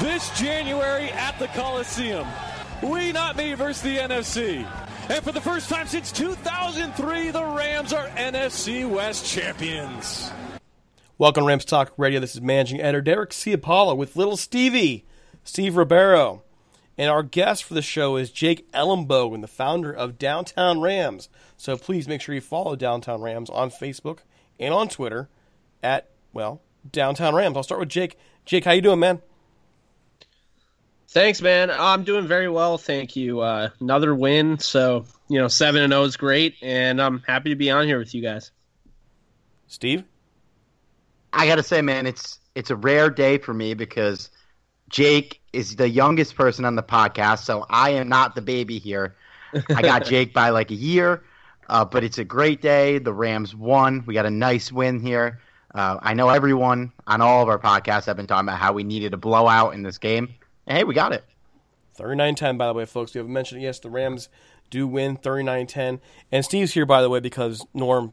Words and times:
this 0.00 0.30
January 0.38 1.10
at 1.10 1.38
the 1.38 1.48
Coliseum. 1.48 2.26
We 2.82 3.12
not 3.12 3.36
me 3.36 3.54
versus 3.54 3.82
the 3.82 3.98
NFC. 3.98 4.66
And 5.08 5.24
for 5.24 5.32
the 5.32 5.40
first 5.40 5.68
time 5.68 5.86
since 5.86 6.10
2003, 6.12 7.30
the 7.30 7.44
Rams 7.44 7.92
are 7.92 8.06
NFC 8.08 8.88
West 8.88 9.26
champions. 9.26 10.30
Welcome 11.18 11.42
to 11.44 11.48
Rams 11.48 11.64
Talk 11.64 11.92
Radio. 11.96 12.20
This 12.20 12.34
is 12.34 12.40
managing 12.40 12.80
editor 12.80 13.00
Derek 13.00 13.30
Ciapala 13.30 13.96
with 13.96 14.16
little 14.16 14.36
Stevie, 14.36 15.04
Steve 15.44 15.74
Rebeiro. 15.74 16.42
And 16.98 17.10
our 17.10 17.22
guest 17.22 17.64
for 17.64 17.74
the 17.74 17.82
show 17.82 18.16
is 18.16 18.30
Jake 18.30 18.70
Ellenbogen, 18.72 19.40
the 19.40 19.48
founder 19.48 19.92
of 19.92 20.18
Downtown 20.18 20.80
Rams. 20.80 21.28
So 21.56 21.76
please 21.76 22.08
make 22.08 22.20
sure 22.20 22.34
you 22.34 22.40
follow 22.40 22.76
Downtown 22.76 23.22
Rams 23.22 23.50
on 23.50 23.70
Facebook 23.70 24.20
and 24.58 24.74
on 24.74 24.88
Twitter 24.88 25.28
at, 25.82 26.10
well, 26.32 26.60
Downtown 26.90 27.34
Rams. 27.34 27.56
I'll 27.56 27.62
start 27.62 27.80
with 27.80 27.88
Jake. 27.88 28.18
Jake, 28.44 28.64
how 28.64 28.72
you 28.72 28.82
doing, 28.82 29.00
man? 29.00 29.22
Thanks, 31.12 31.42
man. 31.42 31.70
I'm 31.70 32.04
doing 32.04 32.26
very 32.26 32.48
well, 32.48 32.78
thank 32.78 33.16
you. 33.16 33.40
Uh, 33.40 33.68
another 33.80 34.14
win, 34.14 34.58
so 34.58 35.04
you 35.28 35.38
know, 35.38 35.46
seven 35.46 35.82
and 35.82 35.92
zero 35.92 36.04
is 36.04 36.16
great, 36.16 36.54
and 36.62 37.02
I'm 37.02 37.22
happy 37.26 37.50
to 37.50 37.54
be 37.54 37.70
on 37.70 37.86
here 37.86 37.98
with 37.98 38.14
you 38.14 38.22
guys. 38.22 38.50
Steve, 39.66 40.04
I 41.30 41.46
gotta 41.46 41.62
say, 41.62 41.82
man, 41.82 42.06
it's 42.06 42.40
it's 42.54 42.70
a 42.70 42.76
rare 42.76 43.10
day 43.10 43.36
for 43.36 43.52
me 43.52 43.74
because 43.74 44.30
Jake 44.88 45.42
is 45.52 45.76
the 45.76 45.86
youngest 45.86 46.34
person 46.34 46.64
on 46.64 46.76
the 46.76 46.82
podcast, 46.82 47.40
so 47.40 47.66
I 47.68 47.90
am 47.90 48.08
not 48.08 48.34
the 48.34 48.40
baby 48.40 48.78
here. 48.78 49.14
I 49.68 49.82
got 49.82 50.04
Jake 50.06 50.32
by 50.32 50.48
like 50.48 50.70
a 50.70 50.76
year, 50.76 51.24
uh, 51.68 51.84
but 51.84 52.04
it's 52.04 52.16
a 52.16 52.24
great 52.24 52.62
day. 52.62 52.98
The 52.98 53.12
Rams 53.12 53.54
won. 53.54 54.02
We 54.06 54.14
got 54.14 54.24
a 54.24 54.30
nice 54.30 54.72
win 54.72 54.98
here. 54.98 55.42
Uh, 55.74 55.98
I 56.00 56.14
know 56.14 56.30
everyone 56.30 56.90
on 57.06 57.20
all 57.20 57.42
of 57.42 57.50
our 57.50 57.58
podcasts 57.58 58.06
have 58.06 58.16
been 58.16 58.26
talking 58.26 58.48
about 58.48 58.58
how 58.58 58.72
we 58.72 58.82
needed 58.82 59.12
a 59.12 59.18
blowout 59.18 59.74
in 59.74 59.82
this 59.82 59.98
game. 59.98 60.36
Hey, 60.66 60.84
we 60.84 60.94
got 60.94 61.12
it. 61.12 61.24
39 61.94 62.34
10, 62.34 62.56
by 62.56 62.66
the 62.66 62.74
way, 62.74 62.84
folks. 62.84 63.14
We 63.14 63.18
have 63.18 63.28
mentioned, 63.28 63.62
yes, 63.62 63.78
the 63.78 63.90
Rams 63.90 64.28
do 64.70 64.86
win 64.86 65.16
39 65.16 65.66
10. 65.66 66.00
And 66.30 66.44
Steve's 66.44 66.72
here, 66.72 66.86
by 66.86 67.02
the 67.02 67.10
way, 67.10 67.20
because 67.20 67.64
Norm 67.74 68.12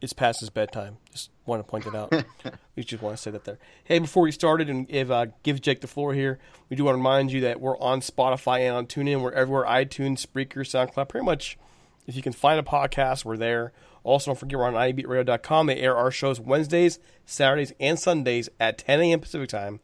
is 0.00 0.12
past 0.12 0.40
his 0.40 0.50
bedtime. 0.50 0.98
Just 1.12 1.30
want 1.44 1.64
to 1.64 1.68
point 1.68 1.86
it 1.86 1.94
out. 1.94 2.12
we 2.76 2.84
just 2.84 3.02
want 3.02 3.16
to 3.16 3.22
say 3.22 3.30
that 3.30 3.44
there. 3.44 3.58
Hey, 3.84 3.98
before 3.98 4.22
we 4.22 4.32
started 4.32 4.70
and 4.70 4.88
if, 4.88 5.10
uh, 5.10 5.26
give 5.42 5.60
Jake 5.60 5.80
the 5.80 5.86
floor 5.86 6.14
here, 6.14 6.38
we 6.68 6.76
do 6.76 6.84
want 6.84 6.94
to 6.94 6.98
remind 6.98 7.32
you 7.32 7.40
that 7.42 7.60
we're 7.60 7.78
on 7.78 8.00
Spotify 8.00 8.60
and 8.60 8.76
on 8.76 8.86
TuneIn. 8.86 9.20
We're 9.20 9.32
everywhere 9.32 9.64
iTunes, 9.64 10.24
Spreaker, 10.24 10.58
SoundCloud. 10.58 11.08
Pretty 11.08 11.24
much, 11.24 11.58
if 12.06 12.16
you 12.16 12.22
can 12.22 12.32
find 12.32 12.58
a 12.60 12.62
podcast, 12.62 13.24
we're 13.24 13.36
there. 13.36 13.72
Also, 14.04 14.30
don't 14.30 14.38
forget 14.38 14.58
we're 14.58 14.66
on 14.66 14.74
ibeatradio.com. 14.74 15.66
They 15.66 15.78
air 15.80 15.96
our 15.96 16.10
shows 16.10 16.40
Wednesdays, 16.40 16.98
Saturdays, 17.26 17.72
and 17.80 17.98
Sundays 17.98 18.48
at 18.58 18.78
10 18.78 19.00
a.m. 19.00 19.20
Pacific 19.20 19.48
time. 19.48 19.80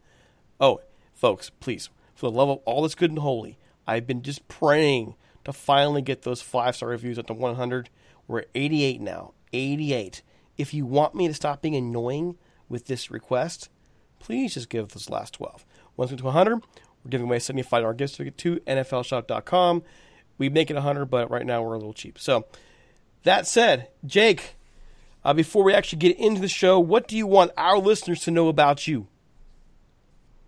Oh, 0.61 0.81
folks, 1.13 1.51
please, 1.51 1.91
for 2.15 2.31
the 2.31 2.37
love 2.37 2.49
of 2.49 2.59
all 2.65 2.83
that's 2.83 2.95
good 2.95 3.11
and 3.11 3.19
holy, 3.19 3.59
I've 3.87 4.07
been 4.07 4.23
just 4.23 4.47
praying 4.49 5.15
to 5.45 5.53
finally 5.53 6.03
get 6.03 6.23
those 6.23 6.41
five 6.41 6.77
star 6.77 6.89
reviews 6.89 7.19
up 7.19 7.27
to 7.27 7.35
100. 7.35 7.91
We're 8.27 8.41
at 8.41 8.49
88 8.55 9.01
now. 9.01 9.35
88. 9.53 10.23
If 10.57 10.73
you 10.73 10.87
want 10.87 11.15
me 11.15 11.29
to 11.29 11.35
stop 11.35 11.63
being 11.63 11.77
annoying 11.77 12.37
with 12.69 12.87
this 12.87 13.11
request, 13.11 13.69
please 14.19 14.55
just 14.55 14.69
give 14.69 14.95
us 14.95 15.07
the 15.07 15.13
last 15.13 15.35
12. 15.35 15.65
Once 15.97 16.11
we 16.11 16.17
get 16.17 16.23
to 16.23 16.27
100, 16.27 16.55
we're 17.05 17.11
giving 17.11 17.27
away 17.27 17.37
a 17.37 17.41
$75 17.41 17.97
gift 17.97 18.15
certificate 18.15 18.39
to 18.39 18.57
NFLshop.com. 18.61 19.83
We 20.39 20.49
make 20.49 20.71
it 20.71 20.75
100, 20.75 21.07
but 21.07 21.31
right 21.31 21.47
now 21.47 21.63
we're 21.63 21.75
a 21.75 21.79
little 21.79 21.93
cheap. 21.93 22.19
So, 22.19 22.47
that 23.23 23.47
said, 23.47 23.89
Jake, 24.05 24.57
uh, 25.25 25.33
before 25.33 25.65
we 25.65 25.73
actually 25.73 25.99
get 25.99 26.19
into 26.19 26.41
the 26.41 26.49
show, 26.49 26.79
what 26.79 27.09
do 27.09 27.17
you 27.17 27.27
want 27.27 27.53
our 27.57 27.79
listeners 27.79 28.21
to 28.23 28.31
know 28.31 28.49
about 28.49 28.87
you? 28.87 29.07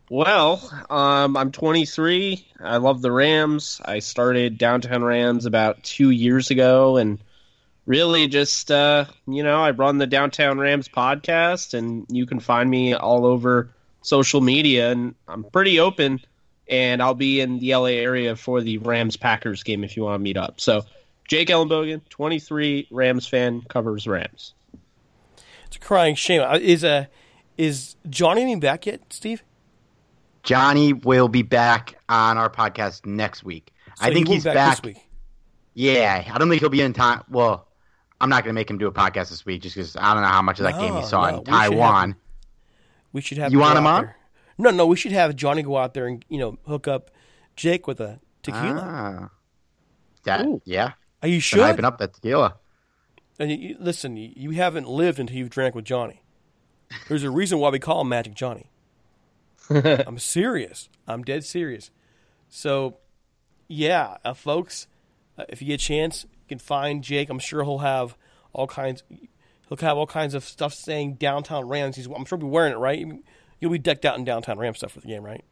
Well, 0.08 0.62
um, 0.88 1.36
I'm 1.36 1.50
23. 1.50 2.46
I 2.60 2.76
love 2.76 3.02
the 3.02 3.10
Rams. 3.10 3.80
I 3.84 3.98
started 3.98 4.56
Downtown 4.56 5.02
Rams 5.02 5.46
about 5.46 5.82
two 5.82 6.10
years 6.10 6.50
ago, 6.50 6.96
and 6.96 7.18
really 7.86 8.28
just, 8.28 8.70
uh, 8.70 9.06
you 9.26 9.42
know, 9.42 9.60
I 9.60 9.72
run 9.72 9.98
the 9.98 10.06
Downtown 10.06 10.58
Rams 10.58 10.88
podcast, 10.88 11.74
and 11.74 12.06
you 12.08 12.24
can 12.24 12.38
find 12.38 12.70
me 12.70 12.94
all 12.94 13.26
over 13.26 13.70
social 14.02 14.40
media, 14.40 14.92
and 14.92 15.16
I'm 15.26 15.42
pretty 15.42 15.80
open. 15.80 16.20
And 16.68 17.00
I'll 17.00 17.14
be 17.14 17.40
in 17.40 17.60
the 17.60 17.74
LA 17.76 17.94
area 17.94 18.34
for 18.34 18.60
the 18.60 18.78
Rams 18.78 19.16
Packers 19.16 19.62
game 19.62 19.84
if 19.84 19.96
you 19.96 20.02
want 20.02 20.16
to 20.16 20.22
meet 20.22 20.36
up. 20.36 20.60
So, 20.60 20.82
Jake 21.28 21.46
Ellenbogen, 21.48 22.00
23, 22.08 22.88
Rams 22.90 23.26
fan, 23.26 23.62
covers 23.68 24.08
Rams. 24.08 24.52
It's 25.66 25.76
a 25.76 25.80
crying 25.80 26.16
shame. 26.16 26.42
Uh, 26.42 26.58
Is 26.60 26.82
uh, 26.82 27.06
is 27.56 27.94
Johnny 28.08 28.54
back 28.56 28.86
yet, 28.86 29.00
Steve? 29.10 29.42
Johnny 30.46 30.92
will 30.92 31.28
be 31.28 31.42
back 31.42 31.98
on 32.08 32.38
our 32.38 32.48
podcast 32.48 33.04
next 33.04 33.44
week. 33.44 33.72
So 33.96 34.06
I 34.06 34.12
think 34.12 34.28
he 34.28 34.34
he's 34.34 34.44
be 34.44 34.54
back. 34.54 34.76
this 34.76 34.82
week. 34.84 35.08
Yeah, 35.74 36.24
I 36.32 36.38
don't 36.38 36.48
think 36.48 36.60
he'll 36.60 36.70
be 36.70 36.80
in 36.80 36.92
time. 36.94 37.22
Well, 37.28 37.68
I'm 38.20 38.30
not 38.30 38.44
going 38.44 38.54
to 38.54 38.58
make 38.58 38.70
him 38.70 38.78
do 38.78 38.86
a 38.86 38.92
podcast 38.92 39.28
this 39.30 39.44
week 39.44 39.60
just 39.62 39.74
because 39.74 39.96
I 39.96 40.14
don't 40.14 40.22
know 40.22 40.28
how 40.28 40.40
much 40.42 40.58
of 40.58 40.64
that 40.64 40.78
game 40.80 40.94
he 40.94 41.02
saw 41.02 41.22
no, 41.22 41.28
in 41.28 41.34
we 41.34 41.44
should 41.44 41.48
have 41.48 41.70
Taiwan. 41.70 42.16
We 43.12 43.20
should 43.20 43.38
have 43.38 43.52
You 43.52 43.58
want 43.58 43.76
him 43.78 43.86
on? 43.86 44.02
there. 44.04 44.16
No, 44.58 44.70
no, 44.70 44.86
we 44.86 44.96
should 44.96 45.12
have 45.12 45.36
Johnny 45.36 45.62
go 45.62 45.76
out 45.76 45.92
there 45.92 46.06
and 46.06 46.24
you 46.28 46.38
know 46.38 46.56
hook 46.66 46.88
up 46.88 47.10
Jake 47.56 47.86
with 47.86 48.00
a 48.00 48.20
tequila. 48.42 48.80
Ah. 48.82 49.30
That, 50.24 50.46
Ooh. 50.46 50.62
yeah. 50.64 50.92
Are 51.22 51.28
you 51.28 51.40
sure? 51.40 51.62
hyping 51.64 51.84
up 51.84 51.98
that 51.98 52.14
tequila. 52.14 52.56
And 53.38 53.50
you, 53.50 53.56
you- 53.70 53.76
listen, 53.78 54.16
you, 54.16 54.32
you 54.34 54.50
haven't 54.52 54.88
lived 54.88 55.18
until 55.18 55.36
you've 55.36 55.50
drank 55.50 55.74
with 55.74 55.84
Johnny. 55.84 56.22
There's 57.08 57.22
a 57.24 57.30
reason 57.30 57.58
why 57.58 57.70
we 57.70 57.78
call 57.78 58.00
him 58.00 58.08
Magic 58.08 58.34
Johnny. 58.34 58.70
I'm 60.06 60.18
serious. 60.18 60.88
I'm 61.06 61.22
dead 61.22 61.44
serious. 61.44 61.90
So, 62.48 62.98
yeah, 63.68 64.18
uh, 64.24 64.34
folks, 64.34 64.86
uh, 65.38 65.44
if 65.48 65.60
you 65.60 65.68
get 65.68 65.74
a 65.74 65.84
chance, 65.84 66.24
you 66.24 66.48
can 66.48 66.58
find 66.58 67.02
Jake. 67.02 67.30
I'm 67.30 67.38
sure 67.38 67.64
he'll 67.64 67.78
have 67.78 68.16
all 68.52 68.66
kinds. 68.66 69.02
He'll 69.68 69.78
have 69.78 69.96
all 69.96 70.06
kinds 70.06 70.34
of 70.34 70.44
stuff 70.44 70.74
saying 70.74 71.14
downtown 71.14 71.68
Rams. 71.68 71.96
He's, 71.96 72.06
I'm 72.06 72.24
sure 72.24 72.38
he'll 72.38 72.46
be 72.46 72.52
wearing 72.52 72.72
it, 72.72 72.78
right? 72.78 73.04
You'll 73.60 73.72
be 73.72 73.78
decked 73.78 74.04
out 74.04 74.18
in 74.18 74.24
downtown 74.24 74.58
Rams 74.58 74.78
stuff 74.78 74.92
for 74.92 75.00
the 75.00 75.08
game, 75.08 75.24
right? 75.24 75.44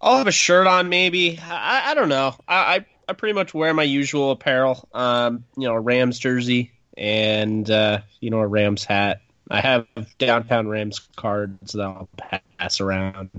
I'll 0.00 0.18
have 0.18 0.26
a 0.26 0.32
shirt 0.32 0.66
on, 0.66 0.88
maybe. 0.88 1.38
I, 1.42 1.90
I 1.90 1.94
don't 1.94 2.08
know. 2.08 2.34
I, 2.46 2.76
I 2.76 2.86
I 3.08 3.14
pretty 3.14 3.32
much 3.32 3.54
wear 3.54 3.72
my 3.72 3.84
usual 3.84 4.30
apparel. 4.32 4.86
Um, 4.92 5.44
you 5.56 5.66
know, 5.66 5.74
a 5.74 5.80
Rams 5.80 6.18
jersey 6.18 6.72
and 6.96 7.68
uh, 7.70 8.00
you 8.20 8.30
know 8.30 8.40
a 8.40 8.46
Rams 8.46 8.84
hat. 8.84 9.22
I 9.50 9.62
have 9.62 9.86
downtown 10.18 10.68
Rams 10.68 11.00
cards 11.16 11.72
that 11.72 11.82
I'll 11.82 12.08
pass 12.58 12.80
around, 12.80 13.30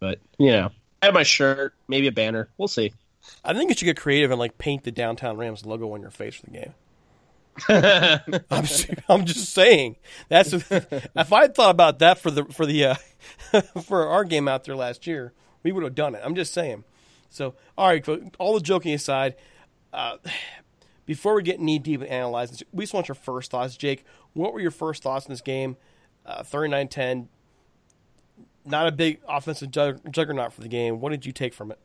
but 0.00 0.18
you 0.38 0.50
know, 0.50 0.70
I 1.02 1.06
have 1.06 1.14
my 1.14 1.22
shirt, 1.22 1.74
maybe 1.88 2.06
a 2.06 2.12
banner. 2.12 2.48
We'll 2.58 2.68
see. 2.68 2.92
I 3.44 3.52
think 3.52 3.70
you 3.70 3.76
should 3.76 3.84
get 3.84 3.96
creative 3.96 4.30
and 4.30 4.38
like 4.38 4.58
paint 4.58 4.84
the 4.84 4.90
downtown 4.90 5.36
Rams 5.36 5.66
logo 5.66 5.92
on 5.92 6.00
your 6.00 6.10
face 6.10 6.36
for 6.36 6.46
the 6.46 6.52
game. 6.52 6.74
I'm 8.50 8.64
I'm 9.08 9.24
just 9.24 9.52
saying 9.52 9.96
that's 10.28 10.52
if 10.52 11.32
I 11.32 11.40
had 11.42 11.54
thought 11.54 11.70
about 11.70 11.98
that 11.98 12.18
for 12.18 12.30
the 12.30 12.44
for 12.44 12.66
the 12.66 12.84
uh, 12.84 12.94
for 13.82 14.06
our 14.06 14.24
game 14.24 14.48
out 14.48 14.64
there 14.64 14.76
last 14.76 15.06
year, 15.06 15.32
we 15.62 15.72
would 15.72 15.82
have 15.82 15.94
done 15.94 16.14
it. 16.14 16.22
I'm 16.24 16.34
just 16.34 16.54
saying. 16.54 16.84
So, 17.30 17.54
all 17.76 17.88
right, 17.88 18.06
all 18.38 18.54
the 18.54 18.60
joking 18.60 18.94
aside, 18.94 19.34
uh, 19.92 20.16
before 21.04 21.34
we 21.34 21.42
get 21.42 21.60
knee 21.60 21.78
deep 21.78 22.00
and 22.00 22.08
analyze 22.08 22.50
this, 22.50 22.62
we 22.72 22.84
just 22.84 22.94
want 22.94 23.08
your 23.08 23.14
first 23.14 23.50
thoughts, 23.50 23.76
Jake. 23.76 24.04
What 24.32 24.52
were 24.52 24.60
your 24.60 24.70
first 24.70 25.02
thoughts 25.02 25.26
in 25.26 25.32
this 25.32 25.40
game? 25.40 25.76
Uh, 26.24 26.42
39-10, 26.42 27.28
not 28.68 28.86
a 28.86 28.92
big 28.92 29.20
offensive 29.28 29.70
jug- 29.70 30.00
juggernaut 30.12 30.52
for 30.52 30.60
the 30.60 30.68
game. 30.68 31.00
What 31.00 31.10
did 31.10 31.26
you 31.26 31.32
take 31.32 31.54
from 31.54 31.70
it? 31.70 31.78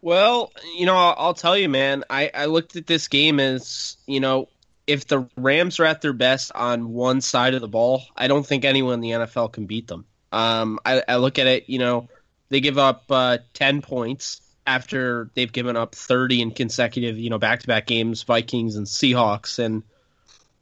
Well, 0.00 0.52
you 0.76 0.86
know, 0.86 0.96
I'll, 0.96 1.14
I'll 1.18 1.34
tell 1.34 1.56
you, 1.56 1.68
man. 1.68 2.04
I, 2.08 2.30
I 2.32 2.44
looked 2.46 2.76
at 2.76 2.86
this 2.86 3.08
game 3.08 3.40
as, 3.40 3.96
you 4.06 4.20
know, 4.20 4.48
if 4.86 5.06
the 5.06 5.28
Rams 5.36 5.80
are 5.80 5.84
at 5.84 6.00
their 6.00 6.12
best 6.12 6.52
on 6.54 6.92
one 6.92 7.20
side 7.20 7.54
of 7.54 7.60
the 7.60 7.68
ball, 7.68 8.02
I 8.16 8.28
don't 8.28 8.46
think 8.46 8.64
anyone 8.64 8.94
in 8.94 9.00
the 9.00 9.10
NFL 9.10 9.52
can 9.52 9.66
beat 9.66 9.86
them. 9.86 10.06
Um, 10.32 10.78
I, 10.84 11.02
I 11.06 11.16
look 11.16 11.38
at 11.38 11.46
it, 11.46 11.68
you 11.68 11.78
know, 11.78 12.08
they 12.48 12.60
give 12.60 12.78
up 12.78 13.04
uh, 13.10 13.38
10 13.54 13.82
points 13.82 14.40
after 14.66 15.30
they've 15.34 15.52
given 15.52 15.76
up 15.76 15.94
30 15.94 16.42
in 16.42 16.50
consecutive, 16.52 17.18
you 17.18 17.30
know, 17.30 17.38
back 17.38 17.60
to 17.60 17.66
back 17.66 17.86
games, 17.86 18.22
Vikings 18.22 18.76
and 18.76 18.86
Seahawks. 18.86 19.58
And 19.58 19.82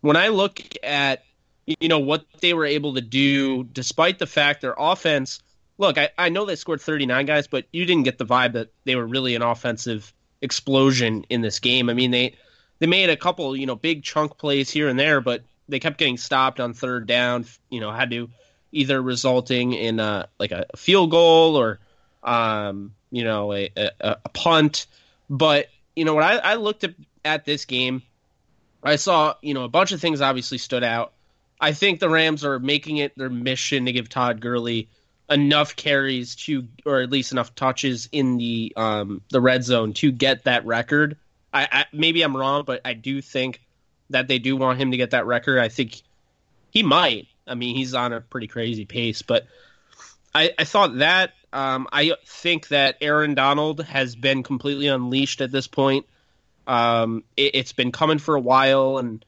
when 0.01 0.17
I 0.17 0.29
look 0.29 0.61
at, 0.83 1.23
you 1.67 1.89
know, 1.89 1.99
what 1.99 2.25
they 2.41 2.55
were 2.55 2.65
able 2.65 2.95
to 2.95 3.01
do, 3.01 3.65
despite 3.65 4.19
the 4.19 4.27
fact 4.27 4.61
their 4.61 4.75
offense 4.79 5.41
look, 5.79 5.99
I, 5.99 6.11
I 6.17 6.29
know 6.29 6.45
they 6.45 6.57
scored 6.57 6.81
39 6.81 7.27
guys, 7.27 7.47
but 7.47 7.67
you 7.73 7.85
didn't 7.85 8.05
get 8.05 8.19
the 8.19 8.27
vibe 8.27 8.53
that 8.55 8.71
they 8.85 8.97
were 8.97 9.07
really 9.07 9.35
an 9.35 9.43
offensive 9.43 10.13
explosion 10.43 11.25
in 11.29 11.41
this 11.41 11.59
game. 11.59 11.91
I 11.91 11.95
mean, 11.95 12.11
they 12.11 12.35
they 12.79 12.87
made 12.87 13.11
a 13.11 13.17
couple, 13.17 13.57
you 13.57 13.67
know, 13.67 13.77
big 13.77 14.03
chunk 14.03 14.37
plays 14.39 14.71
here 14.71 14.89
and 14.89 14.99
there, 14.99 15.21
but 15.21 15.43
they 15.69 15.79
kept 15.79 15.99
getting 15.99 16.17
stopped 16.17 16.61
on 16.61 16.75
third 16.75 17.07
down. 17.07 17.47
You 17.71 17.81
know, 17.81 17.91
had 17.91 18.11
to 18.11 18.29
either 18.73 19.01
resulting 19.01 19.73
in 19.73 20.01
a, 20.01 20.29
like 20.39 20.53
a 20.53 20.67
field 20.77 21.11
goal 21.11 21.57
or, 21.57 21.79
um, 22.23 22.93
you 23.11 23.25
know, 23.25 23.53
a, 23.53 23.71
a, 23.77 23.91
a 24.25 24.29
punt. 24.31 24.87
But 25.31 25.69
you 25.95 26.05
know, 26.05 26.15
when 26.15 26.25
I, 26.25 26.37
I 26.39 26.55
looked 26.57 26.85
at, 26.85 26.95
at 27.25 27.45
this 27.45 27.65
game, 27.65 28.03
I 28.83 28.97
saw 28.97 29.35
you 29.43 29.55
know 29.55 29.65
a 29.65 29.69
bunch 29.69 29.93
of 29.93 30.01
things 30.01 30.21
obviously 30.21 30.59
stood 30.59 30.85
out. 30.85 31.13
I 31.61 31.73
think 31.73 32.00
the 32.00 32.08
Rams 32.08 32.44
are 32.44 32.58
making 32.58 32.99
it 32.99 33.17
their 33.17 33.31
mission 33.31 33.87
to 33.87 33.93
give 33.93 34.08
Todd 34.08 34.41
Gurley 34.41 34.88
enough 35.29 35.75
carries 35.76 36.37
to, 36.37 36.69
or 36.85 37.00
at 37.00 37.11
least 37.11 37.32
enough 37.32 37.55
touches 37.55 38.08
in 38.12 38.37
the 38.37 38.73
um, 38.76 39.23
the 39.31 39.41
red 39.41 39.64
zone 39.64 39.93
to 39.94 40.12
get 40.12 40.44
that 40.44 40.67
record. 40.67 41.17
I, 41.53 41.69
I 41.70 41.85
maybe 41.93 42.23
I'm 42.23 42.37
wrong, 42.37 42.64
but 42.64 42.81
I 42.85 42.93
do 42.93 43.23
think 43.23 43.61
that 44.11 44.29
they 44.29 44.38
do 44.38 44.56
want 44.56 44.81
him 44.81 44.91
to 44.91 44.97
get 44.97 45.11
that 45.11 45.26
record. 45.26 45.58
I 45.58 45.69
think 45.69 46.03
he 46.70 46.82
might. 46.82 47.29
I 47.47 47.55
mean, 47.55 47.76
he's 47.76 47.94
on 47.94 48.12
a 48.12 48.20
pretty 48.20 48.49
crazy 48.49 48.85
pace, 48.85 49.23
but 49.23 49.47
I, 50.35 50.53
I 50.58 50.64
thought 50.64 50.99
that. 50.99 51.32
Um, 51.53 51.89
I 51.91 52.13
think 52.27 52.69
that 52.69 52.98
Aaron 53.01 53.34
Donald 53.34 53.81
has 53.84 54.15
been 54.15 54.43
completely 54.43 54.89
unleashed 54.89 55.41
at 55.41 55.51
this 55.51 55.67
point. 55.67 56.05
Um, 56.67 57.25
it, 57.36 57.55
it's 57.55 57.72
been 57.72 57.93
coming 57.93 58.19
for 58.19 58.34
a 58.34 58.41
while, 58.41 58.98
and 58.98 59.25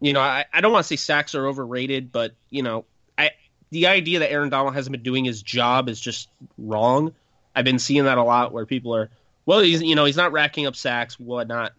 you 0.00 0.12
know, 0.12 0.20
I, 0.20 0.44
I 0.52 0.60
don't 0.60 0.72
want 0.72 0.84
to 0.84 0.88
say 0.88 0.96
sacks 0.96 1.34
are 1.34 1.46
overrated, 1.46 2.12
but 2.12 2.32
you 2.50 2.62
know, 2.62 2.84
I 3.16 3.30
the 3.70 3.88
idea 3.88 4.20
that 4.20 4.30
Aaron 4.30 4.50
Donald 4.50 4.74
hasn't 4.74 4.92
been 4.92 5.02
doing 5.02 5.24
his 5.24 5.42
job 5.42 5.88
is 5.88 6.00
just 6.00 6.28
wrong. 6.58 7.14
I've 7.54 7.64
been 7.64 7.78
seeing 7.78 8.04
that 8.04 8.18
a 8.18 8.22
lot 8.22 8.52
where 8.52 8.66
people 8.66 8.94
are, 8.94 9.10
well, 9.46 9.60
he's 9.60 9.82
you 9.82 9.94
know 9.94 10.04
he's 10.04 10.16
not 10.16 10.32
racking 10.32 10.66
up 10.66 10.76
sacks, 10.76 11.18
whatnot. 11.18 11.72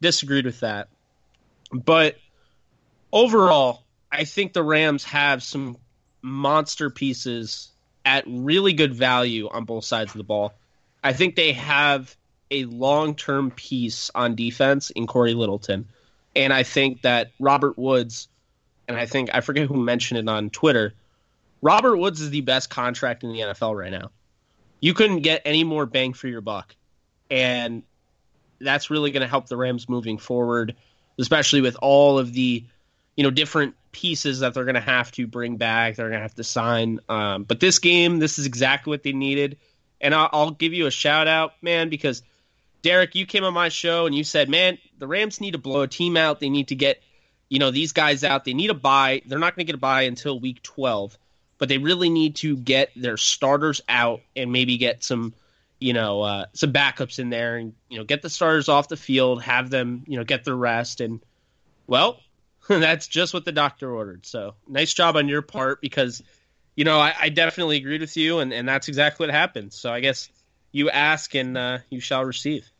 Disagreed 0.00 0.44
with 0.44 0.60
that, 0.60 0.88
but 1.72 2.16
overall, 3.12 3.82
I 4.12 4.24
think 4.24 4.52
the 4.52 4.62
Rams 4.62 5.04
have 5.04 5.42
some 5.42 5.78
monster 6.22 6.90
pieces 6.90 7.70
at 8.04 8.24
really 8.26 8.72
good 8.72 8.94
value 8.94 9.48
on 9.48 9.64
both 9.64 9.84
sides 9.84 10.12
of 10.12 10.18
the 10.18 10.24
ball. 10.24 10.54
I 11.02 11.12
think 11.12 11.34
they 11.34 11.52
have 11.52 12.14
a 12.50 12.64
long 12.64 13.14
term 13.14 13.50
piece 13.50 14.10
on 14.14 14.34
defense 14.34 14.90
in 14.90 15.06
Corey 15.06 15.34
Littleton. 15.34 15.88
And 16.36 16.52
I 16.52 16.62
think 16.62 17.02
that 17.02 17.32
Robert 17.40 17.78
Woods, 17.78 18.28
and 18.86 18.96
I 18.96 19.06
think 19.06 19.30
I 19.32 19.40
forget 19.40 19.66
who 19.66 19.76
mentioned 19.82 20.20
it 20.20 20.28
on 20.28 20.50
Twitter, 20.50 20.92
Robert 21.62 21.96
Woods 21.96 22.20
is 22.20 22.30
the 22.30 22.42
best 22.42 22.68
contract 22.68 23.24
in 23.24 23.32
the 23.32 23.40
NFL 23.40 23.76
right 23.76 23.90
now. 23.90 24.10
You 24.80 24.92
couldn't 24.92 25.20
get 25.20 25.40
any 25.46 25.64
more 25.64 25.86
bang 25.86 26.12
for 26.12 26.28
your 26.28 26.42
buck. 26.42 26.76
And 27.30 27.82
that's 28.60 28.90
really 28.90 29.10
going 29.10 29.22
to 29.22 29.26
help 29.26 29.48
the 29.48 29.56
Rams 29.56 29.88
moving 29.88 30.18
forward, 30.18 30.76
especially 31.18 31.62
with 31.62 31.76
all 31.80 32.18
of 32.18 32.34
the, 32.34 32.62
you 33.16 33.24
know, 33.24 33.30
different 33.30 33.74
pieces 33.92 34.40
that 34.40 34.52
they're 34.52 34.64
going 34.64 34.74
to 34.74 34.80
have 34.80 35.10
to 35.12 35.26
bring 35.26 35.56
back. 35.56 35.96
They're 35.96 36.10
going 36.10 36.18
to 36.18 36.22
have 36.22 36.34
to 36.34 36.44
sign. 36.44 37.00
Um, 37.08 37.44
but 37.44 37.60
this 37.60 37.78
game, 37.78 38.18
this 38.18 38.38
is 38.38 38.44
exactly 38.44 38.90
what 38.90 39.02
they 39.02 39.12
needed. 39.12 39.56
And 40.02 40.14
I'll, 40.14 40.28
I'll 40.32 40.50
give 40.50 40.74
you 40.74 40.86
a 40.86 40.90
shout 40.90 41.26
out, 41.26 41.54
man, 41.62 41.88
because 41.88 42.22
Derek, 42.82 43.14
you 43.14 43.26
came 43.26 43.44
on 43.44 43.54
my 43.54 43.68
show 43.68 44.06
and 44.06 44.14
you 44.14 44.24
said, 44.24 44.48
man, 44.48 44.78
the 44.98 45.06
Rams 45.06 45.40
need 45.40 45.52
to 45.52 45.58
blow 45.58 45.82
a 45.82 45.88
team 45.88 46.16
out. 46.16 46.40
They 46.40 46.50
need 46.50 46.68
to 46.68 46.74
get, 46.74 47.02
you 47.48 47.58
know, 47.58 47.70
these 47.70 47.92
guys 47.92 48.24
out. 48.24 48.44
They 48.44 48.54
need 48.54 48.70
a 48.70 48.74
buy. 48.74 49.22
They're 49.26 49.38
not 49.38 49.56
going 49.56 49.66
to 49.66 49.72
get 49.72 49.76
a 49.76 49.80
buy 49.80 50.02
until 50.02 50.38
week 50.38 50.62
12, 50.62 51.18
but 51.58 51.68
they 51.68 51.78
really 51.78 52.10
need 52.10 52.36
to 52.36 52.56
get 52.56 52.90
their 52.94 53.16
starters 53.16 53.80
out 53.88 54.20
and 54.34 54.52
maybe 54.52 54.76
get 54.76 55.02
some, 55.02 55.34
you 55.80 55.92
know, 55.92 56.22
uh, 56.22 56.46
some 56.52 56.72
backups 56.72 57.18
in 57.18 57.30
there 57.30 57.56
and, 57.56 57.74
you 57.88 57.98
know, 57.98 58.04
get 58.04 58.22
the 58.22 58.30
starters 58.30 58.68
off 58.68 58.88
the 58.88 58.96
field, 58.96 59.42
have 59.42 59.70
them, 59.70 60.04
you 60.06 60.16
know, 60.16 60.24
get 60.24 60.44
their 60.44 60.56
rest. 60.56 61.00
And, 61.00 61.20
well, 61.86 62.20
That's 62.68 63.06
just 63.06 63.32
what 63.32 63.44
the 63.44 63.52
doctor 63.52 63.92
ordered. 63.92 64.26
So 64.26 64.54
nice 64.66 64.92
job 64.92 65.16
on 65.16 65.28
your 65.28 65.42
part 65.42 65.80
because, 65.80 66.22
you 66.74 66.84
know, 66.84 66.98
I, 66.98 67.14
I 67.18 67.28
definitely 67.28 67.76
agreed 67.76 68.00
with 68.00 68.16
you, 68.16 68.40
and, 68.40 68.52
and 68.52 68.68
that's 68.68 68.88
exactly 68.88 69.26
what 69.26 69.34
happened. 69.34 69.72
So 69.72 69.92
I 69.92 70.00
guess 70.00 70.28
you 70.76 70.90
ask 70.90 71.34
and 71.34 71.56
uh, 71.56 71.78
you 71.88 72.00
shall 72.00 72.22
receive. 72.22 72.70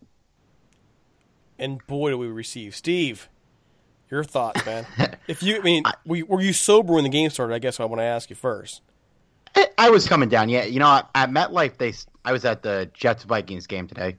And 1.58 1.84
boy, 1.86 2.10
do 2.10 2.18
we 2.18 2.26
receive. 2.26 2.76
Steve, 2.76 3.30
your 4.10 4.22
thoughts, 4.22 4.66
man. 4.66 4.86
if 5.28 5.42
you, 5.42 5.56
I 5.56 5.60
mean, 5.60 5.82
were 6.04 6.16
you, 6.16 6.26
were 6.26 6.42
you 6.42 6.52
sober 6.52 6.92
when 6.92 7.04
the 7.04 7.10
game 7.10 7.30
started? 7.30 7.54
I 7.54 7.58
guess 7.58 7.80
I 7.80 7.86
want 7.86 8.00
to 8.00 8.04
ask 8.04 8.28
you 8.28 8.36
first. 8.36 8.82
I, 9.54 9.68
I 9.78 9.90
was 9.90 10.06
coming 10.06 10.28
down. 10.28 10.50
Yeah, 10.50 10.64
you 10.64 10.78
know, 10.78 10.92
at, 10.92 11.08
at 11.14 11.30
MetLife, 11.30 11.78
they 11.78 11.94
I 12.22 12.32
was 12.32 12.44
at 12.44 12.62
the 12.62 12.90
Jets 12.92 13.24
Vikings 13.24 13.66
game 13.66 13.88
today, 13.88 14.16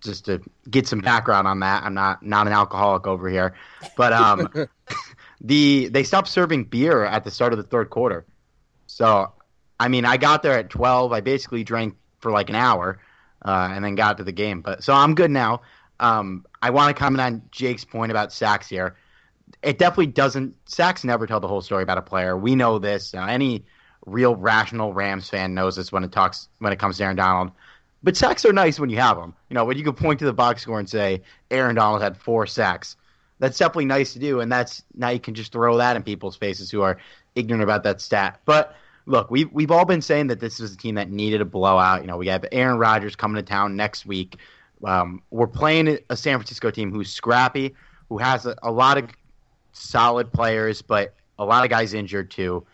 just 0.00 0.24
to 0.24 0.40
get 0.70 0.88
some 0.88 1.00
background 1.00 1.46
on 1.46 1.60
that. 1.60 1.82
I'm 1.82 1.92
not 1.92 2.22
not 2.22 2.46
an 2.46 2.54
alcoholic 2.54 3.06
over 3.06 3.28
here, 3.28 3.54
but 3.98 4.14
um, 4.14 4.48
the 5.42 5.88
they 5.88 6.04
stopped 6.04 6.28
serving 6.28 6.64
beer 6.64 7.04
at 7.04 7.24
the 7.24 7.30
start 7.30 7.52
of 7.52 7.58
the 7.58 7.64
third 7.64 7.90
quarter. 7.90 8.24
So, 8.86 9.30
I 9.78 9.88
mean, 9.88 10.06
I 10.06 10.16
got 10.16 10.42
there 10.42 10.56
at 10.58 10.70
12. 10.70 11.12
I 11.12 11.20
basically 11.20 11.64
drank 11.64 11.96
for 12.20 12.30
like 12.30 12.48
an 12.48 12.56
hour, 12.56 12.98
uh, 13.44 13.70
and 13.72 13.84
then 13.84 13.94
got 13.94 14.18
to 14.18 14.24
the 14.24 14.32
game. 14.32 14.60
But 14.60 14.82
so 14.84 14.92
I'm 14.92 15.14
good 15.14 15.30
now. 15.30 15.62
Um, 15.98 16.46
I 16.62 16.70
want 16.70 16.94
to 16.94 16.98
comment 16.98 17.20
on 17.20 17.42
Jake's 17.50 17.84
point 17.84 18.10
about 18.10 18.32
sacks 18.32 18.68
here. 18.68 18.96
It 19.62 19.78
definitely 19.78 20.06
doesn't. 20.06 20.54
Sacks 20.66 21.04
never 21.04 21.26
tell 21.26 21.40
the 21.40 21.48
whole 21.48 21.60
story 21.60 21.82
about 21.82 21.98
a 21.98 22.02
player. 22.02 22.36
We 22.36 22.54
know 22.54 22.78
this. 22.78 23.14
Uh, 23.14 23.24
any 23.24 23.64
real 24.06 24.34
rational 24.34 24.94
Rams 24.94 25.28
fan 25.28 25.54
knows 25.54 25.76
this 25.76 25.92
when 25.92 26.04
it 26.04 26.12
talks 26.12 26.48
when 26.58 26.72
it 26.72 26.78
comes 26.78 26.98
to 26.98 27.04
Aaron 27.04 27.16
Donald. 27.16 27.50
But 28.02 28.16
sacks 28.16 28.46
are 28.46 28.52
nice 28.52 28.80
when 28.80 28.88
you 28.88 28.96
have 28.96 29.18
them. 29.18 29.34
You 29.50 29.54
know, 29.54 29.64
when 29.64 29.76
you 29.76 29.84
can 29.84 29.92
point 29.92 30.18
to 30.20 30.24
the 30.24 30.32
box 30.32 30.62
score 30.62 30.78
and 30.78 30.88
say 30.88 31.22
Aaron 31.50 31.76
Donald 31.76 32.00
had 32.00 32.16
four 32.16 32.46
sacks. 32.46 32.96
That's 33.40 33.58
definitely 33.58 33.86
nice 33.86 34.12
to 34.12 34.18
do, 34.18 34.40
and 34.40 34.52
that's 34.52 34.84
now 34.94 35.08
you 35.08 35.20
can 35.20 35.34
just 35.34 35.52
throw 35.52 35.78
that 35.78 35.96
in 35.96 36.02
people's 36.02 36.36
faces 36.36 36.70
who 36.70 36.82
are 36.82 36.98
ignorant 37.34 37.62
about 37.62 37.84
that 37.84 38.00
stat. 38.00 38.40
But 38.44 38.74
look, 39.10 39.30
we've 39.30 39.52
we've 39.52 39.70
all 39.70 39.84
been 39.84 40.02
saying 40.02 40.28
that 40.28 40.40
this 40.40 40.60
was 40.60 40.72
a 40.72 40.76
team 40.76 40.94
that 40.94 41.10
needed 41.10 41.40
a 41.40 41.44
blowout. 41.44 42.00
You 42.00 42.06
know, 42.06 42.16
we 42.16 42.28
have 42.28 42.46
Aaron 42.52 42.78
Rodgers 42.78 43.16
coming 43.16 43.36
to 43.36 43.42
town 43.42 43.76
next 43.76 44.06
week. 44.06 44.36
Um, 44.84 45.22
we're 45.30 45.48
playing 45.48 45.98
a 46.08 46.16
San 46.16 46.38
Francisco 46.38 46.70
team 46.70 46.92
who's 46.92 47.12
scrappy, 47.12 47.74
who 48.08 48.18
has 48.18 48.46
a, 48.46 48.56
a 48.62 48.70
lot 48.70 48.96
of 48.96 49.10
solid 49.72 50.32
players, 50.32 50.80
but 50.80 51.14
a 51.38 51.44
lot 51.44 51.64
of 51.64 51.70
guys 51.70 51.92
injured 51.92 52.30
too. 52.30 52.64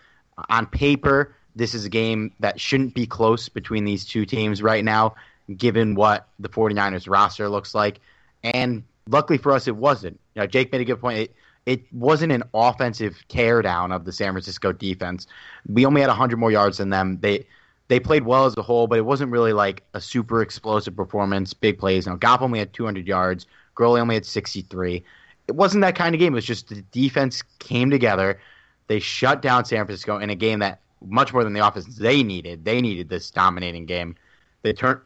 On 0.50 0.66
paper, 0.66 1.34
this 1.56 1.74
is 1.74 1.86
a 1.86 1.88
game 1.88 2.32
that 2.40 2.60
shouldn't 2.60 2.94
be 2.94 3.06
close 3.06 3.48
between 3.48 3.84
these 3.84 4.04
two 4.04 4.26
teams 4.26 4.62
right 4.62 4.84
now, 4.84 5.14
given 5.56 5.94
what 5.94 6.28
the 6.38 6.48
49ers 6.48 7.08
roster 7.10 7.48
looks 7.48 7.74
like. 7.74 8.00
And 8.44 8.84
luckily 9.08 9.38
for 9.38 9.52
us, 9.52 9.66
it 9.66 9.74
wasn't. 9.74 10.20
You 10.34 10.42
know, 10.42 10.46
Jake 10.46 10.70
made 10.70 10.82
a 10.82 10.84
good 10.84 11.00
point. 11.00 11.18
It, 11.18 11.34
it 11.66 11.92
wasn't 11.92 12.32
an 12.32 12.44
offensive 12.54 13.22
teardown 13.28 13.94
of 13.94 14.04
the 14.04 14.12
San 14.12 14.32
Francisco 14.32 14.72
defense. 14.72 15.26
We 15.66 15.84
only 15.84 16.00
had 16.00 16.08
100 16.08 16.36
more 16.36 16.52
yards 16.52 16.78
than 16.78 16.90
them. 16.90 17.18
They 17.20 17.46
they 17.88 18.00
played 18.00 18.24
well 18.24 18.46
as 18.46 18.56
a 18.56 18.62
whole, 18.62 18.86
but 18.86 18.98
it 18.98 19.04
wasn't 19.04 19.30
really 19.30 19.52
like 19.52 19.84
a 19.94 20.00
super 20.00 20.42
explosive 20.42 20.96
performance, 20.96 21.52
big 21.52 21.78
plays. 21.78 22.06
Now, 22.06 22.16
Goff 22.16 22.42
only 22.42 22.58
had 22.58 22.72
200 22.72 23.06
yards. 23.06 23.46
Gurley 23.76 24.00
only 24.00 24.16
had 24.16 24.26
63. 24.26 25.04
It 25.46 25.54
wasn't 25.54 25.82
that 25.82 25.94
kind 25.94 26.14
of 26.14 26.18
game. 26.18 26.32
It 26.32 26.36
was 26.36 26.44
just 26.44 26.68
the 26.68 26.82
defense 26.90 27.42
came 27.60 27.90
together. 27.90 28.40
They 28.88 28.98
shut 28.98 29.40
down 29.40 29.64
San 29.64 29.86
Francisco 29.86 30.18
in 30.18 30.30
a 30.30 30.34
game 30.34 30.58
that 30.60 30.80
much 31.00 31.32
more 31.32 31.44
than 31.44 31.52
the 31.52 31.64
offense 31.64 31.86
they 31.96 32.24
needed. 32.24 32.64
They 32.64 32.80
needed 32.80 33.08
this 33.08 33.30
dominating 33.30 33.86
game. 33.86 34.16
They 34.62 34.72
turned, 34.72 35.00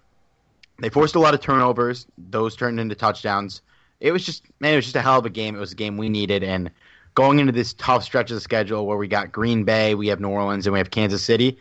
they 0.80 0.88
forced 0.88 1.14
a 1.16 1.20
lot 1.20 1.34
of 1.34 1.40
turnovers. 1.40 2.06
Those 2.16 2.56
turned 2.56 2.80
into 2.80 2.94
touchdowns. 2.94 3.60
It 4.00 4.12
was 4.12 4.24
just 4.24 4.44
man, 4.60 4.72
it 4.72 4.76
was 4.76 4.86
just 4.86 4.96
a 4.96 5.02
hell 5.02 5.18
of 5.18 5.26
a 5.26 5.30
game. 5.30 5.54
It 5.54 5.60
was 5.60 5.72
a 5.72 5.76
game 5.76 5.96
we 5.96 6.08
needed, 6.08 6.42
and 6.42 6.70
going 7.14 7.38
into 7.38 7.52
this 7.52 7.74
tough 7.74 8.02
stretch 8.04 8.30
of 8.30 8.36
the 8.36 8.40
schedule 8.40 8.86
where 8.86 8.96
we 8.96 9.08
got 9.08 9.32
Green 9.32 9.64
Bay, 9.64 9.94
we 9.94 10.08
have 10.08 10.20
New 10.20 10.28
Orleans, 10.28 10.66
and 10.66 10.72
we 10.72 10.78
have 10.78 10.90
Kansas 10.90 11.22
City 11.22 11.58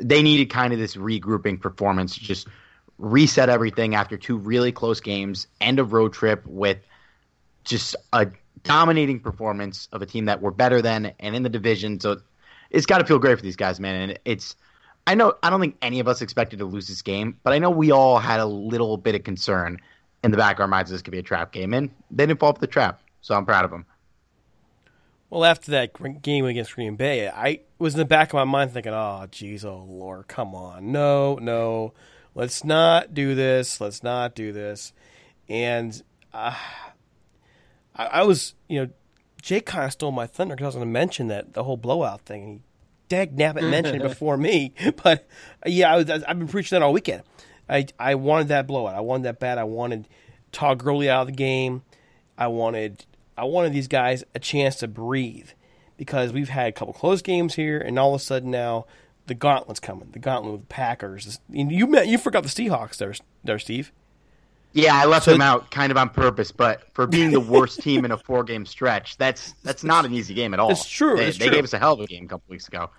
they 0.00 0.22
needed 0.22 0.50
kind 0.50 0.72
of 0.72 0.78
this 0.78 0.96
regrouping 0.96 1.60
performance 1.60 2.16
just 2.16 2.48
reset 2.98 3.48
everything 3.48 3.94
after 3.94 4.16
two 4.16 4.36
really 4.36 4.72
close 4.72 5.00
games, 5.00 5.46
end 5.60 5.78
of 5.78 5.92
road 5.92 6.12
trip 6.12 6.44
with 6.46 6.78
just 7.64 7.96
a 8.12 8.28
dominating 8.62 9.20
performance 9.20 9.88
of 9.92 10.02
a 10.02 10.06
team 10.06 10.26
that 10.26 10.42
were 10.42 10.50
better 10.50 10.82
than 10.82 11.12
and 11.18 11.34
in 11.34 11.42
the 11.42 11.48
division. 11.48 12.00
So 12.00 12.20
it's 12.70 12.86
got 12.86 12.98
to 12.98 13.06
feel 13.06 13.18
great 13.18 13.36
for 13.36 13.42
these 13.42 13.56
guys, 13.56 13.80
man. 13.80 14.10
And 14.10 14.18
it's 14.24 14.56
I 15.06 15.14
know 15.14 15.34
I 15.42 15.50
don't 15.50 15.60
think 15.60 15.76
any 15.80 16.00
of 16.00 16.08
us 16.08 16.20
expected 16.20 16.58
to 16.58 16.64
lose 16.64 16.88
this 16.88 17.02
game, 17.02 17.38
but 17.42 17.52
I 17.52 17.58
know 17.58 17.70
we 17.70 17.90
all 17.90 18.18
had 18.18 18.40
a 18.40 18.46
little 18.46 18.96
bit 18.96 19.14
of 19.14 19.24
concern 19.24 19.78
in 20.22 20.30
the 20.30 20.36
back 20.36 20.56
of 20.56 20.60
our 20.60 20.68
minds 20.68 20.90
this 20.90 21.02
could 21.02 21.12
be 21.12 21.18
a 21.18 21.22
trap 21.22 21.52
game, 21.52 21.74
and 21.74 21.90
they 22.10 22.26
didn't 22.26 22.40
fall 22.40 22.52
for 22.52 22.60
the 22.60 22.66
trap. 22.66 23.00
So 23.20 23.34
I'm 23.34 23.44
proud 23.44 23.64
of 23.64 23.70
them. 23.70 23.86
Well, 25.28 25.44
after 25.44 25.70
that 25.70 26.22
game 26.22 26.44
against 26.44 26.74
Green 26.74 26.96
Bay, 26.96 27.28
I 27.28 27.60
was 27.78 27.94
in 27.94 27.98
the 27.98 28.04
back 28.04 28.30
of 28.30 28.34
my 28.34 28.44
mind 28.44 28.72
thinking, 28.72 28.92
"Oh, 28.92 29.26
geez, 29.30 29.64
oh 29.64 29.86
Lord, 29.88 30.26
come 30.26 30.54
on, 30.54 30.90
no, 30.90 31.36
no, 31.36 31.92
let's 32.34 32.64
not 32.64 33.14
do 33.14 33.34
this, 33.34 33.80
let's 33.80 34.02
not 34.02 34.34
do 34.34 34.52
this." 34.52 34.92
And 35.48 36.02
uh, 36.34 36.54
I, 37.94 38.06
I, 38.06 38.22
was, 38.22 38.54
you 38.68 38.80
know, 38.80 38.90
Jake 39.40 39.66
kind 39.66 39.84
of 39.84 39.92
stole 39.92 40.10
my 40.10 40.26
thunder 40.26 40.54
because 40.54 40.64
I 40.64 40.68
was 40.68 40.74
going 40.76 40.88
to 40.88 40.92
mention 40.92 41.28
that 41.28 41.52
the 41.52 41.64
whole 41.64 41.76
blowout 41.76 42.22
thing. 42.22 42.42
And 42.42 42.52
he 42.52 42.60
dag 43.08 43.36
nabbit 43.36 43.68
mentioned 43.68 44.02
it 44.02 44.02
before 44.08 44.36
me, 44.36 44.74
but 45.02 45.28
uh, 45.64 45.68
yeah, 45.68 45.92
I 45.92 45.96
was, 45.96 46.10
I've 46.10 46.38
been 46.38 46.48
preaching 46.48 46.76
that 46.76 46.84
all 46.84 46.92
weekend. 46.92 47.22
I 47.70 47.86
I 47.98 48.16
wanted 48.16 48.48
that 48.48 48.66
blowout. 48.66 48.94
I 48.94 49.00
wanted 49.00 49.24
that 49.24 49.40
bad. 49.40 49.58
I 49.58 49.64
wanted 49.64 50.08
Todd 50.52 50.78
Gurley 50.78 51.08
out 51.08 51.22
of 51.22 51.26
the 51.28 51.32
game. 51.32 51.82
I 52.36 52.48
wanted 52.48 53.06
I 53.36 53.44
wanted 53.44 53.72
these 53.72 53.88
guys 53.88 54.24
a 54.34 54.38
chance 54.38 54.76
to 54.76 54.88
breathe 54.88 55.50
because 55.96 56.32
we've 56.32 56.48
had 56.48 56.68
a 56.68 56.72
couple 56.72 56.92
close 56.92 57.22
games 57.22 57.54
here, 57.54 57.78
and 57.78 57.98
all 57.98 58.14
of 58.14 58.20
a 58.20 58.24
sudden 58.24 58.50
now 58.50 58.86
the 59.26 59.34
gauntlet's 59.34 59.80
coming. 59.80 60.10
The 60.10 60.18
gauntlet 60.18 60.52
with 60.52 60.60
the 60.62 60.66
Packers. 60.66 61.38
You 61.48 61.86
met, 61.86 62.08
you 62.08 62.18
forgot 62.18 62.42
the 62.42 62.48
Seahawks 62.48 62.96
there, 62.96 63.14
there, 63.44 63.58
Steve. 63.60 63.92
Yeah, 64.72 64.94
I 64.94 65.04
left 65.04 65.24
so, 65.24 65.32
them 65.32 65.40
out 65.40 65.70
kind 65.70 65.90
of 65.90 65.96
on 65.96 66.10
purpose, 66.10 66.52
but 66.52 66.82
for 66.94 67.06
being 67.06 67.30
the 67.30 67.40
worst 67.40 67.80
team 67.82 68.04
in 68.04 68.12
a 68.12 68.16
four 68.16 68.44
game 68.44 68.66
stretch, 68.66 69.16
that's 69.18 69.54
that's 69.62 69.84
not 69.84 70.04
an 70.04 70.12
easy 70.12 70.34
game 70.34 70.54
at 70.54 70.60
all. 70.60 70.70
It's 70.70 70.88
true. 70.88 71.16
They, 71.16 71.26
it's 71.26 71.38
they 71.38 71.46
true. 71.46 71.54
gave 71.56 71.64
us 71.64 71.72
a 71.72 71.78
hell 71.78 71.94
of 71.94 72.00
a 72.00 72.06
game 72.06 72.24
a 72.24 72.28
couple 72.28 72.44
weeks 72.48 72.68
ago. 72.68 72.90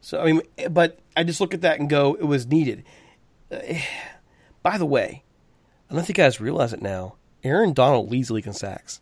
So 0.00 0.20
I 0.20 0.32
mean, 0.32 0.42
but 0.70 0.98
I 1.16 1.24
just 1.24 1.40
look 1.40 1.54
at 1.54 1.62
that 1.62 1.80
and 1.80 1.88
go, 1.88 2.14
it 2.14 2.24
was 2.24 2.46
needed. 2.46 2.84
Uh, 3.50 3.58
by 4.62 4.78
the 4.78 4.86
way, 4.86 5.24
I 5.90 5.94
don't 5.94 6.04
think 6.04 6.18
you 6.18 6.24
guys 6.24 6.40
realize 6.40 6.72
it 6.72 6.82
now. 6.82 7.14
Aaron 7.44 7.72
Donald 7.72 8.10
leads 8.10 8.28
the 8.28 8.34
league 8.34 8.46
in 8.46 8.52
sacks. 8.52 9.00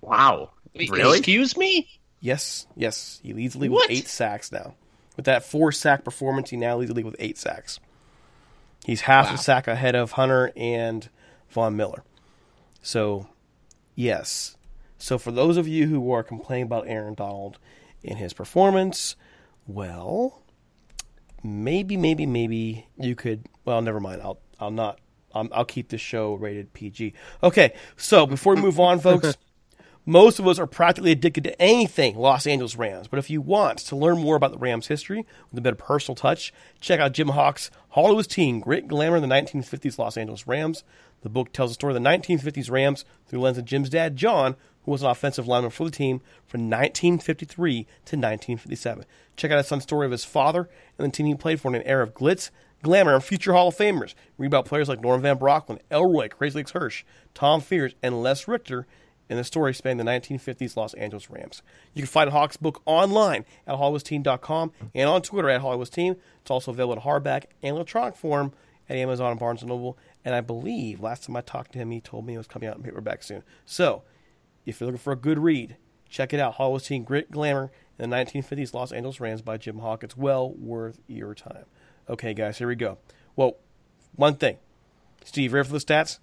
Wow. 0.00 0.50
Really? 0.74 1.18
Excuse 1.18 1.56
me? 1.56 1.88
Yes, 2.20 2.66
yes. 2.76 3.20
He 3.22 3.32
leads 3.32 3.54
the 3.54 3.60
league 3.60 3.70
what? 3.70 3.88
with 3.88 3.98
eight 3.98 4.08
sacks 4.08 4.52
now. 4.52 4.74
With 5.16 5.24
that 5.24 5.44
four 5.44 5.72
sack 5.72 6.04
performance, 6.04 6.50
he 6.50 6.56
now 6.56 6.76
leads 6.78 6.90
the 6.90 6.94
league 6.94 7.04
with 7.04 7.16
eight 7.18 7.38
sacks. 7.38 7.80
He's 8.84 9.02
half 9.02 9.26
wow. 9.26 9.34
a 9.34 9.38
sack 9.38 9.68
ahead 9.68 9.94
of 9.94 10.12
Hunter 10.12 10.52
and 10.56 11.08
Von 11.50 11.76
Miller. 11.76 12.02
So, 12.82 13.28
yes. 13.94 14.56
So, 14.98 15.18
for 15.18 15.32
those 15.32 15.56
of 15.56 15.68
you 15.68 15.86
who 15.86 16.12
are 16.12 16.22
complaining 16.22 16.64
about 16.64 16.86
Aaron 16.86 17.14
Donald 17.14 17.58
in 18.02 18.16
his 18.16 18.32
performance, 18.32 19.16
well, 19.66 20.42
maybe, 21.42 21.96
maybe, 21.96 22.26
maybe 22.26 22.86
you 22.98 23.14
could. 23.14 23.46
Well, 23.64 23.82
never 23.82 24.00
mind. 24.00 24.22
I'll, 24.22 24.38
I'll 24.58 24.70
not. 24.70 24.98
I'll, 25.34 25.48
I'll 25.52 25.64
keep 25.64 25.88
this 25.88 26.00
show 26.00 26.34
rated 26.34 26.72
PG. 26.72 27.14
Okay. 27.42 27.74
So, 27.96 28.26
before 28.26 28.54
we 28.54 28.62
move 28.62 28.80
on, 28.80 29.00
folks. 29.00 29.36
Most 30.06 30.38
of 30.38 30.48
us 30.48 30.58
are 30.58 30.66
practically 30.66 31.12
addicted 31.12 31.44
to 31.44 31.62
anything 31.62 32.16
Los 32.16 32.46
Angeles 32.46 32.74
Rams, 32.74 33.06
but 33.06 33.18
if 33.18 33.28
you 33.28 33.42
want 33.42 33.78
to 33.78 33.94
learn 33.94 34.18
more 34.18 34.34
about 34.34 34.50
the 34.50 34.58
Rams' 34.58 34.86
history 34.86 35.26
with 35.50 35.58
a 35.58 35.60
bit 35.60 35.74
of 35.74 35.78
personal 35.78 36.16
touch, 36.16 36.54
check 36.80 36.98
out 36.98 37.12
Jim 37.12 37.28
Hock's 37.28 37.70
Hollywood's 37.90 38.26
Team, 38.26 38.60
Grit 38.60 38.88
Glamour 38.88 39.18
in 39.18 39.22
the 39.22 39.28
1950s 39.28 39.98
Los 39.98 40.16
Angeles 40.16 40.46
Rams. 40.46 40.84
The 41.20 41.28
book 41.28 41.52
tells 41.52 41.70
the 41.70 41.74
story 41.74 41.94
of 41.94 42.02
the 42.02 42.08
1950s 42.08 42.70
Rams 42.70 43.04
through 43.26 43.40
the 43.40 43.44
lens 43.44 43.58
of 43.58 43.66
Jim's 43.66 43.90
dad, 43.90 44.16
John, 44.16 44.56
who 44.84 44.90
was 44.90 45.02
an 45.02 45.10
offensive 45.10 45.46
lineman 45.46 45.70
for 45.70 45.84
the 45.84 45.90
team 45.90 46.20
from 46.46 46.62
1953 46.62 47.82
to 47.82 48.16
1957. 48.16 49.04
Check 49.36 49.50
out 49.50 49.58
his 49.58 49.66
son's 49.66 49.82
story 49.82 50.06
of 50.06 50.12
his 50.12 50.24
father 50.24 50.68
and 50.98 51.06
the 51.06 51.16
team 51.16 51.26
he 51.26 51.34
played 51.34 51.60
for 51.60 51.68
in 51.68 51.74
an 51.74 51.86
era 51.86 52.02
of 52.02 52.14
glitz, 52.14 52.50
glamour, 52.82 53.14
and 53.14 53.24
future 53.24 53.52
Hall 53.52 53.68
of 53.68 53.76
Famers. 53.76 54.14
Read 54.38 54.48
about 54.48 54.66
players 54.66 54.88
like 54.88 55.00
Norm 55.00 55.22
Van 55.22 55.38
Brocklin, 55.38 55.80
Elroy, 55.90 56.28
Crazy 56.28 56.56
Legs 56.56 56.72
Hirsch, 56.72 57.04
Tom 57.34 57.60
Fears, 57.60 57.94
and 58.02 58.22
Les 58.22 58.48
Richter 58.48 58.86
in 59.30 59.36
the 59.36 59.44
story 59.44 59.72
spanning 59.72 60.04
the 60.04 60.10
1950s 60.10 60.76
Los 60.76 60.92
Angeles 60.94 61.30
Rams. 61.30 61.62
You 61.94 62.02
can 62.02 62.08
find 62.08 62.30
Hock's 62.30 62.56
book 62.56 62.82
online 62.84 63.44
at 63.66 63.78
hollywoodsteam.com 63.78 64.72
and 64.94 65.08
on 65.08 65.22
Twitter 65.22 65.48
at 65.48 65.62
hollywoodsteam. 65.62 66.16
It's 66.42 66.50
also 66.50 66.72
available 66.72 66.94
in 66.94 67.00
hardback 67.00 67.44
and 67.62 67.76
electronic 67.76 68.16
form 68.16 68.52
at 68.88 68.96
Amazon 68.96 69.30
and 69.30 69.40
Barnes 69.40 69.62
& 69.62 69.64
Noble. 69.64 69.96
And 70.24 70.34
I 70.34 70.40
believe 70.40 71.00
last 71.00 71.24
time 71.24 71.36
I 71.36 71.42
talked 71.42 71.72
to 71.72 71.78
him, 71.78 71.92
he 71.92 72.00
told 72.00 72.26
me 72.26 72.34
it 72.34 72.38
was 72.38 72.48
coming 72.48 72.68
out 72.68 72.76
in 72.76 72.82
paperback 72.82 73.22
soon. 73.22 73.44
So, 73.64 74.02
if 74.66 74.80
you're 74.80 74.86
looking 74.86 74.98
for 74.98 75.12
a 75.12 75.16
good 75.16 75.38
read, 75.38 75.76
check 76.08 76.32
it 76.32 76.40
out. 76.40 76.54
Hollywood's 76.54 76.86
Team 76.86 77.04
Grit 77.04 77.30
Glamour 77.30 77.70
in 77.98 78.10
the 78.10 78.16
1950s 78.16 78.74
Los 78.74 78.92
Angeles 78.92 79.20
Rams 79.20 79.42
by 79.42 79.56
Jim 79.56 79.78
Hock. 79.78 80.04
It's 80.04 80.16
well 80.16 80.52
worth 80.52 81.00
your 81.06 81.34
time. 81.34 81.64
Okay, 82.08 82.34
guys, 82.34 82.58
here 82.58 82.68
we 82.68 82.76
go. 82.76 82.98
Well, 83.36 83.56
one 84.16 84.36
thing. 84.36 84.56
Steve, 85.24 85.52
ready 85.52 85.66
for 85.66 85.72
the 85.72 85.78
stats? 85.78 86.18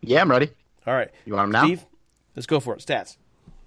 Yeah, 0.00 0.20
I'm 0.20 0.30
ready. 0.30 0.50
All 0.86 0.94
right. 0.94 1.10
You 1.24 1.34
want 1.34 1.50
them 1.50 1.52
now? 1.52 1.64
Steve, 1.66 1.86
Let's 2.36 2.46
go 2.46 2.60
for 2.60 2.74
it. 2.74 2.80
Stats. 2.80 3.16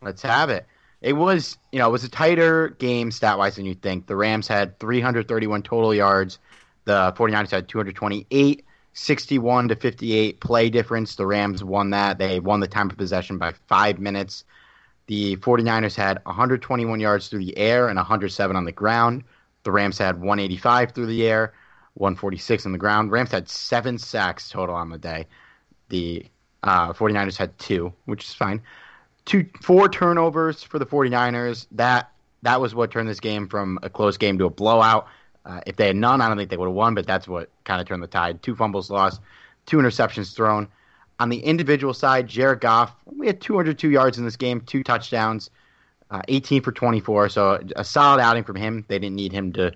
Let's 0.02 0.22
have 0.22 0.50
it. 0.50 0.66
It 1.02 1.14
was, 1.14 1.58
you 1.72 1.80
know, 1.80 1.88
it 1.88 1.92
was 1.92 2.04
a 2.04 2.10
tighter 2.10 2.70
game 2.70 3.12
stat 3.12 3.38
wise 3.38 3.56
than 3.56 3.66
you'd 3.66 3.82
think. 3.82 4.08
The 4.08 4.16
Rams 4.16 4.48
had 4.48 4.80
331 4.80 5.64
total 5.64 5.94
yards. 5.94 6.40
The 6.86 7.14
49ers 7.18 7.52
had 7.52 7.68
228, 7.68 8.66
61 8.98 9.70
to 9.70 9.76
58 9.76 10.40
play 10.40 10.70
difference. 10.70 11.16
The 11.16 11.26
Rams 11.26 11.64
won 11.64 11.92
that. 11.92 12.18
They 12.18 12.40
won 12.40 12.60
the 12.60 12.68
time 12.68 12.90
of 12.90 12.98
possession 12.98 13.38
by 13.38 13.54
five 13.68 14.00
minutes. 14.00 14.44
The 15.08 15.38
49ers 15.38 15.96
had 15.96 16.20
121 16.24 17.00
yards 17.00 17.28
through 17.28 17.46
the 17.46 17.58
air 17.58 17.88
and 17.88 17.98
107 17.98 18.56
on 18.56 18.66
the 18.66 18.72
ground. 18.72 19.24
The 19.64 19.72
Rams 19.72 19.98
had 19.98 20.20
185 20.20 20.92
through 20.92 21.06
the 21.08 21.28
air, 21.28 21.54
146 21.96 22.66
on 22.66 22.72
the 22.72 22.78
ground. 22.78 23.12
Rams 23.12 23.32
had 23.32 23.48
seven 23.48 23.98
sacks 23.98 24.50
total 24.50 24.76
on 24.76 24.90
the 24.90 24.98
day. 24.98 25.28
The 25.90 26.26
uh, 26.64 26.94
49ers 26.94 27.38
had 27.38 27.58
two, 27.58 27.94
which 28.06 28.26
is 28.26 28.34
fine 28.34 28.62
two 29.28 29.46
four 29.62 29.90
turnovers 29.90 30.64
for 30.64 30.80
the 30.80 30.86
49ers. 30.86 31.68
That 31.74 32.12
that 32.42 32.60
was 32.60 32.74
what 32.74 32.90
turned 32.90 33.08
this 33.08 33.20
game 33.20 33.48
from 33.48 33.78
a 33.84 33.90
close 33.90 34.18
game 34.18 34.40
to 34.40 34.46
a 34.46 34.50
blowout. 34.50 35.08
Uh, 35.48 35.62
if 35.66 35.78
they 35.78 35.88
had 35.88 35.96
none, 35.96 36.20
I 36.20 36.28
don't 36.28 36.38
think 36.38 36.50
they 36.50 36.58
would 36.58 36.68
have 36.68 36.76
won, 36.76 36.94
but 36.94 37.08
that's 37.08 37.28
what 37.28 37.50
kind 37.64 37.80
of 37.80 37.88
turned 37.88 38.04
the 38.04 38.08
tide. 38.08 38.44
Two 38.44 38.56
fumbles 38.56 38.92
lost, 38.92 39.22
two 39.66 39.78
interceptions 39.78 40.36
thrown. 40.36 40.68
On 41.20 41.30
the 41.30 41.40
individual 41.40 41.94
side, 41.94 42.28
Jared 42.28 42.60
Goff, 42.60 42.94
we 43.06 43.26
had 43.26 43.40
202 43.40 43.90
yards 43.90 44.18
in 44.18 44.26
this 44.26 44.36
game, 44.36 44.62
two 44.62 44.84
touchdowns, 44.84 45.50
uh, 46.12 46.22
18 46.28 46.62
for 46.62 46.72
24. 46.72 47.30
So 47.30 47.60
a 47.76 47.84
solid 47.84 48.22
outing 48.22 48.44
from 48.44 48.58
him. 48.58 48.86
They 48.88 49.00
didn't 49.00 49.16
need 49.16 49.32
him 49.32 49.54
to 49.54 49.72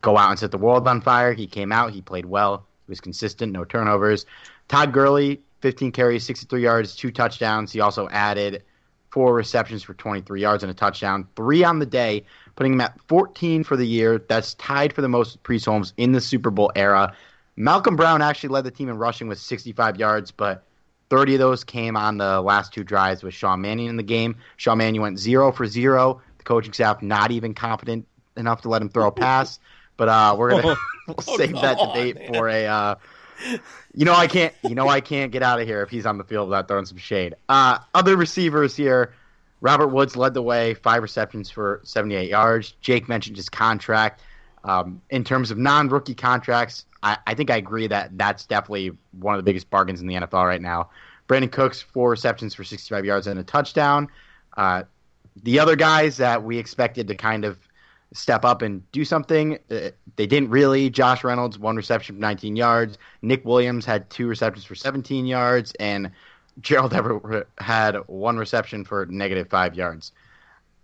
go 0.00 0.16
out 0.16 0.30
and 0.30 0.38
set 0.38 0.50
the 0.50 0.58
world 0.58 0.88
on 0.88 1.00
fire. 1.00 1.32
He 1.32 1.46
came 1.46 1.70
out, 1.70 1.92
he 1.92 2.00
played 2.00 2.26
well, 2.26 2.66
he 2.86 2.90
was 2.90 3.00
consistent, 3.00 3.52
no 3.52 3.64
turnovers. 3.64 4.24
Todd 4.68 4.92
Gurley, 4.92 5.42
15 5.60 5.92
carries, 5.92 6.24
63 6.24 6.62
yards, 6.62 6.96
two 6.96 7.12
touchdowns. 7.12 7.72
He 7.72 7.80
also 7.80 8.08
added 8.08 8.62
four 9.10 9.34
receptions 9.34 9.82
for 9.82 9.94
23 9.94 10.40
yards 10.40 10.64
and 10.64 10.70
a 10.70 10.74
touchdown, 10.74 11.28
three 11.36 11.62
on 11.62 11.78
the 11.78 11.86
day, 11.86 12.24
putting 12.56 12.74
him 12.74 12.80
at 12.80 12.98
14 13.08 13.64
for 13.64 13.76
the 13.76 13.86
year. 13.86 14.18
That's 14.18 14.54
tied 14.54 14.92
for 14.92 15.02
the 15.02 15.08
most 15.08 15.42
Priest 15.42 15.66
Holmes 15.66 15.92
in 15.96 16.12
the 16.12 16.20
Super 16.20 16.50
Bowl 16.50 16.72
era. 16.74 17.14
Malcolm 17.56 17.96
Brown 17.96 18.22
actually 18.22 18.50
led 18.50 18.64
the 18.64 18.70
team 18.70 18.88
in 18.88 18.98
rushing 18.98 19.28
with 19.28 19.38
65 19.38 19.96
yards, 19.96 20.30
but 20.30 20.64
30 21.10 21.34
of 21.34 21.38
those 21.38 21.64
came 21.64 21.96
on 21.96 22.18
the 22.18 22.40
last 22.40 22.72
two 22.72 22.82
drives 22.82 23.22
with 23.22 23.34
Sean 23.34 23.60
Mannion 23.60 23.90
in 23.90 23.96
the 23.96 24.02
game. 24.02 24.36
Sean 24.56 24.78
Mannion 24.78 25.02
went 25.02 25.18
zero 25.18 25.52
for 25.52 25.66
zero. 25.66 26.20
The 26.38 26.44
coaching 26.44 26.72
staff 26.72 27.02
not 27.02 27.30
even 27.30 27.54
confident 27.54 28.06
enough 28.36 28.62
to 28.62 28.68
let 28.68 28.82
him 28.82 28.88
throw 28.88 29.08
a 29.08 29.12
pass. 29.12 29.58
But 29.96 30.08
uh, 30.08 30.34
we're 30.36 30.50
gonna 30.50 30.76
we'll 31.06 31.36
save 31.36 31.54
oh, 31.54 31.62
that 31.62 31.78
debate 31.78 32.18
on, 32.18 32.34
for 32.34 32.48
a 32.48 32.66
uh, 32.66 32.94
you 33.94 34.04
know 34.04 34.14
I 34.14 34.26
can't. 34.26 34.52
You 34.64 34.74
know 34.74 34.88
I 34.88 35.00
can't 35.00 35.30
get 35.30 35.42
out 35.42 35.60
of 35.60 35.68
here 35.68 35.82
if 35.82 35.90
he's 35.90 36.06
on 36.06 36.18
the 36.18 36.24
field 36.24 36.48
without 36.48 36.66
throwing 36.66 36.86
some 36.86 36.98
shade. 36.98 37.34
Uh, 37.48 37.78
other 37.94 38.16
receivers 38.16 38.74
here. 38.74 39.14
Robert 39.60 39.88
Woods 39.88 40.16
led 40.16 40.34
the 40.34 40.42
way, 40.42 40.74
five 40.74 41.02
receptions 41.02 41.50
for 41.50 41.80
78 41.84 42.28
yards. 42.28 42.74
Jake 42.80 43.08
mentioned 43.08 43.36
his 43.36 43.48
contract. 43.48 44.20
Um, 44.64 45.00
in 45.10 45.24
terms 45.24 45.50
of 45.50 45.58
non-rookie 45.58 46.14
contracts, 46.14 46.86
I, 47.02 47.18
I, 47.26 47.34
think 47.34 47.50
I 47.50 47.56
agree 47.56 47.86
that 47.86 48.16
that's 48.16 48.46
definitely 48.46 48.96
one 49.12 49.34
of 49.34 49.38
the 49.38 49.42
biggest 49.42 49.68
bargains 49.68 50.00
in 50.00 50.06
the 50.06 50.14
NFL 50.14 50.46
right 50.46 50.60
now. 50.60 50.90
Brandin 51.28 51.52
Cooks 51.52 51.80
four 51.80 52.10
receptions 52.10 52.54
for 52.54 52.64
65 52.64 53.04
yards 53.04 53.26
and 53.26 53.38
a 53.38 53.44
touchdown. 53.44 54.08
Uh, 54.56 54.84
the 55.42 55.58
other 55.58 55.76
guys 55.76 56.16
that 56.18 56.42
we 56.42 56.58
expected 56.58 57.08
to 57.08 57.14
kind 57.14 57.44
of 57.44 57.58
step 58.14 58.44
up 58.44 58.62
and 58.62 58.90
do 58.92 59.04
something. 59.04 59.58
Uh, 59.70 59.90
they 60.16 60.26
didn't 60.26 60.50
really. 60.50 60.88
Josh 60.88 61.24
Reynolds, 61.24 61.58
one 61.58 61.76
reception 61.76 62.16
for 62.16 62.20
19 62.20 62.56
yards. 62.56 62.96
Nick 63.22 63.44
Williams 63.44 63.84
had 63.84 64.08
two 64.08 64.26
receptions 64.28 64.64
for 64.64 64.74
17 64.74 65.26
yards. 65.26 65.72
And 65.80 66.10
Gerald 66.60 66.94
Everett 66.94 67.48
had 67.58 67.96
one 68.06 68.36
reception 68.36 68.84
for 68.84 69.06
negative 69.06 69.48
five 69.48 69.74
yards. 69.74 70.12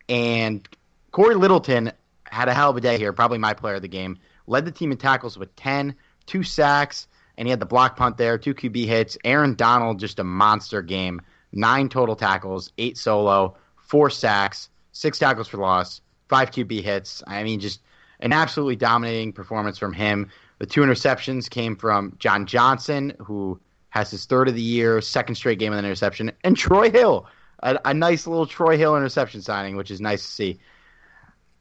And 0.08 0.66
Corey 1.12 1.34
Littleton 1.34 1.92
had 2.24 2.48
a 2.48 2.54
hell 2.54 2.70
of 2.70 2.76
a 2.76 2.80
day 2.80 2.98
here, 2.98 3.12
probably 3.12 3.38
my 3.38 3.54
player 3.54 3.76
of 3.76 3.82
the 3.82 3.88
game. 3.88 4.18
Led 4.46 4.64
the 4.64 4.72
team 4.72 4.90
in 4.90 4.98
tackles 4.98 5.38
with 5.38 5.54
10, 5.56 5.94
two 6.26 6.42
sacks, 6.42 7.06
and 7.36 7.46
he 7.46 7.50
had 7.50 7.61
the 7.61 7.66
block 7.66 7.96
punt 7.96 8.16
there, 8.16 8.38
two 8.38 8.54
QB 8.54 8.87
hits. 8.87 9.16
Aaron 9.24 9.54
Donald, 9.54 10.00
just 10.00 10.18
a 10.18 10.24
monster 10.24 10.83
game. 10.83 11.20
Nine 11.52 11.88
total 11.88 12.16
tackles, 12.16 12.72
eight 12.78 12.98
solo, 12.98 13.56
four 13.76 14.11
sacks, 14.11 14.68
six 14.92 15.18
tackles 15.18 15.48
for 15.48 15.59
loss 15.59 16.00
five 16.30 16.52
QB 16.52 16.83
hits. 16.83 17.22
I 17.26 17.42
mean, 17.42 17.61
just 17.61 17.83
an 18.20 18.33
absolutely 18.33 18.76
dominating 18.76 19.35
performance 19.35 19.76
from 19.76 19.92
him. 19.92 20.30
The 20.59 20.66
two 20.66 20.80
interceptions 20.80 21.50
came 21.50 21.76
from 21.76 22.16
John 22.18 22.46
Johnson, 22.46 23.14
who 23.18 23.61
has 23.90 24.11
his 24.11 24.24
third 24.24 24.48
of 24.48 24.55
the 24.55 24.62
year, 24.62 25.00
second 25.00 25.35
straight 25.35 25.59
game 25.59 25.72
of 25.72 25.79
an 25.79 25.85
interception, 25.85 26.33
and 26.44 26.57
Troy 26.57 26.90
Hill, 26.90 27.26
a, 27.62 27.79
a, 27.85 27.94
nice 27.94 28.26
little 28.26 28.46
Troy 28.46 28.76
Hill 28.76 28.96
interception 28.96 29.42
signing, 29.42 29.76
which 29.76 29.90
is 29.90 30.00
nice 30.00 30.24
to 30.24 30.31
see. 30.31 30.61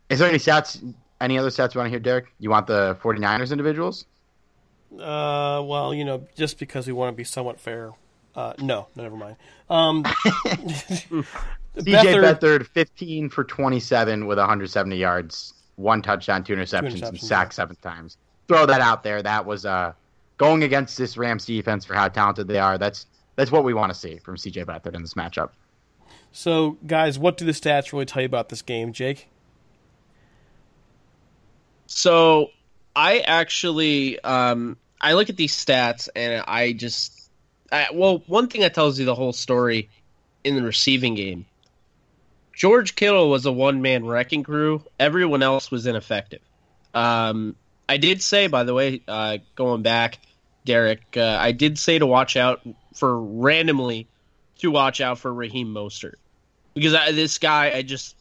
Is 0.10 0.20
there 0.20 0.30
any 0.30 0.38
stats, 0.38 0.94
any 1.20 1.38
other 1.38 1.50
stats 1.50 1.74
you 1.74 1.80
want 1.80 1.88
to 1.88 1.92
hear, 1.92 2.00
Derek? 2.00 2.28
You 2.40 2.50
want 2.50 2.68
the 2.68 2.98
49ers 3.02 3.52
individuals? 3.52 4.06
Uh, 4.94 5.62
well, 5.66 5.94
you 5.94 6.06
know, 6.06 6.26
just 6.36 6.58
because 6.58 6.88
we 6.88 6.94
want 6.94 7.14
to 7.14 7.18
be 7.18 7.24
somewhat 7.24 7.60
fair. 7.60 7.92
Uh, 8.36 8.54
no, 8.60 8.88
never 8.96 9.16
mind. 9.16 9.36
Um, 9.70 10.04
CJ 11.78 12.24
Beathard, 12.40 12.66
15 12.68 13.30
for 13.30 13.44
27 13.44 14.26
with 14.26 14.38
170 14.38 14.96
yards, 14.96 15.54
one 15.76 16.02
touchdown, 16.02 16.44
two 16.44 16.54
interceptions, 16.56 16.92
two 16.92 16.98
interceptions 16.98 17.10
and 17.10 17.20
sacked 17.20 17.54
seven 17.54 17.76
times. 17.82 18.18
Throw 18.48 18.66
that 18.66 18.82
out 18.82 19.04
there. 19.04 19.22
That 19.22 19.46
was 19.46 19.66
uh, 19.66 19.94
going 20.40 20.64
against 20.64 20.98
this 20.98 21.18
Rams 21.18 21.46
defense 21.46 21.86
for 21.86 21.94
how 21.94 22.08
talented 22.08 22.48
they 22.48 22.58
are. 22.58 22.80
That's 22.80 23.06
that's 23.36 23.52
what 23.52 23.64
we 23.64 23.76
want 23.76 23.94
to 23.94 24.00
see 24.00 24.18
from 24.18 24.36
CJ 24.36 24.66
Beathard 24.66 24.96
in 24.96 25.04
this 25.04 25.14
matchup. 25.14 25.52
So, 26.32 26.78
guys, 26.86 27.20
what 27.20 27.38
do 27.38 27.46
the 27.46 27.52
stats 27.52 27.94
really 27.94 28.06
tell 28.06 28.24
you 28.24 28.26
about 28.26 28.50
this 28.50 28.64
game, 28.64 28.92
Jake? 28.92 29.30
So, 31.86 32.50
I 32.96 33.20
actually 33.20 34.20
um, 34.22 34.78
I 35.00 35.14
look 35.14 35.30
at 35.30 35.38
these 35.38 35.54
stats 35.56 36.10
and 36.16 36.44
I 36.48 36.74
just 36.74 37.30
I, 37.72 37.90
well, 37.94 38.24
one 38.26 38.48
thing 38.48 38.62
that 38.62 38.74
tells 38.74 38.98
you 38.98 39.06
the 39.06 39.16
whole 39.16 39.34
story 39.34 39.90
in 40.44 40.56
the 40.56 40.64
receiving 40.64 41.14
game 41.14 41.46
George 42.60 42.96
Kittle 42.96 43.30
was 43.30 43.46
a 43.46 43.54
one 43.54 43.82
man 43.82 44.06
wrecking 44.06 44.44
crew. 44.44 44.84
Everyone 45.00 45.42
else 45.42 45.72
was 45.72 45.88
ineffective. 45.88 46.42
Um, 46.94 47.56
I 47.88 47.96
did 47.96 48.22
say, 48.22 48.48
by 48.48 48.66
the 48.66 48.74
way, 48.74 49.02
uh, 49.08 49.38
going 49.56 49.82
back, 49.82 50.20
Derek, 50.66 51.02
uh, 51.16 51.38
I 51.40 51.52
did 51.52 51.80
say 51.80 52.00
to 52.00 52.06
watch 52.06 52.36
out 52.36 52.62
for 52.94 53.22
randomly 53.22 54.08
to 54.60 54.72
watch 54.72 55.02
out 55.02 55.20
for 55.20 55.34
Raheem 55.34 55.74
Mostert 55.74 56.16
because 56.74 56.94
I, 56.94 57.12
this 57.12 57.38
guy, 57.38 57.72
I 57.72 57.82
just 57.82 58.16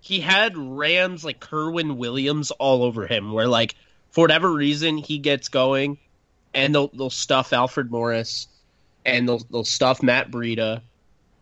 he 0.00 0.20
had 0.20 0.56
Rams 0.56 1.24
like 1.24 1.40
Kerwynn 1.40 1.96
Williams 1.96 2.50
all 2.52 2.82
over 2.82 3.06
him. 3.06 3.32
Where 3.32 3.48
like 3.48 3.74
for 4.10 4.22
whatever 4.22 4.52
reason 4.52 4.98
he 4.98 5.18
gets 5.18 5.48
going, 5.48 5.98
and 6.54 6.74
they'll 6.74 6.88
they'll 6.88 7.10
stuff 7.10 7.52
Alfred 7.52 7.90
Morris, 7.90 8.48
and 9.04 9.28
they'll 9.28 9.42
they'll 9.50 9.64
stuff 9.64 10.02
Matt 10.02 10.30
Breida, 10.30 10.82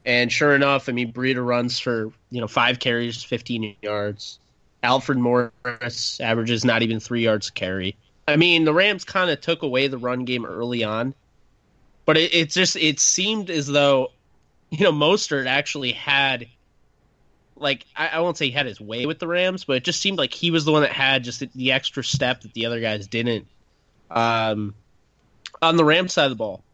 and 0.04 0.30
sure 0.30 0.54
enough, 0.54 0.88
I 0.88 0.92
mean, 0.92 1.12
Breida 1.12 1.44
runs 1.44 1.78
for 1.78 2.12
you 2.30 2.40
know 2.40 2.48
five 2.48 2.78
carries, 2.78 3.22
fifteen 3.22 3.76
yards. 3.82 4.38
Alfred 4.82 5.18
Morris 5.18 6.20
averages 6.20 6.64
not 6.64 6.82
even 6.82 7.00
three 7.00 7.24
yards 7.24 7.48
a 7.48 7.52
carry. 7.52 7.96
I 8.30 8.36
mean, 8.36 8.64
the 8.64 8.72
Rams 8.72 9.04
kind 9.04 9.30
of 9.30 9.40
took 9.40 9.62
away 9.62 9.88
the 9.88 9.98
run 9.98 10.24
game 10.24 10.46
early 10.46 10.84
on, 10.84 11.14
but 12.06 12.16
it, 12.16 12.34
it 12.34 12.50
just 12.50 12.76
it 12.76 13.00
seemed 13.00 13.50
as 13.50 13.66
though 13.66 14.12
you 14.70 14.84
know 14.84 14.92
Mostert 14.92 15.46
actually 15.46 15.92
had 15.92 16.46
like 17.56 17.84
I, 17.94 18.08
I, 18.08 18.20
won't 18.20 18.36
say 18.36 18.46
he 18.46 18.52
had 18.52 18.66
his 18.66 18.80
way 18.80 19.06
with 19.06 19.18
the 19.18 19.28
Rams, 19.28 19.64
but 19.64 19.76
it 19.76 19.84
just 19.84 20.00
seemed 20.00 20.18
like 20.18 20.32
he 20.32 20.50
was 20.50 20.64
the 20.64 20.72
one 20.72 20.82
that 20.82 20.92
had 20.92 21.24
just 21.24 21.40
the, 21.40 21.50
the 21.54 21.72
extra 21.72 22.02
step 22.02 22.40
that 22.42 22.54
the 22.54 22.66
other 22.66 22.80
guys 22.80 23.06
didn't. 23.06 23.46
Um, 24.10 24.74
on 25.60 25.76
the 25.76 25.84
Rams 25.84 26.12
side 26.12 26.24
of 26.24 26.30
the 26.30 26.36
ball, 26.36 26.64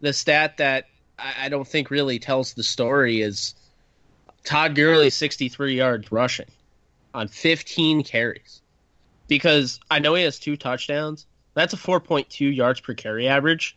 the 0.00 0.12
stat 0.12 0.56
that 0.58 0.88
I, 1.18 1.34
I 1.42 1.48
don't 1.48 1.66
think 1.66 1.90
really 1.90 2.18
tells 2.18 2.54
the 2.54 2.62
story 2.62 3.22
is 3.22 3.54
Todd 4.44 4.74
Gurley 4.74 5.10
63 5.10 5.76
yards 5.76 6.10
rushing 6.10 6.50
on 7.14 7.28
15 7.28 8.02
carries. 8.02 8.60
Because 9.26 9.80
I 9.90 9.98
know 9.98 10.14
he 10.14 10.24
has 10.24 10.38
two 10.38 10.56
touchdowns. 10.56 11.26
That's 11.54 11.72
a 11.72 11.76
4.2 11.76 12.54
yards 12.54 12.80
per 12.80 12.94
carry 12.94 13.28
average. 13.28 13.76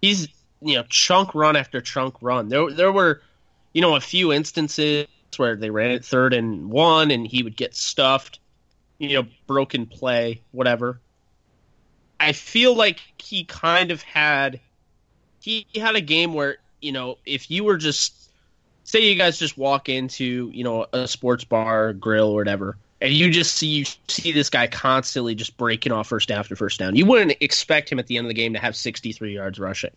He's, 0.00 0.28
you 0.60 0.76
know, 0.76 0.84
chunk 0.88 1.34
run 1.34 1.56
after 1.56 1.80
chunk 1.80 2.16
run. 2.20 2.48
There 2.48 2.70
there 2.70 2.92
were, 2.92 3.22
you 3.72 3.82
know, 3.82 3.96
a 3.96 4.00
few 4.00 4.32
instances 4.32 5.06
where 5.36 5.56
they 5.56 5.70
ran 5.70 5.90
it 5.90 6.04
third 6.04 6.32
and 6.32 6.70
one 6.70 7.10
and 7.10 7.26
he 7.26 7.42
would 7.42 7.56
get 7.56 7.74
stuffed, 7.74 8.38
you 8.98 9.14
know, 9.14 9.28
broken 9.46 9.86
play, 9.86 10.42
whatever. 10.52 11.00
I 12.18 12.32
feel 12.32 12.74
like 12.74 13.00
he 13.18 13.44
kind 13.44 13.90
of 13.90 14.02
had 14.02 14.60
he 15.40 15.66
had 15.74 15.96
a 15.96 16.00
game 16.00 16.32
where 16.32 16.58
you 16.80 16.92
know, 16.92 17.18
if 17.24 17.50
you 17.50 17.64
were 17.64 17.76
just 17.76 18.14
say 18.84 19.00
you 19.00 19.16
guys 19.16 19.38
just 19.38 19.58
walk 19.58 19.88
into, 19.88 20.50
you 20.52 20.64
know, 20.64 20.86
a 20.92 21.08
sports 21.08 21.44
bar, 21.44 21.92
grill, 21.92 22.28
or 22.28 22.36
whatever, 22.36 22.76
and 23.00 23.12
you 23.12 23.30
just 23.30 23.54
see 23.54 23.66
you 23.66 23.84
see 24.08 24.32
this 24.32 24.50
guy 24.50 24.66
constantly 24.66 25.34
just 25.34 25.56
breaking 25.56 25.92
off 25.92 26.08
first 26.08 26.28
down 26.28 26.38
after 26.38 26.56
first 26.56 26.78
down, 26.78 26.96
you 26.96 27.06
wouldn't 27.06 27.34
expect 27.40 27.90
him 27.90 27.98
at 27.98 28.06
the 28.06 28.16
end 28.16 28.26
of 28.26 28.28
the 28.28 28.34
game 28.34 28.54
to 28.54 28.58
have 28.58 28.76
63 28.76 29.34
yards 29.34 29.58
rushing. 29.58 29.92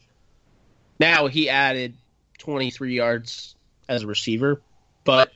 Now 1.00 1.28
he 1.28 1.50
added 1.50 1.96
23 2.40 2.96
yards 2.96 3.56
as 3.88 4.04
a 4.04 4.08
receiver. 4.08 4.62
But 5.04 5.32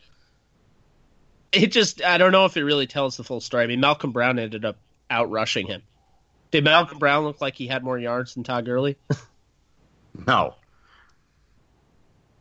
it 1.51 1.71
just 1.71 2.03
I 2.03 2.17
don't 2.17 2.31
know 2.31 2.45
if 2.45 2.57
it 2.57 2.63
really 2.63 2.87
tells 2.87 3.17
the 3.17 3.23
full 3.23 3.41
story. 3.41 3.63
I 3.63 3.67
mean, 3.67 3.79
Malcolm 3.79 4.11
Brown 4.11 4.39
ended 4.39 4.65
up 4.65 4.77
out 5.09 5.29
rushing 5.29 5.67
him. 5.67 5.81
Did 6.51 6.63
Malcolm 6.63 6.99
Brown 6.99 7.23
look 7.23 7.41
like 7.41 7.55
he 7.55 7.67
had 7.67 7.83
more 7.83 7.97
yards 7.97 8.35
than 8.35 8.43
Todd 8.43 8.65
Gurley? 8.65 8.97
no. 10.27 10.55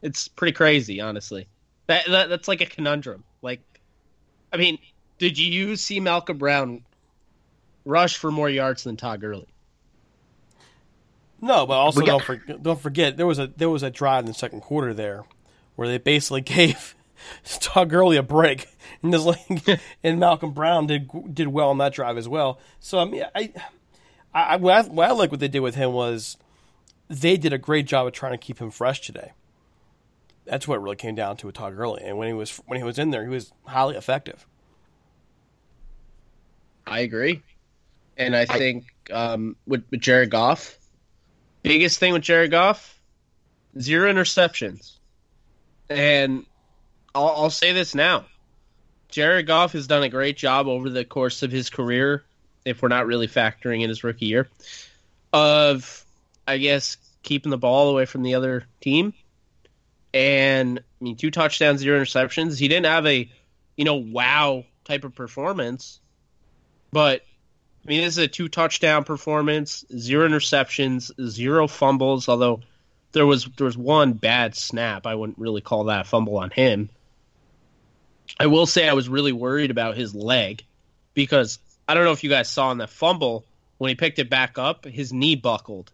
It's 0.02 0.28
pretty 0.28 0.52
crazy, 0.52 1.00
honestly. 1.00 1.46
That, 1.86 2.06
that 2.08 2.28
that's 2.28 2.48
like 2.48 2.60
a 2.60 2.66
conundrum. 2.66 3.24
Like, 3.40 3.60
I 4.52 4.56
mean, 4.56 4.78
did 5.18 5.38
you 5.38 5.76
see 5.76 6.00
Malcolm 6.00 6.38
Brown 6.38 6.84
rush 7.84 8.16
for 8.16 8.30
more 8.30 8.48
yards 8.50 8.84
than 8.84 8.96
Todd 8.96 9.20
Gurley? 9.20 9.46
No, 11.40 11.66
but 11.66 11.74
also 11.74 12.00
got- 12.00 12.06
don't 12.06 12.22
forget, 12.24 12.62
don't 12.62 12.80
forget 12.80 13.16
there 13.16 13.26
was 13.26 13.38
a 13.38 13.48
there 13.48 13.70
was 13.70 13.82
a 13.82 13.90
drive 13.90 14.20
in 14.20 14.26
the 14.26 14.34
second 14.34 14.60
quarter 14.60 14.94
there 14.94 15.24
where 15.74 15.88
they 15.88 15.98
basically 15.98 16.40
gave 16.42 16.94
Todd 17.44 17.90
Gurley 17.90 18.16
a 18.16 18.22
break, 18.22 18.68
and 19.02 19.12
this 19.12 19.24
like, 19.24 19.80
and 20.04 20.20
Malcolm 20.20 20.52
Brown 20.52 20.86
did 20.86 21.10
did 21.34 21.48
well 21.48 21.70
on 21.70 21.78
that 21.78 21.92
drive 21.92 22.16
as 22.16 22.28
well. 22.28 22.60
So 22.80 22.98
I 22.98 23.04
mean, 23.04 23.24
I, 23.34 23.52
I, 24.32 24.56
what 24.56 24.74
I, 24.74 24.82
what 24.88 25.08
I 25.08 25.12
like 25.12 25.30
what 25.30 25.40
they 25.40 25.48
did 25.48 25.60
with 25.60 25.74
him 25.74 25.92
was 25.92 26.36
they 27.08 27.36
did 27.36 27.52
a 27.52 27.58
great 27.58 27.86
job 27.86 28.06
of 28.06 28.12
trying 28.12 28.32
to 28.32 28.38
keep 28.38 28.58
him 28.60 28.70
fresh 28.70 29.00
today. 29.00 29.32
That's 30.44 30.66
what 30.66 30.76
it 30.76 30.80
really 30.80 30.96
came 30.96 31.14
down 31.14 31.36
to 31.38 31.46
with 31.46 31.56
Todd 31.56 31.76
Gurley, 31.76 32.02
and 32.04 32.18
when 32.18 32.28
he 32.28 32.34
was 32.34 32.56
when 32.66 32.78
he 32.78 32.84
was 32.84 32.98
in 33.00 33.10
there, 33.10 33.24
he 33.24 33.28
was 33.30 33.52
highly 33.66 33.96
effective. 33.96 34.46
I 36.86 37.00
agree, 37.00 37.42
and 38.16 38.36
I, 38.36 38.42
I 38.42 38.58
think 38.58 38.86
um, 39.12 39.56
with, 39.66 39.84
with 39.90 40.00
Jared 40.00 40.30
Goff, 40.30 40.76
biggest 41.62 41.98
thing 41.98 42.12
with 42.12 42.22
Jared 42.22 42.50
Goff, 42.50 42.98
zero 43.78 44.12
interceptions, 44.12 44.92
and 45.88 46.44
I'll, 47.14 47.28
I'll 47.28 47.50
say 47.50 47.72
this 47.72 47.94
now. 47.94 48.26
Jared 49.08 49.46
Goff 49.46 49.72
has 49.72 49.86
done 49.86 50.02
a 50.02 50.08
great 50.08 50.38
job 50.38 50.68
over 50.68 50.88
the 50.88 51.04
course 51.04 51.42
of 51.42 51.52
his 51.52 51.68
career, 51.68 52.24
if 52.64 52.80
we're 52.80 52.88
not 52.88 53.06
really 53.06 53.28
factoring 53.28 53.82
in 53.82 53.88
his 53.88 54.02
rookie 54.04 54.26
year, 54.26 54.48
of, 55.32 56.04
I 56.48 56.58
guess, 56.58 56.96
keeping 57.22 57.50
the 57.50 57.58
ball 57.58 57.90
away 57.90 58.06
from 58.06 58.22
the 58.22 58.34
other 58.36 58.64
team. 58.80 59.12
And, 60.14 60.78
I 60.78 61.04
mean, 61.04 61.16
two 61.16 61.30
touchdowns, 61.30 61.80
zero 61.80 62.00
interceptions. 62.00 62.58
He 62.58 62.68
didn't 62.68 62.86
have 62.86 63.06
a, 63.06 63.30
you 63.76 63.84
know, 63.84 63.96
wow 63.96 64.64
type 64.84 65.04
of 65.04 65.14
performance, 65.14 66.00
but 66.92 67.22
I 67.84 67.88
mean, 67.88 68.02
this 68.02 68.14
is 68.14 68.18
a 68.18 68.28
two 68.28 68.48
touchdown 68.48 69.04
performance, 69.04 69.84
zero 69.96 70.28
interceptions, 70.28 71.10
zero 71.28 71.66
fumbles. 71.66 72.28
Although 72.28 72.60
there 73.12 73.26
was 73.26 73.46
there 73.56 73.64
was 73.64 73.76
one 73.76 74.12
bad 74.12 74.54
snap, 74.54 75.06
I 75.06 75.14
wouldn't 75.14 75.38
really 75.38 75.60
call 75.60 75.84
that 75.84 76.02
a 76.02 76.04
fumble 76.04 76.38
on 76.38 76.50
him. 76.50 76.90
I 78.38 78.46
will 78.46 78.66
say 78.66 78.88
I 78.88 78.92
was 78.92 79.08
really 79.08 79.32
worried 79.32 79.70
about 79.70 79.96
his 79.96 80.14
leg 80.14 80.64
because 81.14 81.58
I 81.88 81.94
don't 81.94 82.04
know 82.04 82.12
if 82.12 82.22
you 82.22 82.30
guys 82.30 82.48
saw 82.48 82.70
in 82.70 82.78
that 82.78 82.90
fumble 82.90 83.44
when 83.78 83.88
he 83.88 83.94
picked 83.94 84.18
it 84.20 84.30
back 84.30 84.58
up, 84.58 84.84
his 84.84 85.12
knee 85.12 85.34
buckled, 85.34 85.90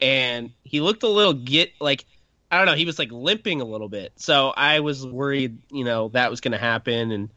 and 0.00 0.52
he 0.62 0.80
looked 0.80 1.02
a 1.02 1.08
little 1.08 1.34
get 1.34 1.72
like 1.80 2.04
I 2.50 2.58
don't 2.58 2.66
know, 2.66 2.74
he 2.74 2.84
was 2.84 2.98
like 2.98 3.10
limping 3.10 3.60
a 3.60 3.64
little 3.64 3.88
bit. 3.88 4.12
So 4.16 4.50
I 4.50 4.80
was 4.80 5.06
worried, 5.06 5.58
you 5.70 5.84
know, 5.84 6.08
that 6.10 6.30
was 6.30 6.40
going 6.40 6.52
to 6.52 6.58
happen. 6.58 7.12
And 7.12 7.30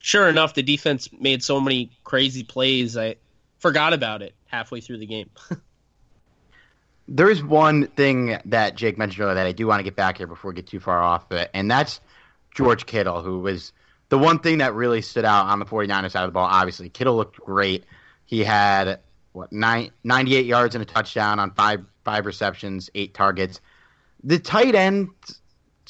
sure 0.00 0.28
enough, 0.28 0.54
the 0.54 0.62
defense 0.62 1.08
made 1.12 1.42
so 1.42 1.60
many 1.60 1.90
crazy 2.02 2.42
plays, 2.42 2.96
I 2.96 3.16
forgot 3.58 3.92
about 3.92 4.22
it 4.22 4.34
halfway 4.46 4.80
through 4.80 4.98
the 4.98 5.06
game. 5.06 5.30
there 7.08 7.30
is 7.30 7.42
one 7.42 7.86
thing 7.88 8.38
that 8.46 8.74
Jake 8.74 8.98
mentioned 8.98 9.22
earlier 9.22 9.36
that 9.36 9.46
I 9.46 9.52
do 9.52 9.66
want 9.66 9.78
to 9.78 9.84
get 9.84 9.96
back 9.96 10.18
here 10.18 10.26
before 10.26 10.50
we 10.50 10.56
get 10.56 10.66
too 10.66 10.80
far 10.80 11.00
off 11.00 11.30
it, 11.30 11.50
and 11.54 11.70
that's 11.70 12.00
George 12.54 12.86
Kittle, 12.86 13.22
who 13.22 13.40
was 13.40 13.72
the 14.08 14.18
one 14.18 14.40
thing 14.40 14.58
that 14.58 14.74
really 14.74 15.02
stood 15.02 15.24
out 15.24 15.46
on 15.46 15.60
the 15.60 15.64
49ers 15.64 16.10
side 16.10 16.24
of 16.24 16.28
the 16.28 16.32
ball. 16.32 16.48
Obviously, 16.50 16.88
Kittle 16.88 17.16
looked 17.16 17.36
great. 17.36 17.84
He 18.26 18.42
had 18.42 19.00
what 19.32 19.52
nine, 19.52 19.90
98 20.02 20.46
yards 20.46 20.74
and 20.74 20.82
a 20.82 20.84
touchdown 20.84 21.38
on 21.38 21.52
five 21.52 21.84
five 22.04 22.26
receptions, 22.26 22.90
eight 22.94 23.14
targets. 23.14 23.60
The 24.24 24.38
tight 24.38 24.74
end 24.74 25.10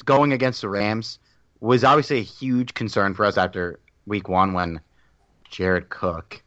going 0.05 0.33
against 0.33 0.61
the 0.61 0.69
Rams 0.69 1.19
was 1.59 1.83
obviously 1.83 2.19
a 2.19 2.23
huge 2.23 2.73
concern 2.73 3.13
for 3.13 3.25
us 3.25 3.37
after 3.37 3.79
week 4.05 4.27
one 4.27 4.53
when 4.53 4.81
Jared 5.49 5.89
Cook 5.89 6.43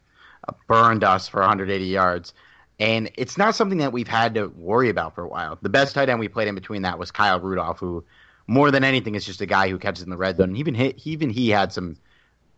uh, 0.47 0.53
burned 0.67 1.03
us 1.03 1.27
for 1.27 1.39
180 1.39 1.85
yards. 1.85 2.33
And 2.79 3.09
it's 3.15 3.37
not 3.37 3.55
something 3.55 3.77
that 3.77 3.93
we've 3.93 4.07
had 4.07 4.35
to 4.35 4.47
worry 4.47 4.89
about 4.89 5.15
for 5.15 5.23
a 5.23 5.27
while. 5.27 5.57
The 5.61 5.69
best 5.69 5.95
tight 5.95 6.09
end 6.09 6.19
we 6.19 6.27
played 6.27 6.47
in 6.47 6.55
between 6.55 6.81
that 6.81 6.99
was 6.99 7.11
Kyle 7.11 7.39
Rudolph, 7.39 7.79
who 7.79 8.03
more 8.47 8.69
than 8.69 8.83
anything 8.83 9.15
is 9.15 9.25
just 9.25 9.41
a 9.41 9.45
guy 9.45 9.69
who 9.69 9.79
catches 9.79 10.03
in 10.03 10.09
the 10.09 10.17
red 10.17 10.37
zone. 10.37 10.49
And 10.49 10.57
even 10.57 10.75
he, 10.75 10.93
even 11.05 11.29
he 11.29 11.49
had 11.49 11.71
some 11.71 11.97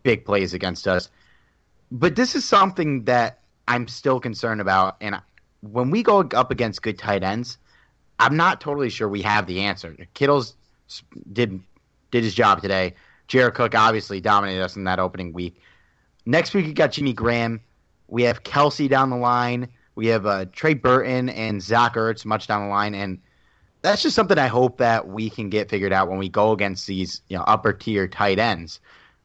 big 0.02 0.24
plays 0.24 0.54
against 0.54 0.88
us. 0.88 1.08
But 1.90 2.16
this 2.16 2.34
is 2.34 2.44
something 2.44 3.04
that 3.04 3.40
I'm 3.66 3.86
still 3.86 4.20
concerned 4.20 4.60
about. 4.60 4.96
And 5.00 5.20
when 5.60 5.90
we 5.90 6.02
go 6.02 6.20
up 6.20 6.50
against 6.50 6.82
good 6.82 6.98
tight 6.98 7.22
ends, 7.22 7.58
I'm 8.18 8.36
not 8.36 8.60
totally 8.60 8.90
sure 8.90 9.08
we 9.08 9.22
have 9.22 9.46
the 9.46 9.60
answer. 9.60 9.96
Kittle's 10.14 10.54
did 11.32 11.60
did 12.10 12.24
his 12.24 12.34
job 12.34 12.62
today. 12.62 12.94
Jared 13.28 13.54
Cook 13.54 13.74
obviously 13.74 14.20
dominated 14.20 14.62
us 14.62 14.76
in 14.76 14.84
that 14.84 14.98
opening 14.98 15.32
week. 15.32 15.60
Next 16.26 16.54
week 16.54 16.66
we 16.66 16.72
got 16.72 16.92
Jimmy 16.92 17.12
Graham. 17.12 17.60
We 18.08 18.24
have 18.24 18.42
Kelce 18.42 18.88
down 18.88 19.10
the 19.10 19.16
line. 19.16 19.68
We 19.94 20.08
have 20.08 20.26
uh, 20.26 20.46
Trey 20.52 20.74
Burton 20.74 21.28
and 21.28 21.62
Zach 21.62 21.94
Ertz 21.94 22.24
much 22.24 22.46
down 22.46 22.62
the 22.62 22.68
line, 22.68 22.94
and 22.94 23.18
that's 23.82 24.02
just 24.02 24.16
something 24.16 24.38
I 24.38 24.46
hope 24.46 24.78
that 24.78 25.08
we 25.08 25.30
can 25.30 25.50
get 25.50 25.68
figured 25.70 25.92
out 25.92 26.08
when 26.08 26.18
we 26.18 26.28
go 26.28 26.52
against 26.52 26.86
these 26.86 27.22
you 27.28 27.36
know 27.36 27.44
upper 27.46 27.72
tier 27.72 28.08
tight 28.08 28.38
ends 28.38 28.80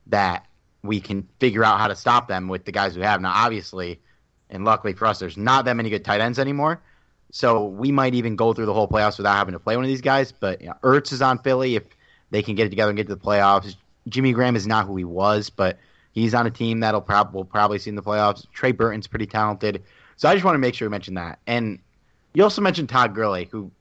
that 0.08 0.46
we 0.84 1.00
can 1.00 1.28
figure 1.40 1.64
out 1.64 1.80
how 1.80 1.88
to 1.88 1.96
stop 1.96 2.28
them 2.28 2.48
with 2.48 2.66
the 2.66 2.72
guys 2.72 2.98
we 2.98 3.04
have 3.04 3.22
now. 3.22 3.32
Obviously, 3.34 4.02
and 4.50 4.66
luckily 4.66 4.94
for 4.94 5.06
us, 5.06 5.20
there's 5.20 5.38
not 5.38 5.66
that 5.66 5.76
many 5.76 5.90
good 5.90 6.04
tight 6.04 6.22
ends 6.22 6.40
anymore. 6.40 6.82
So 7.32 7.66
we 7.66 7.92
might 7.92 8.14
even 8.14 8.36
go 8.36 8.54
through 8.54 8.68
the 8.68 8.74
whole 8.74 8.88
playoffs 8.88 9.18
without 9.18 9.36
having 9.36 9.54
to 9.54 9.60
play 9.60 9.76
one 9.76 9.86
of 9.86 9.90
these 9.90 10.02
guys. 10.02 10.32
But 10.32 10.62
you 10.62 10.68
know, 10.68 10.76
Ertz 10.84 11.12
is 11.12 11.22
on 11.22 11.40
Philly 11.40 11.76
if 11.76 11.84
they 12.30 12.44
can 12.44 12.56
get 12.56 12.68
it 12.68 12.70
together 12.70 12.90
and 12.90 12.98
get 12.98 13.08
to 13.08 13.16
the 13.16 13.22
playoffs. 13.22 13.76
Jimmy 14.08 14.34
Graham 14.34 14.56
is 14.56 14.68
not 14.68 14.86
who 14.86 14.96
he 14.96 15.04
was, 15.04 15.50
but 15.50 15.78
he's 16.12 16.34
on 16.34 16.46
a 16.46 16.52
team 16.52 16.80
that'll 16.82 17.02
prob- 17.02 17.34
will 17.34 17.46
probably 17.46 17.80
see 17.80 17.90
in 17.90 17.96
the 17.96 18.04
playoffs. 18.04 18.46
Trey 18.52 18.72
Burton's 18.72 19.08
pretty 19.08 19.26
talented. 19.26 19.84
So 20.18 20.30
I 20.30 20.34
just 20.34 20.46
want 20.46 20.56
to 20.56 20.60
make 20.60 20.76
sure 20.76 20.88
we 20.88 20.92
mention 20.92 21.16
that. 21.16 21.40
And 21.48 21.80
you 22.34 22.44
also 22.44 22.62
mentioned 22.62 22.90
Todd 22.90 23.16
Gurley, 23.16 23.48
who 23.52 23.72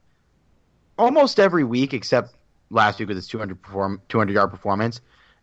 almost 0.98 1.40
every 1.40 1.64
week, 1.64 1.94
except 1.94 2.34
last 2.70 2.98
week 2.98 3.08
with 3.08 3.16
his 3.16 3.28
200 3.28 3.60
perform 3.60 4.00
200 4.08 4.32
yard 4.32 4.50
performance, 4.50 5.00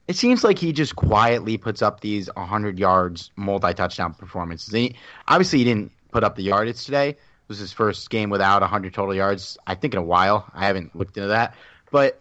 it 0.08 0.16
seems 0.16 0.44
like 0.44 0.58
he 0.58 0.74
just 0.74 0.96
quietly 0.96 1.58
puts 1.58 1.82
up 1.82 2.02
these 2.02 2.30
100 2.34 2.80
yards 2.80 3.32
multi 3.36 3.74
touchdown 3.74 4.14
performances. 4.14 4.74
He, 4.74 4.96
obviously, 5.28 5.60
he 5.60 5.66
didn't 5.66 5.92
put 6.12 6.24
up 6.24 6.36
the 6.36 6.44
yardage 6.44 6.84
today. 6.84 7.10
It 7.10 7.18
was 7.48 7.60
his 7.60 7.72
first 7.72 8.10
game 8.10 8.30
without 8.30 8.62
100 8.62 8.94
total 8.94 9.14
yards, 9.14 9.58
I 9.68 9.76
think, 9.76 9.94
in 9.94 10.00
a 10.00 10.04
while. 10.04 10.50
I 10.54 10.66
haven't 10.66 10.96
looked 10.96 11.18
into 11.18 11.30
that. 11.30 11.56
But 11.92 12.20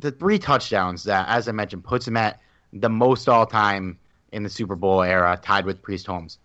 the 0.00 0.10
three 0.10 0.38
touchdowns 0.38 1.04
that, 1.04 1.28
as 1.28 1.48
I 1.48 1.52
mentioned, 1.52 1.84
puts 1.84 2.08
him 2.08 2.16
at 2.16 2.40
the 2.72 2.88
most 2.88 3.28
all 3.28 3.46
time 3.46 3.98
in 4.32 4.42
the 4.42 4.50
Super 4.50 4.76
Bowl 4.76 5.02
era, 5.02 5.38
tied 5.42 5.64
with 5.66 5.82
Priest 5.82 6.06
Holmes. 6.06 6.38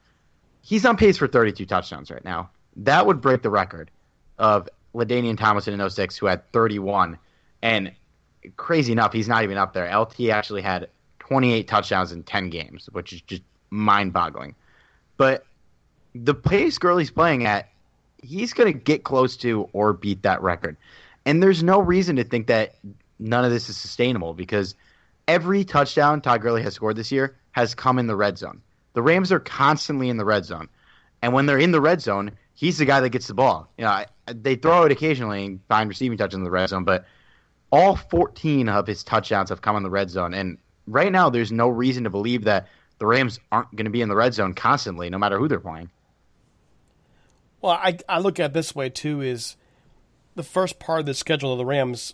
He's 0.62 0.86
on 0.86 0.98
pace 0.98 1.18
for 1.18 1.28
32 1.28 1.66
touchdowns 1.66 2.12
right 2.12 2.24
now. 2.26 2.50
That 2.76 3.06
would 3.06 3.22
break 3.22 3.44
the 3.44 3.50
record 3.50 3.92
of 4.40 4.68
LaDainian 4.94 5.38
Tomlinson 5.38 5.80
in 5.80 5.90
06, 5.90 6.18
who 6.18 6.26
had 6.26 6.52
31. 6.52 7.18
And 7.62 7.92
crazy 8.58 8.92
enough, 8.92 9.14
he's 9.14 9.28
not 9.28 9.44
even 9.44 9.58
up 9.58 9.74
there. 9.74 9.96
LT 9.98 10.30
actually 10.32 10.62
had 10.62 10.90
28 11.20 11.68
touchdowns 11.68 12.12
in 12.12 12.24
10 12.24 12.50
games, 12.50 12.90
which 12.92 13.14
is 13.14 13.22
just 13.22 13.44
mind 13.70 14.12
boggling. 14.12 14.56
But 15.18 15.46
the 16.14 16.34
pace 16.34 16.78
Gurley's 16.78 17.12
playing 17.12 17.46
at, 17.46 17.70
he's 18.22 18.54
going 18.54 18.72
to 18.72 18.78
get 18.78 19.04
close 19.04 19.38
to 19.38 19.70
or 19.72 19.94
beat 19.94 20.24
that 20.24 20.42
record. 20.42 20.76
And 21.26 21.42
there's 21.42 21.64
no 21.64 21.80
reason 21.80 22.16
to 22.18 22.24
think 22.24 22.48
that 22.48 22.76
none 23.20 23.46
of 23.46 23.52
this 23.52 23.70
is 23.70 23.78
sustainable 23.78 24.34
because 24.34 24.76
every 25.28 25.64
touchdown 25.64 26.22
Todd 26.22 26.42
Gurley 26.42 26.64
has 26.64 26.74
scored 26.74 26.96
this 26.96 27.12
year 27.12 27.36
has 27.52 27.76
come 27.76 28.00
in 28.00 28.08
the 28.08 28.16
red 28.16 28.38
zone. 28.38 28.62
The 28.94 29.02
Rams 29.02 29.32
are 29.32 29.40
constantly 29.40 30.10
in 30.10 30.18
the 30.18 30.26
red 30.26 30.46
zone. 30.46 30.70
And 31.22 31.34
when 31.34 31.46
they're 31.46 31.60
in 31.60 31.72
the 31.72 31.82
red 31.82 32.02
zone, 32.02 32.32
he's 32.54 32.78
the 32.78 32.86
guy 32.86 33.00
that 33.00 33.10
gets 33.10 33.28
the 33.28 33.34
ball. 33.34 33.72
You 33.78 33.86
know, 33.86 34.06
they 34.28 34.56
throw 34.56 34.84
it 34.84 34.92
occasionally 34.92 35.46
and 35.46 35.60
find 35.68 35.90
receiving 35.90 36.18
touches 36.18 36.36
in 36.36 36.44
the 36.44 36.52
red 36.52 36.70
zone, 36.70 36.84
but 36.84 37.06
all 37.72 37.96
14 37.96 38.70
of 38.70 38.88
his 38.88 39.04
touchdowns 39.04 39.50
have 39.50 39.62
come 39.62 39.76
in 39.76 39.84
the 39.84 39.90
red 39.90 40.10
zone. 40.10 40.34
And 40.34 40.58
right 40.88 41.12
now, 41.12 41.30
there's 41.30 41.52
no 41.52 41.68
reason 41.68 42.04
to 42.06 42.10
believe 42.10 42.44
that 42.46 42.68
the 43.00 43.06
Rams 43.06 43.40
aren't 43.52 43.76
going 43.76 43.86
to 43.86 43.92
be 43.92 44.02
in 44.02 44.10
the 44.10 44.16
red 44.16 44.34
zone 44.34 44.54
constantly, 44.54 45.10
no 45.10 45.18
matter 45.18 45.38
who 45.38 45.48
they're 45.48 45.60
playing. 45.60 45.90
Well, 47.62 47.74
I, 47.74 47.98
I 48.08 48.20
look 48.20 48.40
at 48.40 48.52
it 48.52 48.54
this 48.54 48.76
way 48.76 48.90
too: 48.90 49.22
is 49.22 49.58
the 50.36 50.44
first 50.44 50.80
part 50.80 51.02
of 51.02 51.06
the 51.06 51.14
schedule 51.14 51.52
of 51.52 51.58
the 51.58 51.66
Rams. 51.66 52.14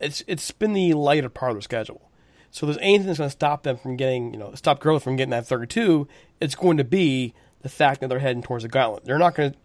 It's 0.00 0.24
it's 0.26 0.50
been 0.50 0.72
the 0.72 0.94
lighter 0.94 1.28
part 1.28 1.52
of 1.52 1.56
the 1.58 1.62
schedule. 1.62 2.10
So 2.50 2.66
there's 2.66 2.78
anything 2.78 3.06
that's 3.06 3.18
going 3.18 3.28
to 3.30 3.32
stop 3.32 3.62
them 3.62 3.76
from 3.76 3.96
getting, 3.96 4.32
you 4.32 4.38
know, 4.38 4.52
stop 4.54 4.80
growth 4.80 5.04
from 5.04 5.14
getting 5.14 5.30
that 5.30 5.46
32, 5.46 6.08
it's 6.40 6.56
going 6.56 6.78
to 6.78 6.84
be 6.84 7.32
the 7.62 7.68
fact 7.68 8.00
that 8.00 8.08
they're 8.08 8.18
heading 8.18 8.42
towards 8.42 8.64
the 8.64 8.68
gauntlet. 8.68 9.04
They're 9.04 9.18
not 9.18 9.36
going 9.36 9.52
to 9.52 9.58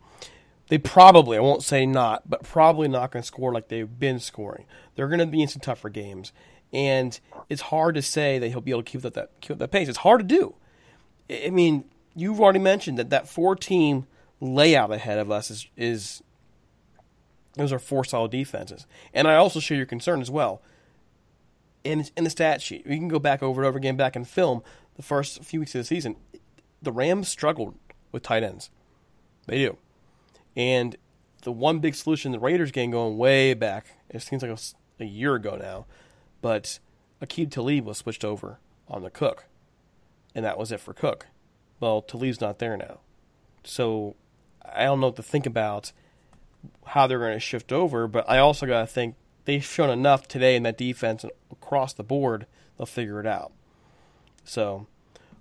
they 0.67 0.77
probably, 0.77 1.37
I 1.37 1.41
won't 1.41 1.63
say 1.63 1.85
not, 1.85 2.29
but 2.29 2.43
probably 2.43 2.87
not 2.87 3.11
going 3.11 3.21
to 3.21 3.27
score 3.27 3.53
like 3.53 3.67
they've 3.67 3.99
been 3.99 4.19
scoring. 4.19 4.65
They're 4.95 5.07
going 5.07 5.19
to 5.19 5.25
be 5.27 5.41
in 5.41 5.47
some 5.47 5.61
tougher 5.61 5.89
games. 5.89 6.31
and 6.73 7.19
it's 7.49 7.61
hard 7.61 7.95
to 7.95 8.01
say 8.01 8.39
that 8.39 8.49
he'll 8.49 8.61
be 8.61 8.71
able 8.71 8.83
to 8.83 8.91
keep 8.91 9.05
up 9.05 9.13
that 9.13 9.29
keep 9.41 9.57
that 9.57 9.71
pace. 9.71 9.87
It's 9.87 9.99
hard 9.99 10.19
to 10.19 10.25
do. 10.25 10.55
I 11.29 11.49
mean, 11.49 11.85
you've 12.15 12.41
already 12.41 12.59
mentioned 12.59 12.97
that 12.97 13.09
that 13.11 13.27
four 13.27 13.55
team 13.55 14.07
layout 14.41 14.91
ahead 14.91 15.19
of 15.19 15.31
us 15.31 15.49
is 15.51 15.67
is 15.77 16.23
those 17.55 17.71
are 17.71 17.79
four 17.79 18.03
solid 18.03 18.31
defenses, 18.31 18.85
and 19.13 19.27
I 19.27 19.35
also 19.35 19.59
share 19.59 19.77
your 19.77 19.85
concern 19.85 20.21
as 20.21 20.29
well. 20.29 20.61
In 21.83 22.05
in 22.17 22.23
the 22.23 22.29
stat 22.29 22.61
sheet, 22.61 22.85
we 22.85 22.97
can 22.97 23.07
go 23.07 23.19
back 23.19 23.41
over 23.41 23.61
and 23.61 23.67
over 23.67 23.77
again 23.77 23.95
back 23.95 24.15
in 24.15 24.25
film. 24.25 24.61
The 24.95 25.03
first 25.03 25.43
few 25.43 25.59
weeks 25.59 25.75
of 25.75 25.79
the 25.79 25.85
season, 25.85 26.15
the 26.81 26.91
Rams 26.91 27.27
struggled 27.27 27.75
with 28.11 28.23
tight 28.23 28.43
ends. 28.43 28.69
They 29.47 29.57
do, 29.57 29.77
and 30.55 30.95
the 31.43 31.51
one 31.51 31.79
big 31.79 31.95
solution 31.95 32.31
the 32.31 32.39
Raiders 32.39 32.71
game 32.71 32.91
going 32.91 33.17
way 33.17 33.53
back. 33.53 33.97
It 34.09 34.21
seems 34.21 34.41
like 34.41 34.51
a, 34.51 35.03
a 35.03 35.05
year 35.05 35.35
ago 35.35 35.55
now, 35.55 35.85
but 36.41 36.79
Aqib 37.21 37.51
Talib 37.51 37.85
was 37.85 37.99
switched 37.99 38.25
over 38.25 38.59
on 38.87 39.03
the 39.03 39.09
Cook, 39.09 39.45
and 40.33 40.43
that 40.43 40.57
was 40.57 40.71
it 40.71 40.79
for 40.79 40.93
Cook. 40.93 41.27
Well, 41.79 42.01
Talib's 42.01 42.41
not 42.41 42.59
there 42.59 42.75
now, 42.75 42.99
so 43.63 44.15
I 44.63 44.85
don't 44.85 44.99
know 44.99 45.07
what 45.07 45.15
to 45.17 45.23
think 45.23 45.45
about 45.45 45.91
how 46.85 47.07
they're 47.07 47.19
going 47.19 47.33
to 47.33 47.39
shift 47.39 47.71
over. 47.71 48.07
But 48.07 48.29
I 48.29 48.39
also 48.39 48.65
got 48.65 48.81
to 48.81 48.87
think 48.87 49.15
they've 49.45 49.63
shown 49.63 49.89
enough 49.89 50.27
today 50.27 50.55
in 50.55 50.63
that 50.63 50.77
defense 50.77 51.23
and 51.23 51.31
across 51.51 51.93
the 51.93 52.03
board. 52.03 52.45
They'll 52.77 52.85
figure 52.85 53.19
it 53.19 53.27
out. 53.27 53.51
So, 54.43 54.87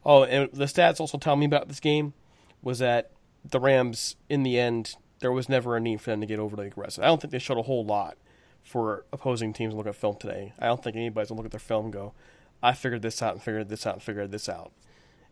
oh, 0.04 0.24
and 0.24 0.50
the 0.52 0.64
stats 0.64 1.00
also 1.00 1.18
tell 1.18 1.37
me 1.37 1.46
about 1.46 1.68
this 1.68 1.80
game 1.80 2.14
was 2.62 2.78
that 2.78 3.10
the 3.44 3.60
Rams, 3.60 4.16
in 4.28 4.42
the 4.42 4.58
end, 4.58 4.96
there 5.20 5.32
was 5.32 5.48
never 5.48 5.76
a 5.76 5.80
need 5.80 6.00
for 6.00 6.10
them 6.10 6.20
to 6.20 6.26
get 6.26 6.38
overly 6.38 6.66
aggressive. 6.66 7.04
I 7.04 7.08
don't 7.08 7.20
think 7.20 7.32
they 7.32 7.38
showed 7.38 7.58
a 7.58 7.62
whole 7.62 7.84
lot 7.84 8.16
for 8.62 9.04
opposing 9.12 9.52
teams 9.52 9.72
to 9.72 9.76
look 9.76 9.87
at 9.87 9.94
film 9.94 10.16
today. 10.16 10.52
I 10.58 10.66
don't 10.66 10.82
think 10.82 10.96
anybody's 10.96 11.28
gonna 11.28 11.38
look 11.38 11.46
at 11.46 11.52
their 11.52 11.60
film 11.60 11.87
and 11.87 11.92
go, 11.92 12.14
"I 12.62 12.72
figured 12.72 13.02
this 13.02 13.20
out 13.22 13.34
and 13.34 13.42
figured 13.42 13.68
this 13.68 13.87
out 13.87 13.94
and 13.94 14.02
figured 14.02 14.30
this 14.30 14.48
out." 14.48 14.72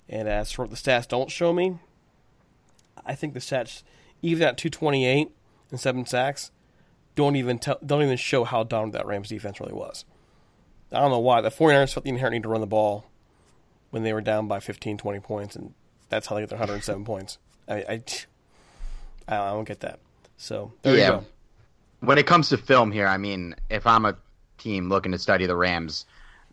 And 0.08 0.28
as 0.28 0.52
for 0.52 0.62
what 0.62 0.70
the 0.70 0.76
stats 0.76 1.08
don't 1.08 1.30
show 1.30 1.52
me, 1.52 1.78
I 3.04 3.14
think 3.14 3.32
the 3.32 3.40
stats, 3.40 3.82
even 4.20 4.46
at 4.46 4.58
228 4.58 5.30
and 5.72 5.80
seven 5.80 6.06
sacks, 6.06 6.52
don't 7.16 7.34
even 7.34 7.58
tell, 7.58 7.78
don't 7.84 8.02
even 8.02 8.16
show 8.16 8.44
how 8.44 8.62
dominant 8.62 8.92
that 8.94 9.06
Rams 9.06 9.28
defense 9.28 9.58
really 9.58 9.72
was. 9.72 10.04
I 10.92 11.00
don't 11.00 11.10
know 11.10 11.18
why 11.18 11.40
the 11.40 11.50
49ers 11.50 11.92
felt 11.94 12.04
the 12.04 12.10
inherent 12.10 12.34
need 12.34 12.42
to 12.44 12.48
run 12.48 12.60
the 12.60 12.66
ball 12.68 13.06
when 13.90 14.02
they 14.04 14.12
were 14.12 14.20
down 14.20 14.46
by 14.46 14.60
15, 14.60 14.98
20 14.98 15.20
points, 15.20 15.56
and 15.56 15.74
that's 16.08 16.26
how 16.28 16.36
they 16.36 16.42
get 16.42 16.50
their 16.50 16.58
107 16.58 17.04
points. 17.04 17.38
I, 17.68 17.74
I, 17.76 18.02
I 19.28 19.50
don't 19.50 19.64
get 19.64 19.80
that. 19.80 19.98
So 20.36 20.72
there 20.82 20.96
Yeah. 20.96 21.06
you 21.06 21.12
go. 21.12 21.24
when 22.00 22.18
it 22.18 22.26
comes 22.26 22.50
to 22.50 22.56
film 22.58 22.92
here, 22.92 23.06
I 23.06 23.16
mean, 23.16 23.54
if 23.70 23.86
I'm 23.86 24.04
a 24.04 24.16
team 24.58 24.88
looking 24.88 25.12
to 25.12 25.18
study 25.18 25.46
the 25.46 25.56
Rams, 25.56 26.04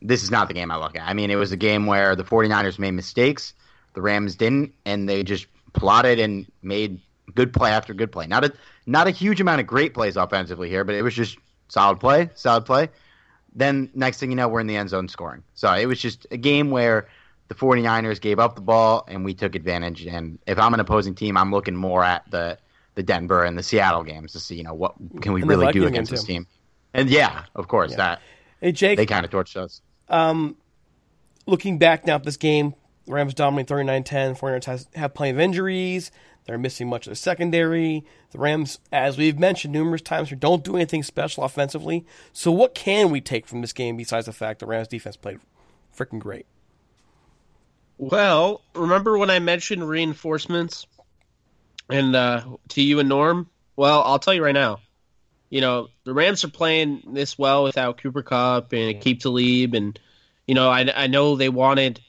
this 0.01 0.23
is 0.23 0.31
not 0.31 0.47
the 0.47 0.53
game 0.53 0.71
I 0.71 0.77
look 0.77 0.95
at. 0.95 1.05
I 1.07 1.13
mean, 1.13 1.29
it 1.31 1.35
was 1.35 1.51
a 1.51 1.57
game 1.57 1.85
where 1.85 2.15
the 2.15 2.23
49ers 2.23 2.79
made 2.79 2.91
mistakes, 2.91 3.53
the 3.93 4.01
Rams 4.01 4.35
didn't, 4.35 4.73
and 4.85 5.09
they 5.09 5.23
just 5.23 5.47
plotted 5.73 6.19
and 6.19 6.49
made 6.61 7.01
good 7.35 7.53
play 7.53 7.71
after 7.71 7.93
good 7.93 8.11
play. 8.11 8.27
Not 8.27 8.45
a 8.45 8.53
not 8.85 9.07
a 9.07 9.11
huge 9.11 9.41
amount 9.41 9.61
of 9.61 9.67
great 9.67 9.93
plays 9.93 10.17
offensively 10.17 10.69
here, 10.69 10.83
but 10.83 10.95
it 10.95 11.01
was 11.01 11.13
just 11.13 11.37
solid 11.67 11.99
play, 11.99 12.29
solid 12.35 12.65
play. 12.65 12.89
Then 13.55 13.89
next 13.93 14.19
thing 14.19 14.31
you 14.31 14.35
know, 14.35 14.47
we're 14.47 14.59
in 14.59 14.67
the 14.67 14.75
end 14.75 14.89
zone 14.89 15.07
scoring. 15.07 15.43
So 15.53 15.73
it 15.73 15.85
was 15.85 15.99
just 15.99 16.27
a 16.31 16.37
game 16.37 16.71
where 16.71 17.07
the 17.47 17.55
49ers 17.55 18.21
gave 18.21 18.39
up 18.39 18.55
the 18.55 18.61
ball 18.61 19.03
and 19.07 19.25
we 19.25 19.33
took 19.33 19.55
advantage. 19.55 20.05
And 20.05 20.39
if 20.45 20.59
I'm 20.59 20.73
an 20.73 20.79
opposing 20.79 21.15
team, 21.15 21.35
I'm 21.35 21.51
looking 21.51 21.75
more 21.75 22.03
at 22.03 22.29
the 22.29 22.57
the 22.95 23.03
Denver 23.03 23.43
and 23.43 23.57
the 23.57 23.63
Seattle 23.63 24.03
games 24.03 24.33
to 24.33 24.39
see, 24.39 24.55
you 24.55 24.63
know, 24.63 24.73
what 24.73 24.95
can 25.21 25.33
we 25.33 25.41
And 25.41 25.49
really 25.49 25.71
do 25.71 25.85
against 25.85 26.11
this 26.11 26.23
team. 26.23 26.47
And 26.93 27.09
yeah, 27.09 27.45
of 27.55 27.67
course, 27.67 27.95
that 27.95 28.21
Hey 28.61 28.71
Jake, 28.71 28.97
they 28.97 29.05
kind 29.05 29.25
of 29.25 29.31
torched 29.31 29.55
us. 29.55 29.81
Um, 30.09 30.57
looking 31.45 31.77
back 31.77 32.05
now 32.05 32.15
at 32.15 32.23
this 32.23 32.37
game, 32.37 32.73
the 33.05 33.13
Rams 33.13 33.33
dominate 33.33 33.67
39-10. 33.67 34.37
49ers 34.37 34.65
has, 34.65 34.87
have 34.95 35.13
plenty 35.13 35.31
of 35.31 35.39
injuries. 35.39 36.11
They're 36.49 36.57
missing 36.57 36.89
much 36.89 37.05
of 37.05 37.11
the 37.11 37.15
secondary. 37.15 38.03
The 38.31 38.39
Rams, 38.39 38.79
as 38.91 39.19
we've 39.19 39.37
mentioned 39.37 39.71
numerous 39.71 40.01
times, 40.01 40.33
don't 40.39 40.63
do 40.63 40.75
anything 40.75 41.03
special 41.03 41.43
offensively. 41.43 42.07
So 42.33 42.51
what 42.51 42.73
can 42.73 43.11
we 43.11 43.21
take 43.21 43.45
from 43.45 43.61
this 43.61 43.71
game 43.71 43.97
besides 43.97 44.25
the 44.25 44.33
fact 44.33 44.59
the 44.59 44.65
Rams 44.65 44.87
defense 44.87 45.15
played 45.15 45.41
freaking 45.95 46.17
great? 46.17 46.47
Well, 47.99 48.61
remember 48.73 49.15
when 49.15 49.29
I 49.29 49.37
mentioned 49.37 49.87
reinforcements 49.87 50.87
and 51.87 52.15
uh, 52.15 52.41
to 52.69 52.81
you 52.81 52.99
and 52.99 53.09
Norm? 53.09 53.47
Well, 53.75 54.01
I'll 54.03 54.17
tell 54.17 54.33
you 54.33 54.43
right 54.43 54.51
now. 54.51 54.79
You 55.51 55.61
know, 55.61 55.89
the 56.03 56.15
Rams 56.15 56.43
are 56.45 56.49
playing 56.49 57.03
this 57.13 57.37
well 57.37 57.63
without 57.63 58.01
Cooper 58.01 58.23
Kupp 58.23 58.73
and 58.73 58.95
Aqib 58.95 59.19
Talib, 59.19 59.75
and 59.75 59.99
you 60.47 60.55
know, 60.55 60.67
I, 60.67 60.91
I 60.95 61.05
know 61.05 61.35
they 61.35 61.49
wanted 61.49 62.01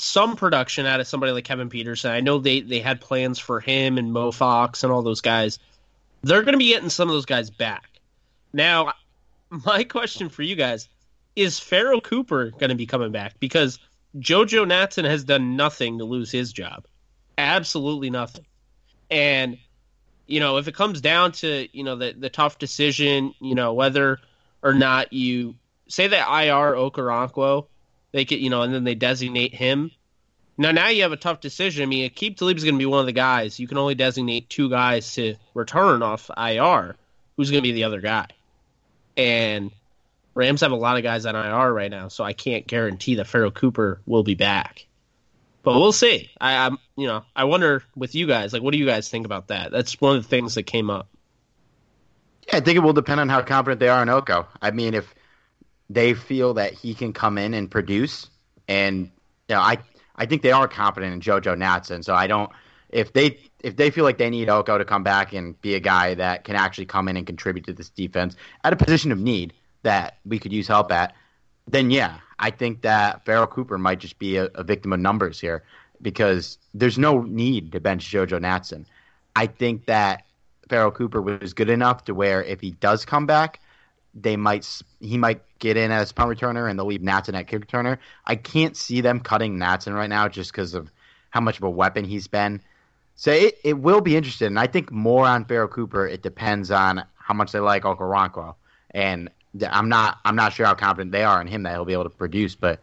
some 0.00 0.36
production 0.36 0.86
out 0.86 1.00
of 1.00 1.06
somebody 1.06 1.32
like 1.32 1.44
Kevin 1.44 1.68
Peterson. 1.68 2.10
I 2.10 2.20
know 2.20 2.38
they 2.38 2.60
they 2.60 2.80
had 2.80 3.00
plans 3.00 3.38
for 3.38 3.60
him 3.60 3.98
and 3.98 4.12
Mo 4.12 4.32
Fox 4.32 4.82
and 4.82 4.92
all 4.92 5.02
those 5.02 5.20
guys. 5.20 5.58
They're 6.22 6.42
going 6.42 6.52
to 6.52 6.58
be 6.58 6.68
getting 6.68 6.90
some 6.90 7.08
of 7.08 7.14
those 7.14 7.26
guys 7.26 7.50
back. 7.50 8.00
Now, 8.52 8.94
my 9.50 9.84
question 9.84 10.28
for 10.28 10.42
you 10.42 10.56
guys 10.56 10.88
is: 11.36 11.58
Pharoh 11.58 12.00
Cooper 12.00 12.50
going 12.50 12.70
to 12.70 12.76
be 12.76 12.86
coming 12.86 13.12
back? 13.12 13.38
Because 13.40 13.78
Jojo 14.18 14.66
Natson 14.66 15.04
has 15.04 15.24
done 15.24 15.56
nothing 15.56 15.98
to 15.98 16.04
lose 16.04 16.30
his 16.30 16.52
job. 16.52 16.86
Absolutely 17.38 18.10
nothing. 18.10 18.46
And 19.10 19.58
you 20.26 20.38
know, 20.40 20.58
if 20.58 20.68
it 20.68 20.74
comes 20.74 21.00
down 21.00 21.32
to, 21.32 21.68
you 21.72 21.84
know, 21.84 21.96
the 21.96 22.14
the 22.16 22.30
tough 22.30 22.58
decision, 22.58 23.34
you 23.40 23.54
know, 23.54 23.72
whether 23.72 24.20
or 24.62 24.74
not 24.74 25.12
you 25.12 25.56
say 25.88 26.06
that 26.06 26.28
IR 26.28 26.74
Okoronkwo, 26.74 27.66
they 28.12 28.24
could, 28.24 28.38
you 28.38 28.50
know, 28.50 28.62
and 28.62 28.72
then 28.72 28.84
they 28.84 28.94
designate 28.94 29.54
him. 29.54 29.90
Now, 30.58 30.72
now 30.72 30.88
you 30.88 31.02
have 31.02 31.12
a 31.12 31.16
tough 31.16 31.40
decision. 31.40 31.82
I 31.82 31.86
mean, 31.86 32.10
Aqib 32.10 32.36
Talib 32.36 32.56
is 32.56 32.64
going 32.64 32.74
to 32.74 32.78
be 32.78 32.86
one 32.86 33.00
of 33.00 33.06
the 33.06 33.12
guys. 33.12 33.58
You 33.58 33.66
can 33.66 33.78
only 33.78 33.94
designate 33.94 34.50
two 34.50 34.68
guys 34.68 35.14
to 35.14 35.36
return 35.54 36.02
off 36.02 36.30
IR. 36.36 36.96
Who's 37.36 37.50
going 37.50 37.62
to 37.62 37.66
be 37.66 37.72
the 37.72 37.84
other 37.84 38.00
guy? 38.00 38.26
And 39.16 39.70
Rams 40.34 40.60
have 40.60 40.72
a 40.72 40.76
lot 40.76 40.96
of 40.96 41.02
guys 41.02 41.24
on 41.26 41.34
IR 41.34 41.72
right 41.72 41.90
now, 41.90 42.08
so 42.08 42.24
I 42.24 42.32
can't 42.32 42.66
guarantee 42.66 43.16
that 43.16 43.26
Pharoh 43.26 43.50
Cooper 43.50 44.00
will 44.06 44.22
be 44.22 44.34
back. 44.34 44.86
But 45.62 45.74
we'll 45.74 45.92
see. 45.92 46.30
I, 46.40 46.66
I'm, 46.66 46.78
you 46.96 47.06
know, 47.06 47.24
I 47.34 47.44
wonder 47.44 47.82
with 47.96 48.14
you 48.14 48.26
guys, 48.26 48.52
like, 48.52 48.62
what 48.62 48.72
do 48.72 48.78
you 48.78 48.86
guys 48.86 49.08
think 49.08 49.26
about 49.26 49.48
that? 49.48 49.70
That's 49.70 50.00
one 50.00 50.16
of 50.16 50.22
the 50.22 50.28
things 50.28 50.54
that 50.54 50.62
came 50.64 50.90
up. 50.90 51.08
Yeah, 52.48 52.56
I 52.56 52.60
think 52.60 52.76
it 52.76 52.80
will 52.80 52.92
depend 52.92 53.20
on 53.20 53.28
how 53.28 53.42
confident 53.42 53.80
they 53.80 53.88
are 53.88 54.02
in 54.02 54.08
Oko. 54.08 54.46
I 54.62 54.70
mean, 54.70 54.94
if 54.94 55.14
they 55.90 56.14
feel 56.14 56.54
that 56.54 56.72
he 56.72 56.94
can 56.94 57.12
come 57.12 57.36
in 57.36 57.52
and 57.52 57.70
produce, 57.70 58.30
and 58.68 59.10
you 59.48 59.56
know, 59.56 59.60
I 59.60 59.78
I 60.16 60.24
think 60.24 60.42
they 60.42 60.52
are 60.52 60.68
confident 60.68 61.12
in 61.12 61.20
JoJo 61.20 61.56
Natson. 61.56 62.04
So 62.04 62.14
I 62.14 62.26
don't 62.26 62.50
if 62.88 63.12
they 63.12 63.38
if 63.58 63.76
they 63.76 63.90
feel 63.90 64.04
like 64.04 64.16
they 64.16 64.30
need 64.30 64.48
Oko 64.48 64.78
to 64.78 64.84
come 64.84 65.02
back 65.02 65.32
and 65.32 65.60
be 65.60 65.74
a 65.74 65.80
guy 65.80 66.14
that 66.14 66.44
can 66.44 66.56
actually 66.56 66.86
come 66.86 67.08
in 67.08 67.16
and 67.16 67.26
contribute 67.26 67.66
to 67.66 67.72
this 67.72 67.90
defense 67.90 68.36
at 68.64 68.72
a 68.72 68.76
position 68.76 69.12
of 69.12 69.18
need 69.18 69.52
that 69.82 70.18
we 70.24 70.38
could 70.38 70.52
use 70.52 70.68
help 70.68 70.92
at, 70.92 71.14
then 71.66 71.90
yeah, 71.90 72.18
I 72.38 72.50
think 72.50 72.82
that 72.82 73.24
Pharoh 73.24 73.46
Cooper 73.46 73.76
might 73.76 73.98
just 73.98 74.18
be 74.18 74.36
a, 74.36 74.44
a 74.54 74.62
victim 74.62 74.92
of 74.92 75.00
numbers 75.00 75.40
here 75.40 75.64
because 76.00 76.58
there's 76.72 76.98
no 76.98 77.22
need 77.22 77.72
to 77.72 77.80
bench 77.80 78.10
JoJo 78.10 78.40
Natson. 78.40 78.86
I 79.36 79.46
think 79.46 79.86
that 79.86 80.24
Pharoh 80.68 80.90
Cooper 80.90 81.20
was 81.20 81.52
good 81.52 81.70
enough 81.70 82.04
to 82.04 82.14
where 82.14 82.42
if 82.44 82.60
he 82.60 82.70
does 82.72 83.04
come 83.04 83.26
back, 83.26 83.60
they 84.14 84.36
might 84.36 84.82
he 85.00 85.16
might 85.16 85.42
get 85.58 85.76
in 85.76 85.90
as 85.90 86.12
punt 86.12 86.30
returner 86.30 86.68
and 86.68 86.78
they'll 86.78 86.86
leave 86.86 87.00
Natson 87.00 87.38
at 87.38 87.46
kick 87.46 87.66
returner. 87.66 87.98
I 88.26 88.36
can't 88.36 88.76
see 88.76 89.00
them 89.00 89.20
cutting 89.20 89.58
Natson 89.58 89.94
right 89.94 90.08
now 90.08 90.28
just 90.28 90.52
because 90.52 90.74
of 90.74 90.90
how 91.30 91.40
much 91.40 91.58
of 91.58 91.62
a 91.62 91.70
weapon 91.70 92.04
he's 92.04 92.26
been. 92.26 92.60
So 93.14 93.32
it, 93.32 93.58
it 93.62 93.74
will 93.74 94.00
be 94.00 94.16
interesting. 94.16 94.48
And 94.48 94.58
I 94.58 94.66
think 94.66 94.90
more 94.90 95.26
on 95.26 95.44
Pharoh 95.44 95.68
Cooper. 95.68 96.06
It 96.06 96.22
depends 96.22 96.70
on 96.70 97.04
how 97.16 97.34
much 97.34 97.52
they 97.52 97.60
like 97.60 97.82
Okoronkwo. 97.82 98.54
And 98.92 99.30
I'm 99.68 99.88
not 99.88 100.18
I'm 100.24 100.36
not 100.36 100.52
sure 100.52 100.66
how 100.66 100.74
confident 100.74 101.12
they 101.12 101.22
are 101.22 101.40
in 101.40 101.46
him 101.46 101.62
that 101.64 101.72
he'll 101.72 101.84
be 101.84 101.92
able 101.92 102.04
to 102.04 102.10
produce. 102.10 102.54
But 102.54 102.80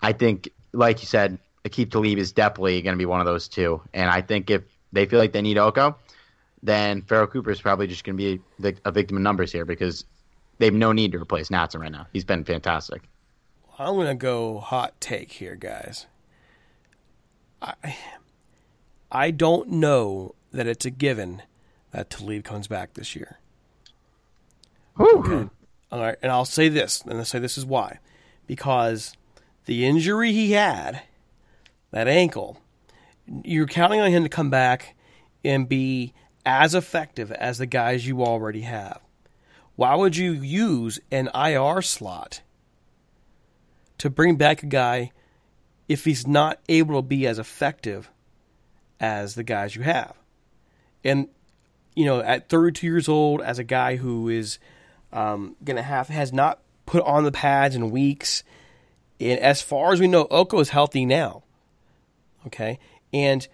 I 0.00 0.12
think, 0.12 0.48
like 0.72 1.00
you 1.00 1.06
said, 1.06 1.38
Aqib 1.64 1.90
Talib 1.90 2.18
is 2.18 2.32
definitely 2.32 2.80
going 2.82 2.94
to 2.94 2.98
be 2.98 3.06
one 3.06 3.20
of 3.20 3.26
those 3.26 3.48
two. 3.48 3.82
And 3.92 4.10
I 4.10 4.22
think 4.22 4.50
if 4.50 4.62
they 4.92 5.06
feel 5.06 5.18
like 5.18 5.32
they 5.32 5.42
need 5.42 5.58
Oko, 5.58 5.96
then 6.62 7.02
Pharoh 7.02 7.26
Cooper 7.26 7.50
is 7.50 7.60
probably 7.60 7.86
just 7.86 8.04
going 8.04 8.16
to 8.16 8.38
be 8.38 8.76
a 8.84 8.90
victim 8.90 9.16
of 9.16 9.22
numbers 9.22 9.52
here 9.52 9.64
because 9.64 10.04
they 10.58 10.66
have 10.66 10.74
no 10.74 10.92
need 10.92 11.12
to 11.12 11.18
replace 11.18 11.48
Natson 11.48 11.80
right 11.80 11.92
now. 11.92 12.06
He's 12.12 12.24
been 12.24 12.44
fantastic. 12.44 13.02
I'm 13.78 13.94
going 13.94 14.06
to 14.06 14.14
go 14.14 14.58
hot 14.58 15.00
take 15.00 15.32
here, 15.32 15.56
guys. 15.56 16.06
I 17.60 17.96
I 19.10 19.30
don't 19.30 19.68
know 19.68 20.34
that 20.52 20.66
it's 20.66 20.84
a 20.84 20.90
given 20.90 21.42
that 21.92 22.10
Talib 22.10 22.44
comes 22.44 22.66
back 22.66 22.94
this 22.94 23.14
year. 23.14 23.38
Okay. 24.98 25.48
All 25.92 26.00
right, 26.00 26.16
and 26.20 26.32
I'll 26.32 26.44
say 26.44 26.68
this, 26.68 27.02
and 27.02 27.14
I'll 27.14 27.24
say 27.24 27.38
this 27.38 27.56
is 27.56 27.64
why. 27.64 28.00
Because 28.46 29.16
the 29.66 29.86
injury 29.86 30.32
he 30.32 30.52
had, 30.52 31.02
that 31.92 32.08
ankle, 32.08 32.60
you're 33.44 33.66
counting 33.66 34.00
on 34.00 34.10
him 34.10 34.24
to 34.24 34.28
come 34.28 34.50
back 34.50 34.96
and 35.44 35.68
be 35.68 36.12
as 36.44 36.74
effective 36.74 37.30
as 37.32 37.58
the 37.58 37.66
guys 37.66 38.06
you 38.06 38.22
already 38.22 38.62
have. 38.62 39.00
Why 39.76 39.94
would 39.94 40.16
you 40.16 40.32
use 40.32 40.98
an 41.10 41.30
IR 41.34 41.82
slot 41.82 42.40
to 43.98 44.10
bring 44.10 44.36
back 44.36 44.62
a 44.62 44.66
guy 44.66 45.12
if 45.88 46.04
he's 46.04 46.26
not 46.26 46.58
able 46.68 47.00
to 47.00 47.06
be 47.06 47.26
as 47.26 47.38
effective 47.38 48.10
as 49.00 49.34
the 49.34 49.44
guys 49.44 49.76
you 49.76 49.82
have. 49.82 50.14
And 51.04 51.28
you 51.94 52.04
know, 52.04 52.20
at 52.20 52.48
32 52.48 52.86
years 52.86 53.08
old, 53.08 53.40
as 53.40 53.58
a 53.58 53.64
guy 53.64 53.96
who 53.96 54.28
is 54.28 54.58
um, 55.12 55.56
to 55.64 55.82
have 55.82 56.08
has 56.08 56.32
not 56.32 56.60
put 56.84 57.02
on 57.04 57.24
the 57.24 57.32
pads 57.32 57.74
in 57.74 57.90
weeks, 57.90 58.42
and 59.18 59.40
as 59.40 59.62
far 59.62 59.92
as 59.92 60.00
we 60.00 60.08
know, 60.08 60.26
Oko 60.30 60.60
is 60.60 60.68
healthy 60.68 61.06
now. 61.06 61.42
Okay, 62.46 62.78
and 63.12 63.46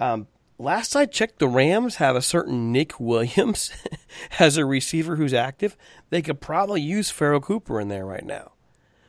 um, 0.00 0.26
last 0.64 0.96
I 0.96 1.06
checked, 1.06 1.38
the 1.38 1.48
Rams 1.48 1.96
have 1.96 2.16
a 2.16 2.22
certain 2.22 2.72
Nick 2.72 2.98
Williams 2.98 3.70
as 4.38 4.56
a 4.56 4.64
receiver 4.64 5.16
who's 5.16 5.34
active. 5.34 5.76
They 6.10 6.22
could 6.22 6.40
probably 6.40 6.80
use 6.80 7.10
Pharoh 7.10 7.40
Cooper 7.40 7.80
in 7.80 7.88
there 7.88 8.06
right 8.06 8.24
now. 8.24 8.52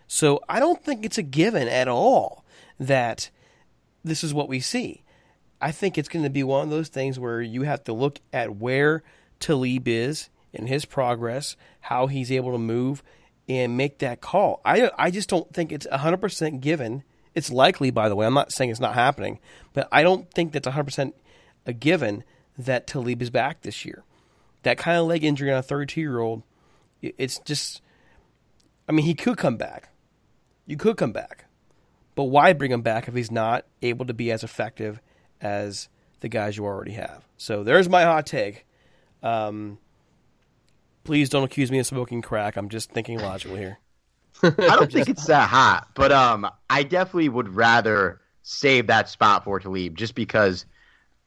So 0.08 0.42
I 0.48 0.60
don't 0.60 0.84
think 0.84 1.06
it's 1.06 1.18
a 1.18 1.24
given 1.24 1.68
at 1.68 1.88
all 1.88 2.46
that 2.80 3.32
this 4.04 4.24
is 4.24 4.34
what 4.34 4.50
we 4.50 4.60
see. 4.60 5.04
I 5.62 5.72
think 5.72 5.98
it's 5.98 6.10
going 6.10 6.24
to 6.24 6.30
be 6.30 6.44
one 6.44 6.64
of 6.64 6.70
those 6.70 6.90
things 6.90 7.18
where 7.18 7.42
you 7.42 7.64
have 7.64 7.84
to 7.86 7.94
look 7.94 8.20
at 8.32 8.58
where 8.58 9.02
Talib 9.40 9.88
is 9.88 10.30
in 10.54 10.68
his 10.68 10.86
progress, 10.86 11.56
how 11.82 12.08
he's 12.08 12.32
able 12.32 12.52
to 12.52 12.58
move, 12.58 13.02
and 13.48 13.78
make 13.78 14.00
that 14.00 14.22
call. 14.22 14.62
I, 14.64 14.92
I 14.98 15.12
just 15.12 15.30
don't 15.30 15.52
think 15.54 15.72
it's 15.72 15.88
100% 15.88 16.62
given. 16.62 17.04
It's 17.34 17.52
likely, 17.52 17.92
by 17.92 18.10
the 18.10 18.16
way. 18.16 18.26
I'm 18.26 18.34
not 18.34 18.52
saying 18.52 18.70
it's 18.70 18.80
not 18.80 18.94
happening, 18.94 19.40
but 19.74 19.88
I 19.92 20.04
don't 20.04 20.30
think 20.32 20.52
that's 20.52 20.68
100% 20.68 21.14
a 21.66 21.74
given 21.74 22.24
that 22.58 22.88
Talib 22.88 23.22
is 23.22 23.30
back 23.30 23.62
this 23.62 23.86
year. 23.86 24.04
That 24.64 24.78
kind 24.78 24.98
of 24.98 25.08
leg 25.08 25.24
injury 25.24 25.52
on 25.52 25.58
a 25.58 25.64
32 25.64 26.02
year 26.02 26.20
old, 26.20 26.44
it's 27.02 27.40
just, 27.40 27.82
I 28.88 28.92
mean, 28.92 29.06
he 29.06 29.14
could 29.14 29.38
come 29.38 29.58
back. 29.58 29.90
You 30.66 30.78
could 30.78 30.98
come 30.98 31.12
back. 31.12 31.46
But 32.16 32.26
why 32.26 32.54
bring 32.54 32.72
him 32.72 32.82
back 32.82 33.08
if 33.08 33.14
he's 33.14 33.32
not 33.32 33.66
able 33.82 34.06
to 34.06 34.14
be 34.14 34.32
as 34.32 34.44
effective 34.44 35.02
as 35.42 35.90
the 36.22 36.30
guys 36.30 36.58
you 36.58 36.66
already 36.66 36.94
have? 36.94 37.26
So 37.38 37.64
there's 37.64 37.90
my 37.90 38.04
hot 38.04 38.26
take. 38.26 38.66
Um, 39.22 39.78
please 41.04 41.30
don't 41.30 41.44
accuse 41.44 41.72
me 41.72 41.80
of 41.80 41.86
smoking 41.86 42.22
crack. 42.22 42.56
I'm 42.56 42.70
just 42.70 42.92
thinking 42.92 43.20
logically 43.20 43.60
here. 43.60 43.80
I 44.44 44.50
don't 44.50 44.92
think 44.92 45.10
it's 45.10 45.28
that 45.28 45.50
hot, 45.50 45.90
but 45.94 46.12
um, 46.12 46.50
I 46.70 46.84
definitely 46.84 47.30
would 47.30 47.50
rather 47.50 48.22
save 48.44 48.88
that 48.88 49.10
spot 49.10 49.44
for 49.44 49.60
Talib 49.60 49.96
just 49.96 50.16
because 50.16 50.66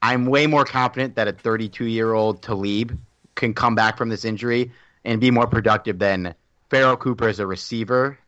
I'm 0.01 0.27
way 0.27 0.47
more 0.47 0.65
confident 0.65 1.17
that 1.17 1.29
a 1.29 1.33
32 1.33 1.87
year 1.87 2.13
old 2.13 2.43
Talib 2.43 2.99
can 3.35 3.55
come 3.55 3.75
back 3.75 3.97
from 3.97 4.09
this 4.09 4.25
injury 4.25 4.73
and 5.05 5.21
be 5.21 5.31
more 5.31 5.47
productive 5.47 5.99
than 5.99 6.35
Pharoh 6.71 6.97
Cooper 6.97 7.29
as 7.29 7.41
a 7.41 7.47
receiver 7.47 8.19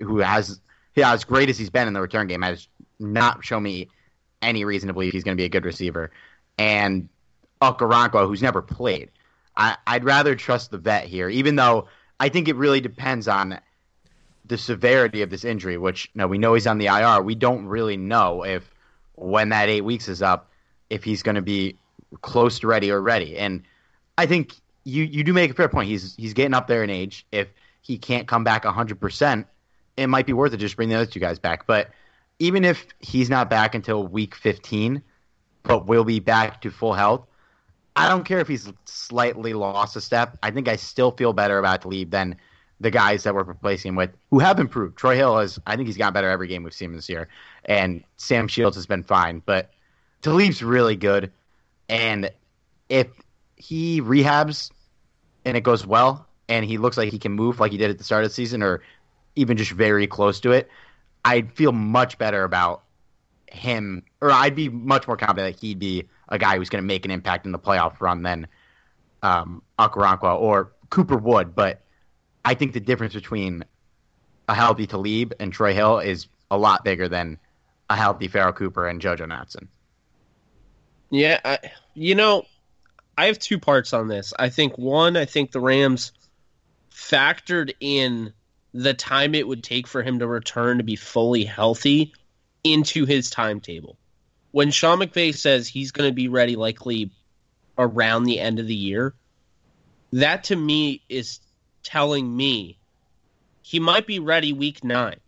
who 0.00 0.18
has, 0.18 0.60
yeah, 0.94 1.12
as 1.12 1.24
great 1.24 1.48
as 1.48 1.58
he's 1.58 1.70
been 1.70 1.88
in 1.88 1.94
the 1.94 2.00
return 2.00 2.26
game, 2.26 2.42
has 2.42 2.68
not 2.98 3.44
shown 3.44 3.62
me 3.62 3.88
any 4.42 4.64
reason 4.64 4.88
to 4.88 4.92
believe 4.92 5.12
he's 5.12 5.24
going 5.24 5.36
to 5.36 5.40
be 5.40 5.44
a 5.44 5.50
good 5.50 5.64
receiver. 5.64 6.10
And 6.58 7.08
Okoronkwo, 7.62 8.26
who's 8.26 8.42
never 8.42 8.62
played. 8.62 9.10
I, 9.56 9.76
I'd 9.86 10.04
rather 10.04 10.34
trust 10.34 10.70
the 10.70 10.78
vet 10.78 11.04
here, 11.04 11.28
even 11.28 11.56
though 11.56 11.88
I 12.20 12.28
think 12.28 12.48
it 12.48 12.56
really 12.56 12.80
depends 12.80 13.28
on 13.28 13.58
the 14.44 14.58
severity 14.58 15.22
of 15.22 15.30
this 15.30 15.44
injury, 15.44 15.76
which 15.76 16.10
you 16.14 16.28
we 16.28 16.38
know 16.38 16.54
he's 16.54 16.66
on 16.66 16.78
the 16.78 16.86
IR. 16.86 17.22
We 17.22 17.34
don't 17.34 17.66
really 17.66 17.96
know 17.96 18.44
if 18.44 18.70
when 19.14 19.48
that 19.48 19.68
eight 19.68 19.82
weeks 19.82 20.08
is 20.08 20.22
up, 20.22 20.50
if 20.90 21.04
he's 21.04 21.22
going 21.22 21.34
to 21.34 21.42
be 21.42 21.76
close 22.22 22.58
to 22.60 22.66
ready 22.66 22.90
or 22.90 23.00
ready. 23.00 23.36
And 23.36 23.62
I 24.18 24.26
think 24.26 24.54
you 24.84 25.02
you 25.04 25.24
do 25.24 25.32
make 25.32 25.50
a 25.50 25.54
fair 25.54 25.68
point. 25.68 25.88
He's 25.88 26.14
he's 26.16 26.34
getting 26.34 26.54
up 26.54 26.66
there 26.66 26.82
in 26.82 26.90
age. 26.90 27.26
If 27.32 27.48
he 27.82 27.98
can't 27.98 28.28
come 28.28 28.44
back 28.44 28.64
hundred 28.64 29.00
percent, 29.00 29.46
it 29.96 30.06
might 30.06 30.26
be 30.26 30.32
worth 30.32 30.52
it 30.52 30.58
just 30.58 30.76
bring 30.76 30.88
the 30.88 30.94
other 30.94 31.06
two 31.06 31.20
guys 31.20 31.38
back. 31.38 31.66
But 31.66 31.90
even 32.38 32.64
if 32.64 32.86
he's 33.00 33.30
not 33.30 33.50
back 33.50 33.74
until 33.74 34.06
week 34.06 34.34
fifteen, 34.34 35.02
but 35.62 35.86
will 35.86 36.04
be 36.04 36.20
back 36.20 36.60
to 36.62 36.70
full 36.70 36.94
health, 36.94 37.26
I 37.96 38.08
don't 38.08 38.24
care 38.24 38.38
if 38.38 38.48
he's 38.48 38.72
slightly 38.84 39.54
lost 39.54 39.96
a 39.96 40.00
step. 40.00 40.38
I 40.42 40.50
think 40.50 40.68
I 40.68 40.76
still 40.76 41.10
feel 41.10 41.32
better 41.32 41.58
about 41.58 41.82
Talib 41.82 42.10
than 42.10 42.36
the 42.78 42.90
guys 42.90 43.22
that 43.22 43.34
we're 43.34 43.42
replacing 43.42 43.90
him 43.90 43.96
with, 43.96 44.10
who 44.30 44.38
have 44.38 44.60
improved. 44.60 44.98
Troy 44.98 45.16
Hill 45.16 45.38
has, 45.38 45.58
I 45.66 45.76
think 45.76 45.88
he's 45.88 45.96
gotten 45.96 46.12
better 46.12 46.28
every 46.28 46.46
game 46.46 46.62
we've 46.62 46.74
seen 46.74 46.92
this 46.92 47.08
year, 47.08 47.26
and 47.64 48.04
Sam 48.18 48.48
Shields 48.48 48.76
has 48.76 48.86
been 48.86 49.02
fine. 49.02 49.42
But 49.46 49.70
Talib's 50.22 50.62
really 50.62 50.96
good, 50.96 51.32
and 51.88 52.30
if 52.88 53.08
he 53.56 54.00
rehabs 54.00 54.70
and 55.44 55.56
it 55.56 55.62
goes 55.62 55.86
well, 55.86 56.26
and 56.48 56.64
he 56.64 56.78
looks 56.78 56.96
like 56.96 57.10
he 57.10 57.18
can 57.18 57.32
move 57.32 57.60
like 57.60 57.72
he 57.72 57.78
did 57.78 57.90
at 57.90 57.98
the 57.98 58.04
start 58.04 58.24
of 58.24 58.30
the 58.30 58.34
season, 58.34 58.62
or 58.62 58.82
even 59.34 59.56
just 59.56 59.72
very 59.72 60.06
close 60.06 60.40
to 60.40 60.52
it, 60.52 60.68
I'd 61.24 61.52
feel 61.52 61.72
much 61.72 62.18
better 62.18 62.44
about 62.44 62.82
him, 63.50 64.02
or 64.20 64.30
I'd 64.30 64.54
be 64.54 64.68
much 64.68 65.06
more 65.06 65.16
confident 65.16 65.54
that 65.54 65.60
he'd 65.60 65.78
be 65.78 66.08
a 66.28 66.38
guy 66.38 66.56
who's 66.56 66.68
going 66.68 66.82
to 66.82 66.86
make 66.86 67.04
an 67.04 67.10
impact 67.10 67.46
in 67.46 67.52
the 67.52 67.58
playoff 67.58 68.00
run 68.00 68.22
than 68.22 68.46
um, 69.22 69.62
or 69.78 70.72
Cooper 70.90 71.16
Wood. 71.16 71.54
But 71.54 71.82
I 72.44 72.54
think 72.54 72.72
the 72.72 72.80
difference 72.80 73.14
between 73.14 73.64
a 74.48 74.54
healthy 74.54 74.86
Talib 74.86 75.34
and 75.40 75.52
Troy 75.52 75.74
Hill 75.74 75.98
is 75.98 76.28
a 76.50 76.56
lot 76.56 76.84
bigger 76.84 77.08
than 77.08 77.38
a 77.90 77.96
healthy 77.96 78.28
Pharoh 78.28 78.52
Cooper 78.52 78.86
and 78.86 79.00
JoJo 79.00 79.26
Natson. 79.26 79.68
Yeah, 81.10 81.40
I, 81.44 81.58
you 81.94 82.14
know, 82.14 82.44
I 83.16 83.26
have 83.26 83.38
two 83.38 83.58
parts 83.58 83.92
on 83.92 84.08
this. 84.08 84.32
I 84.38 84.48
think 84.48 84.76
one, 84.76 85.16
I 85.16 85.24
think 85.24 85.52
the 85.52 85.60
Rams 85.60 86.12
factored 86.92 87.72
in 87.80 88.32
the 88.74 88.94
time 88.94 89.34
it 89.34 89.46
would 89.46 89.62
take 89.62 89.86
for 89.86 90.02
him 90.02 90.18
to 90.18 90.26
return 90.26 90.78
to 90.78 90.84
be 90.84 90.96
fully 90.96 91.44
healthy 91.44 92.12
into 92.64 93.06
his 93.06 93.30
timetable. 93.30 93.96
When 94.50 94.70
Sean 94.70 94.98
McVay 94.98 95.34
says 95.34 95.68
he's 95.68 95.92
going 95.92 96.10
to 96.10 96.14
be 96.14 96.28
ready 96.28 96.56
likely 96.56 97.10
around 97.78 98.24
the 98.24 98.40
end 98.40 98.58
of 98.58 98.66
the 98.66 98.74
year, 98.74 99.14
that 100.12 100.44
to 100.44 100.56
me 100.56 101.02
is 101.08 101.40
telling 101.82 102.34
me 102.34 102.78
he 103.62 103.80
might 103.80 104.06
be 104.06 104.18
ready 104.18 104.52
week 104.52 104.84
nine, 104.84 105.20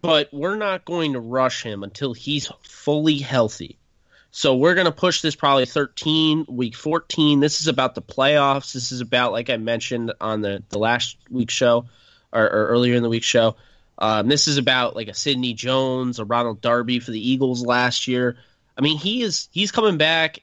but 0.00 0.28
we're 0.32 0.56
not 0.56 0.84
going 0.84 1.12
to 1.12 1.20
rush 1.20 1.62
him 1.62 1.82
until 1.82 2.12
he's 2.12 2.50
fully 2.62 3.18
healthy. 3.18 3.78
So 4.32 4.56
we're 4.56 4.74
going 4.74 4.86
to 4.86 4.92
push 4.92 5.20
this 5.20 5.36
probably 5.36 5.66
13, 5.66 6.46
week 6.48 6.74
14. 6.74 7.40
This 7.40 7.60
is 7.60 7.68
about 7.68 7.94
the 7.94 8.02
playoffs. 8.02 8.72
This 8.72 8.90
is 8.90 9.00
about, 9.00 9.32
like 9.32 9.50
I 9.50 9.58
mentioned 9.58 10.12
on 10.20 10.40
the, 10.40 10.62
the 10.70 10.78
last 10.78 11.18
week's 11.30 11.54
show 11.54 11.86
or, 12.32 12.42
or 12.42 12.66
earlier 12.68 12.94
in 12.94 13.02
the 13.02 13.10
week's 13.10 13.26
show. 13.26 13.56
Um, 13.98 14.28
this 14.28 14.48
is 14.48 14.56
about 14.56 14.96
like 14.96 15.08
a 15.08 15.14
Sidney 15.14 15.52
Jones, 15.52 16.18
a 16.18 16.24
Ronald 16.24 16.62
Darby 16.62 16.98
for 16.98 17.10
the 17.10 17.30
Eagles 17.30 17.64
last 17.64 18.08
year. 18.08 18.38
I 18.76 18.80
mean, 18.80 18.96
he 18.96 19.22
is 19.22 19.48
he's 19.52 19.70
coming 19.70 19.98
back. 19.98 20.40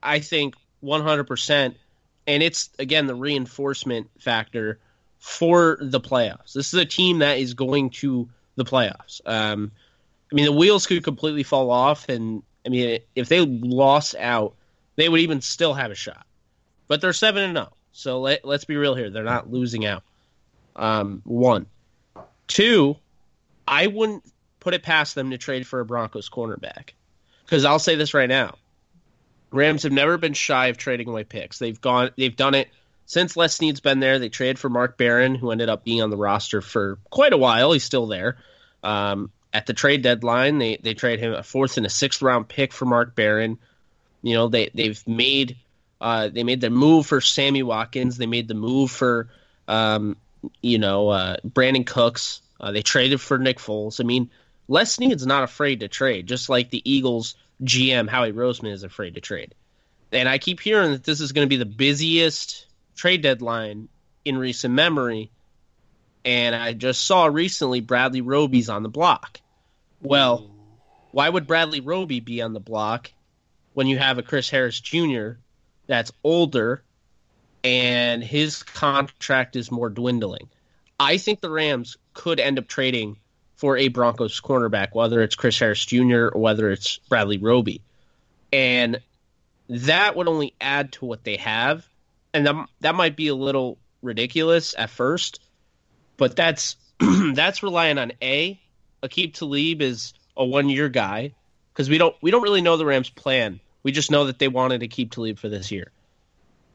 I 0.00 0.20
think 0.20 0.54
100 0.80 1.24
percent 1.24 1.76
and 2.26 2.42
it's 2.42 2.70
again 2.78 3.06
the 3.06 3.14
reinforcement 3.14 4.08
factor 4.18 4.78
for 5.18 5.78
the 5.80 6.00
playoffs. 6.00 6.52
This 6.52 6.72
is 6.72 6.80
a 6.80 6.84
team 6.84 7.18
that 7.18 7.38
is 7.38 7.54
going 7.54 7.90
to 7.90 8.28
the 8.56 8.64
playoffs. 8.64 9.20
Um, 9.26 9.72
I 10.30 10.34
mean, 10.34 10.44
the 10.44 10.52
wheels 10.52 10.86
could 10.86 11.02
completely 11.02 11.42
fall 11.42 11.70
off, 11.70 12.08
and 12.08 12.42
I 12.64 12.68
mean, 12.68 13.00
if 13.14 13.28
they 13.28 13.40
lost 13.40 14.14
out, 14.18 14.54
they 14.96 15.08
would 15.08 15.20
even 15.20 15.40
still 15.40 15.74
have 15.74 15.90
a 15.90 15.94
shot. 15.94 16.26
But 16.88 17.00
they're 17.00 17.12
seven 17.12 17.42
and 17.42 17.56
zero, 17.56 17.72
so 17.92 18.20
let, 18.20 18.44
let's 18.44 18.64
be 18.64 18.76
real 18.76 18.94
here. 18.94 19.10
They're 19.10 19.22
not 19.22 19.50
losing 19.50 19.86
out. 19.86 20.02
Um, 20.76 21.22
one, 21.24 21.66
two, 22.46 22.96
I 23.66 23.86
wouldn't 23.86 24.24
put 24.60 24.74
it 24.74 24.82
past 24.82 25.14
them 25.14 25.30
to 25.30 25.38
trade 25.38 25.66
for 25.66 25.80
a 25.80 25.84
Broncos 25.84 26.28
cornerback 26.28 26.90
because 27.44 27.64
I'll 27.64 27.78
say 27.78 27.94
this 27.94 28.14
right 28.14 28.28
now: 28.28 28.56
Rams 29.50 29.84
have 29.84 29.92
never 29.92 30.18
been 30.18 30.34
shy 30.34 30.66
of 30.66 30.76
trading 30.76 31.08
away 31.08 31.24
picks. 31.24 31.58
They've 31.58 31.80
gone, 31.80 32.10
they've 32.16 32.34
done 32.34 32.54
it 32.54 32.68
since 33.06 33.36
Les 33.36 33.54
Snead's 33.54 33.80
been 33.80 34.00
there. 34.00 34.18
They 34.18 34.28
traded 34.28 34.58
for 34.58 34.68
Mark 34.68 34.98
Barron, 34.98 35.34
who 35.34 35.50
ended 35.50 35.68
up 35.68 35.84
being 35.84 36.02
on 36.02 36.10
the 36.10 36.16
roster 36.16 36.60
for 36.60 36.98
quite 37.10 37.32
a 37.32 37.38
while. 37.38 37.72
He's 37.72 37.84
still 37.84 38.06
there. 38.06 38.38
Um, 38.82 39.30
at 39.54 39.66
the 39.66 39.72
trade 39.72 40.02
deadline, 40.02 40.58
they 40.58 40.76
they 40.76 40.94
trade 40.94 41.20
him 41.20 41.32
a 41.32 41.44
fourth 41.44 41.76
and 41.76 41.86
a 41.86 41.90
sixth 41.90 42.20
round 42.20 42.48
pick 42.48 42.72
for 42.72 42.84
Mark 42.84 43.14
Barron. 43.14 43.58
You 44.20 44.34
know, 44.34 44.48
they 44.48 44.70
they've 44.74 45.06
made 45.06 45.56
uh, 46.00 46.28
they 46.28 46.42
made 46.42 46.60
the 46.60 46.70
move 46.70 47.06
for 47.06 47.20
Sammy 47.20 47.62
Watkins. 47.62 48.18
They 48.18 48.26
made 48.26 48.48
the 48.48 48.54
move 48.54 48.90
for 48.90 49.28
um, 49.68 50.16
you 50.60 50.78
know 50.78 51.08
uh, 51.08 51.36
Brandin 51.46 51.86
Cooks. 51.86 52.42
Uh, 52.60 52.72
they 52.72 52.82
traded 52.82 53.20
for 53.20 53.38
Nick 53.38 53.58
Foles. 53.58 54.00
I 54.00 54.04
mean, 54.04 54.28
Les 54.66 54.92
Snead's 54.92 55.24
not 55.24 55.44
afraid 55.44 55.80
to 55.80 55.88
trade, 55.88 56.26
just 56.26 56.48
like 56.48 56.70
the 56.70 56.82
Eagles 56.90 57.36
GM 57.62 58.08
Howie 58.08 58.32
Roseman 58.32 58.72
is 58.72 58.82
afraid 58.82 59.14
to 59.14 59.20
trade. 59.20 59.54
And 60.10 60.28
I 60.28 60.38
keep 60.38 60.60
hearing 60.60 60.92
that 60.92 61.04
this 61.04 61.20
is 61.20 61.32
going 61.32 61.46
to 61.46 61.50
be 61.50 61.56
the 61.56 61.64
busiest 61.64 62.66
trade 62.96 63.22
deadline 63.22 63.88
in 64.24 64.36
recent 64.36 64.74
memory. 64.74 65.30
And 66.24 66.54
I 66.54 66.72
just 66.72 67.06
saw 67.06 67.26
recently 67.26 67.80
Bradley 67.80 68.20
Roby's 68.20 68.68
on 68.68 68.82
the 68.82 68.88
block. 68.88 69.40
Well, 70.04 70.50
why 71.12 71.28
would 71.28 71.46
Bradley 71.46 71.80
Roby 71.80 72.20
be 72.20 72.42
on 72.42 72.52
the 72.52 72.60
block 72.60 73.10
when 73.72 73.86
you 73.86 73.98
have 73.98 74.18
a 74.18 74.22
Chris 74.22 74.50
Harris 74.50 74.78
Jr. 74.78 75.30
that's 75.86 76.12
older 76.22 76.82
and 77.64 78.22
his 78.22 78.62
contract 78.62 79.56
is 79.56 79.72
more 79.72 79.88
dwindling? 79.88 80.50
I 81.00 81.16
think 81.16 81.40
the 81.40 81.50
Rams 81.50 81.96
could 82.12 82.38
end 82.38 82.58
up 82.58 82.68
trading 82.68 83.16
for 83.56 83.78
a 83.78 83.88
Broncos 83.88 84.40
cornerback, 84.42 84.88
whether 84.92 85.22
it's 85.22 85.36
Chris 85.36 85.58
Harris 85.58 85.84
Jr. 85.84 86.28
or 86.28 86.40
whether 86.40 86.70
it's 86.70 86.98
Bradley 87.08 87.38
Roby. 87.38 87.80
And 88.52 89.00
that 89.70 90.16
would 90.16 90.28
only 90.28 90.54
add 90.60 90.92
to 90.92 91.06
what 91.06 91.24
they 91.24 91.38
have. 91.38 91.86
And 92.34 92.46
that, 92.46 92.68
that 92.80 92.94
might 92.94 93.16
be 93.16 93.28
a 93.28 93.34
little 93.34 93.78
ridiculous 94.02 94.74
at 94.76 94.90
first, 94.90 95.40
but 96.18 96.36
that's 96.36 96.76
that's 97.32 97.62
relying 97.62 97.96
on 97.96 98.12
A, 98.20 98.60
Aqib 99.04 99.34
Talib 99.34 99.82
is 99.82 100.14
a 100.36 100.44
one 100.44 100.68
year 100.68 100.88
guy 100.88 101.34
because 101.72 101.88
we 101.88 101.98
don't 101.98 102.16
we 102.22 102.30
don't 102.30 102.42
really 102.42 102.62
know 102.62 102.76
the 102.76 102.86
Rams' 102.86 103.10
plan. 103.10 103.60
We 103.82 103.92
just 103.92 104.10
know 104.10 104.26
that 104.26 104.38
they 104.38 104.48
wanted 104.48 104.80
to 104.80 104.88
keep 104.88 105.12
Talib 105.12 105.38
for 105.38 105.48
this 105.48 105.70
year. 105.70 105.90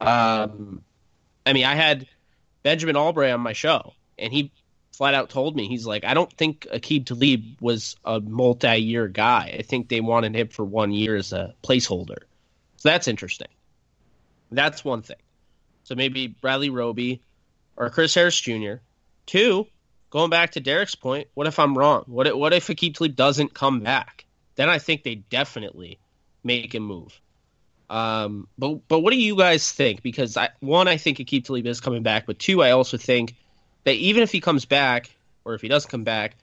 Um, 0.00 0.82
I 1.44 1.52
mean, 1.52 1.64
I 1.64 1.74
had 1.74 2.06
Benjamin 2.62 2.96
Albright 2.96 3.32
on 3.32 3.40
my 3.40 3.52
show, 3.52 3.94
and 4.18 4.32
he 4.32 4.52
flat 4.92 5.14
out 5.14 5.30
told 5.30 5.56
me 5.56 5.66
he's 5.66 5.86
like, 5.86 6.04
I 6.04 6.14
don't 6.14 6.32
think 6.32 6.66
Aqib 6.72 7.06
Talib 7.06 7.56
was 7.60 7.96
a 8.04 8.20
multi-year 8.20 9.08
guy. 9.08 9.56
I 9.58 9.62
think 9.62 9.88
they 9.88 10.00
wanted 10.00 10.36
him 10.36 10.48
for 10.48 10.64
one 10.64 10.92
year 10.92 11.16
as 11.16 11.32
a 11.32 11.54
placeholder. 11.62 12.18
So 12.76 12.88
that's 12.88 13.08
interesting. 13.08 13.48
That's 14.50 14.84
one 14.84 15.02
thing. 15.02 15.16
So 15.84 15.94
maybe 15.94 16.28
Bradley 16.28 16.70
Roby 16.70 17.22
or 17.76 17.90
Chris 17.90 18.14
Harris 18.14 18.40
Jr. 18.40 18.74
Two, 19.26 19.66
going 20.10 20.30
back 20.30 20.52
to 20.52 20.60
Derek's 20.60 20.94
point, 20.94 21.28
what 21.34 21.46
if 21.46 21.58
I'm 21.58 21.78
wrong? 21.78 22.04
What 22.06 22.26
if, 22.26 22.34
what 22.34 22.52
if 22.52 22.66
Aqib 22.66 22.94
Talib 22.94 23.16
doesn't 23.16 23.54
come 23.54 23.80
back? 23.80 24.26
Then 24.56 24.68
I 24.68 24.78
think 24.78 25.02
they 25.02 25.14
definitely 25.14 25.98
make 26.44 26.74
a 26.74 26.80
move. 26.80 27.20
Um, 27.88 28.46
but 28.56 28.86
but 28.88 29.00
what 29.00 29.12
do 29.12 29.18
you 29.18 29.36
guys 29.36 29.72
think? 29.72 30.02
Because 30.02 30.36
I, 30.36 30.50
one, 30.60 30.86
I 30.86 30.96
think 30.96 31.18
Aqib 31.18 31.44
Talib 31.44 31.66
is 31.66 31.80
coming 31.80 32.02
back, 32.02 32.26
but 32.26 32.38
two, 32.38 32.62
I 32.62 32.70
also 32.70 32.96
think 32.96 33.34
that 33.84 33.94
even 33.94 34.22
if 34.22 34.30
he 34.30 34.40
comes 34.40 34.64
back 34.64 35.10
or 35.44 35.54
if 35.54 35.62
he 35.62 35.68
doesn't 35.68 35.90
come 35.90 36.04
back, 36.04 36.36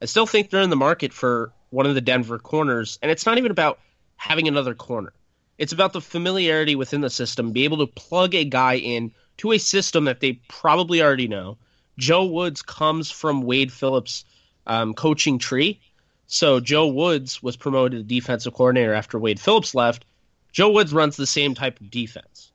I 0.00 0.06
still 0.06 0.26
think 0.26 0.50
they're 0.50 0.62
in 0.62 0.70
the 0.70 0.76
market 0.76 1.12
for 1.12 1.52
one 1.70 1.86
of 1.86 1.94
the 1.94 2.00
Denver 2.00 2.38
corners, 2.38 2.98
and 3.02 3.10
it's 3.10 3.26
not 3.26 3.38
even 3.38 3.50
about 3.50 3.80
having 4.16 4.48
another 4.48 4.74
corner. 4.74 5.12
It's 5.58 5.72
about 5.72 5.92
the 5.92 6.00
familiarity 6.00 6.74
within 6.74 7.00
the 7.00 7.10
system, 7.10 7.52
be 7.52 7.64
able 7.64 7.78
to 7.78 7.86
plug 7.86 8.34
a 8.34 8.44
guy 8.44 8.76
in 8.76 9.12
to 9.38 9.52
a 9.52 9.58
system 9.58 10.04
that 10.04 10.20
they 10.20 10.40
probably 10.48 11.02
already 11.02 11.28
know. 11.28 11.58
Joe 11.98 12.24
Woods 12.24 12.62
comes 12.62 13.10
from 13.10 13.42
Wade 13.42 13.72
Phillips' 13.72 14.24
um, 14.66 14.94
coaching 14.94 15.38
tree. 15.38 15.80
So 16.26 16.60
Joe 16.60 16.88
Woods 16.88 17.42
was 17.42 17.56
promoted 17.56 18.00
to 18.00 18.14
defensive 18.14 18.54
coordinator 18.54 18.94
after 18.94 19.18
Wade 19.18 19.38
Phillips 19.38 19.74
left. 19.74 20.04
Joe 20.52 20.70
Woods 20.70 20.92
runs 20.92 21.16
the 21.16 21.26
same 21.26 21.54
type 21.54 21.80
of 21.80 21.90
defense. 21.90 22.50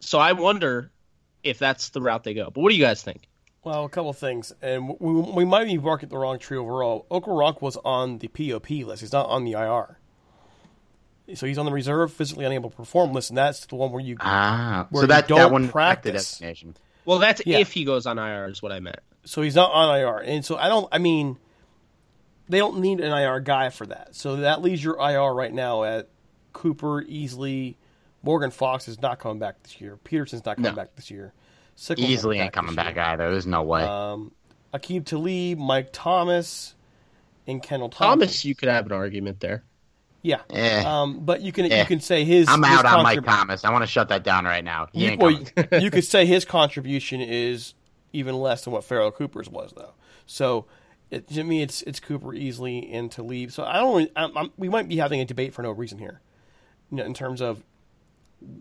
So 0.00 0.18
I 0.18 0.32
wonder 0.32 0.90
if 1.42 1.58
that's 1.58 1.90
the 1.90 2.00
route 2.00 2.24
they 2.24 2.34
go. 2.34 2.50
But 2.50 2.60
what 2.60 2.70
do 2.70 2.76
you 2.76 2.84
guys 2.84 3.02
think? 3.02 3.28
Well, 3.64 3.84
a 3.84 3.88
couple 3.88 4.12
things, 4.12 4.52
and 4.62 4.88
we, 5.00 5.12
we 5.12 5.44
might 5.44 5.64
be 5.64 5.76
barking 5.76 6.08
the 6.08 6.16
wrong 6.16 6.38
tree 6.38 6.56
overall. 6.56 7.06
Okoronkwo 7.10 7.60
was 7.60 7.76
on 7.84 8.18
the 8.18 8.28
POP 8.28 8.70
list; 8.70 9.02
he's 9.02 9.12
not 9.12 9.28
on 9.28 9.44
the 9.44 9.52
IR. 9.52 9.98
So 11.34 11.46
he's 11.46 11.58
on 11.58 11.66
the 11.66 11.72
reserve, 11.72 12.12
physically 12.12 12.46
unable 12.46 12.70
to 12.70 12.76
perform 12.76 13.12
list, 13.12 13.30
and 13.30 13.36
that's 13.36 13.66
the 13.66 13.74
one 13.76 13.92
where 13.92 14.02
you 14.02 14.16
ah, 14.20 14.86
where 14.90 15.00
so 15.00 15.04
you 15.04 15.08
that 15.08 15.28
don't 15.28 15.38
that 15.38 15.50
one 15.50 15.68
practice. 15.68 16.40
The 17.08 17.18
destination. 17.18 17.18
Well, 17.18 17.18
that's 17.20 17.42
Yeah. 17.46 17.58
if 17.58 17.72
he 17.72 17.84
goes 17.84 18.06
on 18.06 18.18
IR, 18.18 18.48
is 18.50 18.62
what 18.62 18.72
I 18.72 18.80
meant. 18.80 19.00
So 19.24 19.42
he's 19.42 19.54
not 19.54 19.70
on 19.72 19.98
IR, 19.98 20.18
and 20.18 20.44
so 20.44 20.56
I 20.56 20.68
don't. 20.68 20.88
I 20.92 20.98
mean, 20.98 21.36
they 22.48 22.58
don't 22.58 22.78
need 22.80 23.00
an 23.00 23.12
IR 23.12 23.40
guy 23.40 23.70
for 23.70 23.86
that. 23.86 24.14
So 24.14 24.36
that 24.36 24.62
leaves 24.62 24.82
your 24.82 24.96
IR 25.00 25.32
right 25.34 25.52
now 25.52 25.84
at 25.84 26.08
Cooper, 26.52 27.02
Easley, 27.02 27.76
Morgan 28.22 28.50
Fox 28.50 28.88
is 28.88 29.00
not 29.00 29.18
coming 29.18 29.38
back 29.38 29.62
this 29.62 29.80
year. 29.80 29.96
Peterson's 30.02 30.44
not 30.44 30.56
coming 30.56 30.72
No. 30.72 30.76
back 30.76 30.94
this 30.96 31.10
year. 31.10 31.32
Sickles 31.76 32.06
Easley 32.08 32.40
ain't 32.40 32.52
coming 32.52 32.74
back 32.74 32.96
year. 32.96 33.04
either. 33.04 33.30
There's 33.30 33.46
no 33.46 33.62
way. 33.62 33.82
Um, 33.82 34.32
Aqib 34.74 35.04
Talib, 35.04 35.58
Mike 35.58 35.90
Thomas, 35.92 36.74
and 37.46 37.62
Kendall 37.62 37.88
Thompson. 37.90 38.20
Thomas, 38.20 38.44
you 38.44 38.54
could 38.54 38.68
have 38.68 38.86
an 38.86 38.92
argument 38.92 39.40
there. 39.40 39.62
Yeah. 40.28 40.40
Eh. 40.50 40.82
Um, 40.84 41.20
but 41.20 41.40
you 41.40 41.52
can 41.52 41.72
Eh. 41.72 41.80
you 41.80 41.86
can 41.86 42.00
say 42.00 42.22
his. 42.22 42.48
I'm 42.50 42.62
his 42.62 42.70
out 42.80 42.84
on 42.84 43.02
Mike 43.02 43.24
Thomas. 43.24 43.64
I 43.64 43.72
want 43.72 43.82
to 43.82 43.86
shut 43.86 44.10
that 44.10 44.24
down 44.24 44.44
right 44.44 44.62
now. 44.62 44.88
He 44.92 45.12
You, 45.12 45.16
well, 45.16 45.40
you 45.80 45.90
could 45.90 46.04
say 46.04 46.26
his 46.26 46.44
contribution 46.44 47.22
is 47.22 47.72
even 48.12 48.36
less 48.38 48.64
than 48.64 48.74
what 48.74 48.84
Pharoh 48.84 49.10
Cooper's 49.10 49.48
was, 49.48 49.72
though. 49.74 49.94
So 50.26 50.66
it, 51.10 51.28
to 51.28 51.44
me, 51.44 51.62
it's 51.62 51.80
it's 51.82 51.98
Cooper 51.98 52.28
Easley 52.28 52.94
and 52.94 53.10
to 53.12 53.22
leave. 53.22 53.54
So 53.54 53.64
I 53.64 53.76
don't. 53.76 53.96
Really, 53.96 54.12
I'm, 54.16 54.36
I'm, 54.36 54.52
we 54.58 54.68
might 54.68 54.86
be 54.86 54.98
having 54.98 55.20
a 55.22 55.24
debate 55.24 55.54
for 55.54 55.62
no 55.62 55.70
reason 55.70 55.98
here, 55.98 56.20
you 56.90 56.98
know, 56.98 57.04
in 57.04 57.14
terms 57.14 57.40
of 57.40 57.64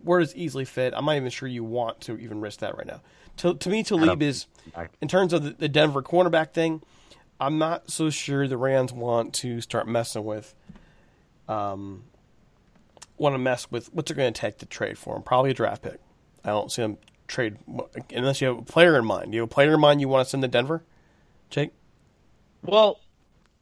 where 0.04 0.22
does 0.22 0.34
Easley 0.36 0.66
fit. 0.66 0.94
I'm 0.96 1.04
not 1.04 1.18
even 1.18 1.30
sure 1.30 1.50
you 1.50 1.66
want 1.66 2.00
to 2.02 2.18
even 2.18 2.40
risk 2.40 2.62
that 2.62 2.78
right 2.78 2.88
now. 2.88 3.02
To 3.38 3.56
to 3.56 3.70
me, 3.70 3.84
Talib 3.84 4.22
is 4.22 4.46
in 5.02 5.10
terms 5.10 5.34
of 5.34 5.44
the, 5.44 5.50
the 5.50 5.68
Denver 5.68 6.02
cornerback 6.02 6.54
thing. 6.54 6.82
I'm 7.42 7.58
not 7.58 7.92
so 7.92 8.10
sure 8.10 8.48
the 8.48 8.58
Rams 8.58 8.94
want 8.94 9.34
to 9.36 9.60
start 9.60 9.86
messing 9.86 10.24
with. 10.24 10.56
Um, 11.48 12.04
want 13.18 13.34
to 13.34 13.40
mess 13.40 13.70
with 13.72 13.94
what 13.94 14.06
they're 14.06 14.16
going 14.16 14.32
to 14.32 14.40
take 14.40 14.60
to 14.60 14.66
trade 14.66 14.98
for 14.98 15.16
him. 15.16 15.24
Probably 15.24 15.52
a 15.52 15.54
draft 15.54 15.82
pick. 15.82 16.00
I 16.44 16.50
don't 16.50 16.72
see 16.72 16.82
them 16.82 16.98
trade 17.28 17.58
unless 18.14 18.42
you 18.42 18.48
have 18.48 18.58
a 18.58 18.62
player 18.62 18.98
in 18.98 19.06
mind. 19.06 19.34
You 19.34 19.42
have 19.42 19.50
a 19.50 19.54
player 19.54 19.74
in 19.74 19.80
mind 19.80 20.02
you 20.02 20.08
want 20.08 20.26
to 20.26 20.30
send 20.30 20.44
to 20.44 20.48
Denver, 20.48 20.84
Jake? 21.50 21.72
Well, 22.64 23.00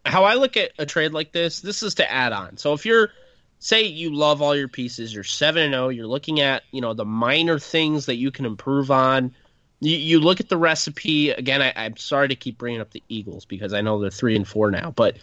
how 0.06 0.24
I 0.24 0.36
look 0.36 0.58
at 0.58 0.72
a 0.78 0.86
trade 0.86 1.14
like 1.14 1.32
this, 1.32 1.62
this 1.62 1.84
is 1.84 1.96
to 1.96 2.12
add 2.12 2.32
on. 2.32 2.58
So 2.58 2.74
if 2.74 2.86
you're 2.86 3.12
say 3.60 3.84
you 3.84 4.14
love 4.14 4.42
all 4.42 4.56
your 4.56 4.68
pieces, 4.68 5.14
you're 5.14 5.24
7 5.24 5.64
and 5.64 5.74
0, 5.74 5.90
you're 5.90 6.08
looking 6.08 6.40
at, 6.42 6.64
you 6.72 6.82
know, 6.82 6.94
the 6.94 7.06
minor 7.06 7.58
things 7.58 8.06
that 8.06 8.16
you 8.16 8.32
can 8.32 8.46
improve 8.46 8.92
on. 8.92 9.34
You, 9.80 9.98
you 9.98 10.20
look 10.20 10.40
at 10.40 10.50
the 10.50 10.58
recipe 10.58 11.32
again. 11.32 11.62
I, 11.62 11.74
I'm 11.76 11.98
sorry 11.98 12.28
to 12.28 12.36
keep 12.36 12.58
bringing 12.58 12.82
up 12.82 12.92
the 12.92 13.04
Eagles 13.10 13.46
because 13.46 13.74
I 13.74 13.82
know 13.82 14.00
they're 14.00 14.12
three 14.12 14.36
and 14.36 14.48
four 14.48 14.72
now, 14.72 14.92
but 14.92 15.18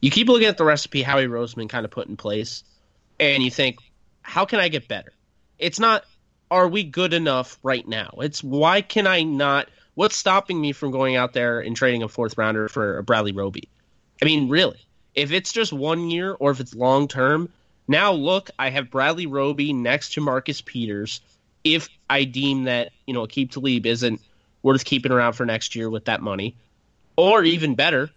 you 0.00 0.10
keep 0.10 0.28
looking 0.28 0.46
at 0.46 0.56
the 0.56 0.64
recipe 0.64 1.02
Howie 1.02 1.26
Roseman 1.26 1.68
kind 1.68 1.84
of 1.84 1.90
put 1.90 2.08
in 2.08 2.16
place, 2.16 2.64
and 3.18 3.42
you 3.42 3.50
think, 3.50 3.78
how 4.22 4.44
can 4.44 4.60
I 4.60 4.68
get 4.68 4.88
better? 4.88 5.12
It's 5.58 5.80
not, 5.80 6.04
are 6.50 6.68
we 6.68 6.84
good 6.84 7.12
enough 7.12 7.58
right 7.62 7.86
now? 7.86 8.10
It's 8.18 8.42
why 8.42 8.80
can 8.80 9.06
I 9.06 9.22
not? 9.22 9.68
What's 9.94 10.16
stopping 10.16 10.60
me 10.60 10.72
from 10.72 10.92
going 10.92 11.16
out 11.16 11.32
there 11.32 11.60
and 11.60 11.74
trading 11.74 12.02
a 12.02 12.08
fourth 12.08 12.38
rounder 12.38 12.68
for 12.68 12.98
a 12.98 13.02
Bradley 13.02 13.32
Roby? 13.32 13.68
I 14.22 14.24
mean, 14.24 14.48
really, 14.48 14.78
if 15.14 15.32
it's 15.32 15.52
just 15.52 15.72
one 15.72 16.10
year 16.10 16.32
or 16.32 16.52
if 16.52 16.60
it's 16.60 16.74
long 16.74 17.08
term, 17.08 17.48
now 17.88 18.12
look, 18.12 18.50
I 18.58 18.70
have 18.70 18.90
Bradley 18.90 19.26
Roby 19.26 19.72
next 19.72 20.12
to 20.12 20.20
Marcus 20.20 20.60
Peters. 20.60 21.20
If 21.64 21.88
I 22.08 22.24
deem 22.24 22.64
that 22.64 22.92
you 23.06 23.14
know 23.14 23.26
Aqib 23.26 23.50
Talib 23.50 23.86
isn't 23.86 24.20
worth 24.62 24.84
keeping 24.84 25.10
around 25.10 25.32
for 25.32 25.44
next 25.44 25.74
year 25.74 25.90
with 25.90 26.04
that 26.04 26.22
money, 26.22 26.54
or 27.16 27.42
even 27.42 27.74
better, 27.74 28.10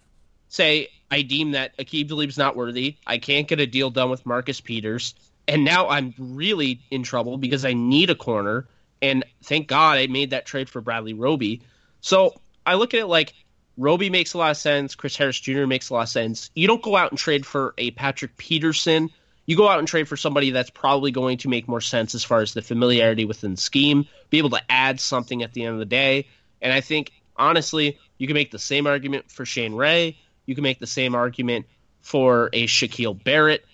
say 0.52 0.88
I 1.10 1.22
deem 1.22 1.52
that 1.52 1.76
Aqib 1.78 2.08
Talib's 2.08 2.38
not 2.38 2.56
worthy. 2.56 2.96
I 3.06 3.18
can't 3.18 3.48
get 3.48 3.58
a 3.58 3.66
deal 3.66 3.90
done 3.90 4.10
with 4.10 4.24
Marcus 4.26 4.60
Peters, 4.60 5.14
and 5.48 5.64
now 5.64 5.88
I'm 5.88 6.14
really 6.18 6.80
in 6.90 7.02
trouble 7.02 7.38
because 7.38 7.64
I 7.64 7.72
need 7.72 8.10
a 8.10 8.14
corner. 8.14 8.66
And 9.00 9.24
thank 9.42 9.66
God 9.66 9.98
I 9.98 10.06
made 10.06 10.30
that 10.30 10.46
trade 10.46 10.68
for 10.70 10.80
Bradley 10.80 11.14
Roby. 11.14 11.62
So 12.00 12.40
I 12.64 12.74
look 12.74 12.94
at 12.94 13.00
it 13.00 13.06
like 13.06 13.34
Roby 13.76 14.10
makes 14.10 14.34
a 14.34 14.38
lot 14.38 14.52
of 14.52 14.56
sense. 14.56 14.94
Chris 14.94 15.16
Harris 15.16 15.40
Jr. 15.40 15.66
makes 15.66 15.90
a 15.90 15.94
lot 15.94 16.02
of 16.02 16.08
sense. 16.08 16.50
You 16.54 16.68
don't 16.68 16.82
go 16.82 16.96
out 16.96 17.10
and 17.10 17.18
trade 17.18 17.44
for 17.44 17.74
a 17.78 17.90
Patrick 17.90 18.36
Peterson. 18.36 19.10
You 19.46 19.56
go 19.56 19.68
out 19.68 19.80
and 19.80 19.88
trade 19.88 20.06
for 20.06 20.16
somebody 20.16 20.50
that's 20.50 20.70
probably 20.70 21.10
going 21.10 21.38
to 21.38 21.48
make 21.48 21.66
more 21.66 21.80
sense 21.80 22.14
as 22.14 22.22
far 22.22 22.42
as 22.42 22.54
the 22.54 22.62
familiarity 22.62 23.24
within 23.24 23.52
the 23.52 23.60
scheme, 23.60 24.06
be 24.30 24.38
able 24.38 24.50
to 24.50 24.62
add 24.70 25.00
something 25.00 25.42
at 25.42 25.52
the 25.52 25.64
end 25.64 25.72
of 25.72 25.78
the 25.80 25.84
day. 25.84 26.28
And 26.60 26.72
I 26.72 26.80
think, 26.80 27.10
honestly, 27.36 27.98
you 28.18 28.28
can 28.28 28.34
make 28.34 28.52
the 28.52 28.58
same 28.58 28.86
argument 28.86 29.30
for 29.32 29.44
Shane 29.44 29.74
Ray. 29.74 30.16
You 30.46 30.54
can 30.54 30.62
make 30.62 30.78
the 30.78 30.86
same 30.86 31.14
argument 31.14 31.66
for 32.00 32.50
a 32.52 32.66
Shaquille 32.66 33.22
Barrett. 33.22 33.64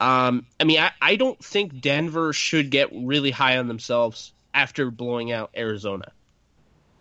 Um, 0.00 0.46
I 0.58 0.64
mean, 0.64 0.80
I, 0.80 0.90
I 1.00 1.16
don't 1.16 1.42
think 1.42 1.80
Denver 1.80 2.32
should 2.32 2.70
get 2.70 2.88
really 2.92 3.30
high 3.30 3.58
on 3.58 3.68
themselves 3.68 4.32
after 4.52 4.90
blowing 4.90 5.32
out 5.32 5.50
Arizona. 5.56 6.12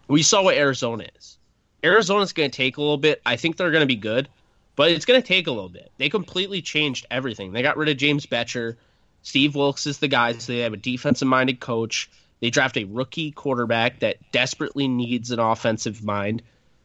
We 0.07 0.23
saw 0.23 0.43
what 0.43 0.55
Arizona 0.55 1.07
is. 1.17 1.37
Arizona's 1.83 2.33
going 2.33 2.49
to 2.49 2.55
take 2.55 2.77
a 2.77 2.81
little 2.81 2.97
bit. 2.97 3.21
I 3.25 3.35
think 3.35 3.57
they're 3.57 3.71
going 3.71 3.81
to 3.81 3.87
be 3.87 3.95
good, 3.95 4.29
but 4.75 4.91
it's 4.91 5.05
going 5.05 5.21
to 5.21 5.27
take 5.27 5.47
a 5.47 5.51
little 5.51 5.69
bit. 5.69 5.91
They 5.97 6.09
completely 6.09 6.61
changed 6.61 7.05
everything. 7.11 7.51
They 7.51 7.61
got 7.61 7.77
rid 7.77 7.89
of 7.89 7.97
James 7.97 8.25
Betcher. 8.25 8.77
Steve 9.21 9.55
Wilks 9.55 9.85
is 9.87 9.99
the 9.99 10.07
guy, 10.07 10.33
so 10.33 10.51
they 10.51 10.59
have 10.59 10.73
a 10.73 10.77
defensive 10.77 11.27
minded 11.27 11.59
coach. 11.59 12.09
They 12.41 12.49
draft 12.49 12.77
a 12.77 12.83
rookie 12.83 13.31
quarterback 13.31 13.99
that 13.99 14.17
desperately 14.31 14.87
needs 14.87 15.31
an 15.31 15.39
offensive 15.39 16.03
mind. 16.03 16.41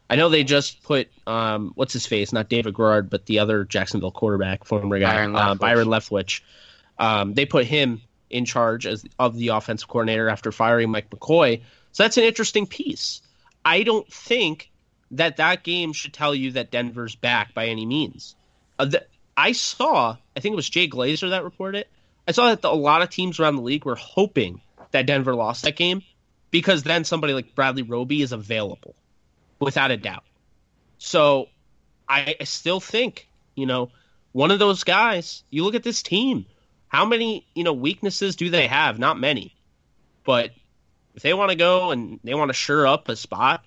I 0.09 0.15
know 0.15 0.29
they 0.29 0.43
just 0.43 0.81
put 0.83 1.09
um, 1.27 1.71
what's 1.75 1.93
his 1.93 2.05
face, 2.05 2.33
not 2.33 2.49
David 2.49 2.75
Garrard, 2.75 3.09
but 3.09 3.25
the 3.25 3.39
other 3.39 3.63
Jacksonville 3.63 4.11
quarterback, 4.11 4.63
former 4.65 4.99
guy, 4.99 5.13
Byron 5.13 5.35
uh, 5.35 5.53
Leftwich. 5.53 5.59
Byron 5.59 5.87
Leftwich. 5.87 6.41
Um, 6.97 7.33
they 7.33 7.45
put 7.45 7.65
him 7.65 8.01
in 8.29 8.45
charge 8.45 8.85
as 8.85 9.05
of 9.17 9.35
the 9.35 9.49
offensive 9.49 9.87
coordinator 9.87 10.29
after 10.29 10.51
firing 10.51 10.89
Mike 10.89 11.09
McCoy. 11.09 11.61
So 11.91 12.03
that's 12.03 12.17
an 12.17 12.23
interesting 12.23 12.65
piece. 12.65 13.21
I 13.63 13.83
don't 13.83 14.11
think 14.11 14.71
that 15.11 15.37
that 15.37 15.63
game 15.63 15.93
should 15.93 16.13
tell 16.13 16.33
you 16.35 16.51
that 16.51 16.71
Denver's 16.71 17.15
back 17.15 17.53
by 17.53 17.67
any 17.67 17.85
means. 17.85 18.35
Uh, 18.77 18.85
the, 18.85 19.05
I 19.35 19.53
saw, 19.53 20.17
I 20.35 20.39
think 20.39 20.53
it 20.53 20.55
was 20.55 20.69
Jay 20.69 20.87
Glazer 20.87 21.29
that 21.31 21.43
reported 21.43 21.79
it. 21.79 21.87
I 22.27 22.31
saw 22.31 22.49
that 22.49 22.61
the, 22.61 22.69
a 22.69 22.73
lot 22.73 23.01
of 23.01 23.09
teams 23.09 23.39
around 23.39 23.55
the 23.55 23.61
league 23.61 23.85
were 23.85 23.95
hoping 23.95 24.61
that 24.91 25.05
Denver 25.05 25.35
lost 25.35 25.63
that 25.63 25.75
game 25.75 26.03
because 26.51 26.83
then 26.83 27.03
somebody 27.03 27.33
like 27.33 27.55
Bradley 27.55 27.83
Roby 27.83 28.21
is 28.21 28.31
available, 28.31 28.95
without 29.59 29.91
a 29.91 29.97
doubt. 29.97 30.23
So 30.97 31.49
I, 32.07 32.35
still 32.43 32.79
think, 32.79 33.27
you 33.55 33.65
know, 33.65 33.91
one 34.31 34.51
of 34.51 34.59
those 34.59 34.83
guys, 34.83 35.43
you 35.49 35.63
look 35.63 35.75
at 35.75 35.83
this 35.83 36.03
team, 36.03 36.45
how 36.87 37.05
many, 37.05 37.45
you 37.53 37.63
know, 37.63 37.73
weaknesses 37.73 38.35
do 38.35 38.49
they 38.49 38.67
have? 38.67 38.99
Not 38.99 39.19
many. 39.19 39.55
But 40.25 40.51
if 41.15 41.21
they 41.21 41.33
want 41.33 41.51
to 41.51 41.55
go 41.55 41.91
and 41.91 42.19
they 42.23 42.33
want 42.33 42.49
to 42.49 42.53
sure 42.53 42.87
up 42.87 43.09
a 43.09 43.15
spot, 43.15 43.63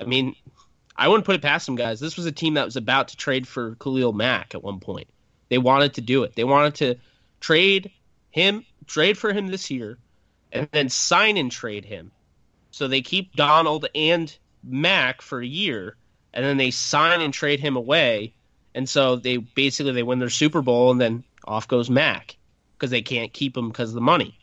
I 0.00 0.04
mean, 0.04 0.34
I 0.96 1.08
wouldn't 1.08 1.24
put 1.24 1.36
it 1.36 1.42
past 1.42 1.66
them 1.66 1.76
guys. 1.76 2.00
This 2.00 2.16
was 2.16 2.26
a 2.26 2.32
team 2.32 2.54
that 2.54 2.64
was 2.64 2.76
about 2.76 3.08
to 3.08 3.16
trade 3.16 3.48
for 3.48 3.76
Khalil 3.76 4.12
Mack 4.12 4.54
at 4.54 4.62
one 4.62 4.80
point. 4.80 5.08
They 5.48 5.58
wanted 5.58 5.94
to 5.94 6.00
do 6.00 6.24
it. 6.24 6.34
They 6.34 6.44
wanted 6.44 6.74
to 6.76 6.96
trade 7.40 7.90
him, 8.30 8.64
trade 8.86 9.18
for 9.18 9.32
him 9.32 9.48
this 9.48 9.70
year, 9.70 9.98
and 10.52 10.68
then 10.72 10.88
sign 10.88 11.36
and 11.36 11.50
trade 11.50 11.84
him. 11.84 12.10
So 12.70 12.88
they 12.88 13.02
keep 13.02 13.34
Donald 13.34 13.86
and 13.94 14.34
Mack 14.62 15.22
for 15.22 15.40
a 15.40 15.46
year, 15.46 15.96
and 16.32 16.44
then 16.44 16.56
they 16.56 16.70
sign 16.70 17.20
and 17.20 17.32
trade 17.32 17.60
him 17.60 17.76
away. 17.76 18.34
And 18.74 18.88
so 18.88 19.16
they 19.16 19.36
basically 19.36 19.92
they 19.92 20.02
win 20.02 20.18
their 20.18 20.30
Super 20.30 20.62
Bowl, 20.62 20.90
and 20.90 21.00
then 21.00 21.24
off 21.44 21.68
goes 21.68 21.90
Mack 21.90 22.36
because 22.76 22.90
they 22.90 23.02
can't 23.02 23.32
keep 23.32 23.56
him 23.56 23.68
because 23.68 23.90
of 23.90 23.94
the 23.94 24.00
money. 24.00 24.38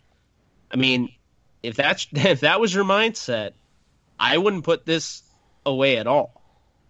I 0.72 0.78
mean, 0.78 1.10
if 1.64 1.76
that's 1.76 2.08
if 2.14 2.42
that 2.42 2.60
was 2.60 2.74
your 2.74 2.86
mindset, 2.86 3.52
I 4.20 4.38
wouldn't 4.38 4.64
put 4.64 4.86
this 4.86 5.24
away 5.66 5.98
at 5.98 6.08
all. 6.08 6.42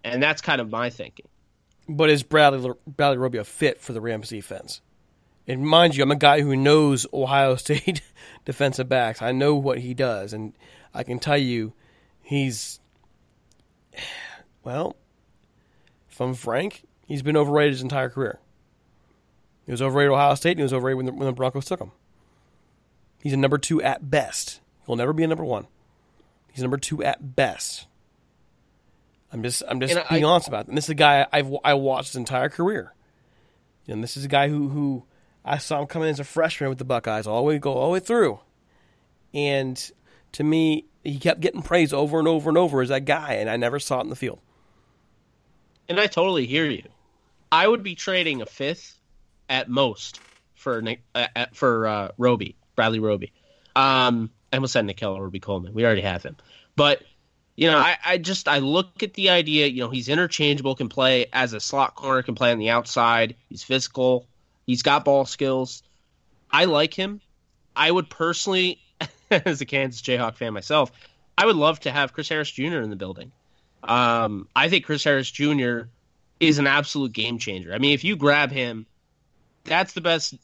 And 0.03 0.23
that's 0.23 0.41
kind 0.41 0.61
of 0.61 0.69
my 0.69 0.89
thinking. 0.89 1.27
But 1.87 2.09
is 2.09 2.23
Bradley 2.23 2.71
Bradley 2.87 3.17
Roby 3.17 3.37
a 3.37 3.43
fit 3.43 3.81
for 3.81 3.93
the 3.93 4.01
Rams 4.01 4.29
defense? 4.29 4.81
And 5.47 5.65
mind 5.65 5.95
you, 5.95 6.03
I'm 6.03 6.11
a 6.11 6.15
guy 6.15 6.41
who 6.41 6.55
knows 6.55 7.07
Ohio 7.11 7.55
State 7.57 8.01
defensive 8.45 8.87
backs. 8.87 9.21
I 9.21 9.31
know 9.31 9.55
what 9.55 9.79
he 9.79 9.93
does, 9.93 10.33
and 10.33 10.53
I 10.93 11.03
can 11.03 11.19
tell 11.19 11.37
you, 11.37 11.73
he's 12.21 12.79
well. 14.63 14.95
If 16.09 16.19
I'm 16.21 16.33
frank, 16.33 16.83
he's 17.07 17.21
been 17.21 17.37
overrated 17.37 17.73
his 17.73 17.81
entire 17.81 18.09
career. 18.09 18.39
He 19.65 19.71
was 19.71 19.81
overrated 19.81 20.11
at 20.11 20.15
Ohio 20.15 20.35
State, 20.35 20.51
and 20.51 20.59
he 20.59 20.63
was 20.63 20.73
overrated 20.73 20.97
when 20.97 21.05
the, 21.05 21.11
when 21.13 21.25
the 21.27 21.31
Broncos 21.33 21.65
took 21.65 21.79
him. 21.79 21.91
He's 23.21 23.33
a 23.33 23.37
number 23.37 23.57
two 23.57 23.81
at 23.81 24.09
best. 24.09 24.59
He'll 24.85 24.95
never 24.95 25.13
be 25.13 25.23
a 25.23 25.27
number 25.27 25.45
one. 25.45 25.67
He's 26.51 26.61
number 26.63 26.77
two 26.77 27.03
at 27.03 27.35
best. 27.35 27.85
I'm 29.31 29.43
just 29.43 29.61
I'm 29.67 29.79
just 29.79 29.93
And 29.95 30.03
being 30.09 30.25
I- 30.25 30.27
honest 30.27 30.47
about 30.47 30.65
it. 30.65 30.69
And 30.69 30.77
this 30.77 30.85
is 30.85 30.89
a 30.89 30.95
guy 30.95 31.27
I've 31.31 31.53
I 31.63 31.75
watched 31.75 32.09
his 32.09 32.15
entire 32.15 32.49
career. 32.49 32.93
And 33.87 34.03
this 34.03 34.17
is 34.17 34.25
a 34.25 34.27
guy 34.27 34.49
who 34.49 34.69
who 34.69 35.03
I 35.45 35.59
saw 35.59 35.79
him 35.81 35.87
come 35.87 36.01
in 36.01 36.09
as 36.09 36.19
a 36.19 36.23
freshman 36.23 36.69
with 36.69 36.79
the 36.79 36.85
Buckeyes 36.85 37.27
all 37.27 37.37
the 37.37 37.43
way 37.43 37.59
go 37.59 37.73
all 37.73 37.87
the 37.89 37.93
way 37.93 37.99
through. 37.99 38.39
And 39.33 39.91
to 40.33 40.43
me, 40.43 40.85
he 41.03 41.17
kept 41.17 41.41
getting 41.41 41.61
praise 41.61 41.93
over 41.93 42.19
and 42.19 42.27
over 42.27 42.49
and 42.49 42.57
over 42.57 42.81
as 42.81 42.89
that 42.89 43.05
guy, 43.05 43.33
and 43.33 43.49
I 43.49 43.57
never 43.57 43.79
saw 43.79 43.99
it 43.99 44.03
in 44.03 44.09
the 44.09 44.15
field. 44.15 44.39
And 45.87 45.99
I 45.99 46.07
totally 46.07 46.45
hear 46.45 46.65
you. 46.65 46.83
I 47.51 47.67
would 47.67 47.81
be 47.81 47.95
trading 47.95 48.41
a 48.41 48.45
fifth 48.45 48.99
at 49.49 49.69
most 49.69 50.19
for 50.55 50.81
Nick, 50.81 51.01
uh, 51.15 51.27
uh, 51.35 51.45
for 51.53 51.87
uh, 51.87 52.09
Roby, 52.17 52.55
Bradley 52.75 52.99
Roby. 52.99 53.31
Um, 53.75 54.29
I 54.53 54.57
almost 54.57 54.73
said 54.73 54.85
Nickell 54.85 55.19
Robey-Coleman. 55.19 55.73
We 55.73 55.85
already 55.85 56.01
have 56.01 56.23
him, 56.23 56.37
but 56.75 57.01
you 57.55 57.69
know, 57.69 57.77
I, 57.77 57.97
I 58.05 58.17
just 58.17 58.47
I 58.47 58.59
look 58.59 59.03
at 59.03 59.15
the 59.15 59.31
idea. 59.31 59.67
You 59.67 59.81
know, 59.81 59.89
he's 59.89 60.07
interchangeable, 60.07 60.75
can 60.75 60.87
play 60.87 61.25
as 61.33 61.51
a 61.51 61.59
slot 61.59 61.95
corner, 61.95 62.23
can 62.23 62.33
play 62.33 62.53
on 62.53 62.57
the 62.57 62.69
outside. 62.69 63.35
He's 63.49 63.63
physical. 63.63 64.27
He's 64.65 64.81
got 64.81 65.03
ball 65.03 65.25
skills. 65.25 65.83
I 66.51 66.65
like 66.65 66.93
him. 66.93 67.19
I 67.75 67.91
would 67.91 68.09
personally, 68.09 68.79
as 69.45 69.61
a 69.61 69.65
Kansas 69.65 70.01
Jayhawk 70.01 70.35
fan 70.35 70.53
myself, 70.53 70.91
I 71.37 71.45
would 71.45 71.55
love 71.55 71.79
to 71.81 71.91
have 71.91 72.13
Chris 72.13 72.29
Harris 72.29 72.51
Jr. 72.51 72.79
in 72.79 72.89
the 72.89 72.95
building. 72.95 73.31
Um, 73.83 74.47
I 74.55 74.69
think 74.69 74.85
Chris 74.85 75.03
Harris 75.03 75.31
Jr. 75.31 75.81
is 76.39 76.59
an 76.59 76.67
absolute 76.67 77.13
game 77.13 77.37
changer. 77.37 77.73
I 77.73 77.77
mean, 77.77 77.93
if 77.93 78.03
you 78.03 78.15
grab 78.15 78.51
him, 78.51 78.85
that's 79.63 79.93
the 79.93 80.01
best. 80.01 80.35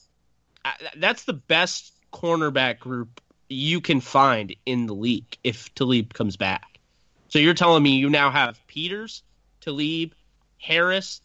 uh, 0.63 0.71
That's 0.97 1.23
the 1.23 1.33
best 1.33 1.93
cornerback 2.13 2.79
group 2.79 3.21
you 3.49 3.81
can 3.81 3.99
find 4.01 4.55
in 4.65 4.85
the 4.87 4.95
league 4.95 5.37
if 5.43 5.73
Talib 5.75 6.13
comes 6.13 6.37
back. 6.37 6.79
So 7.27 7.39
you're 7.39 7.53
telling 7.53 7.83
me 7.83 7.97
you 7.97 8.09
now 8.09 8.31
have 8.31 8.65
Peters, 8.67 9.21
Talib, 9.61 10.13
Harris, 10.57 11.21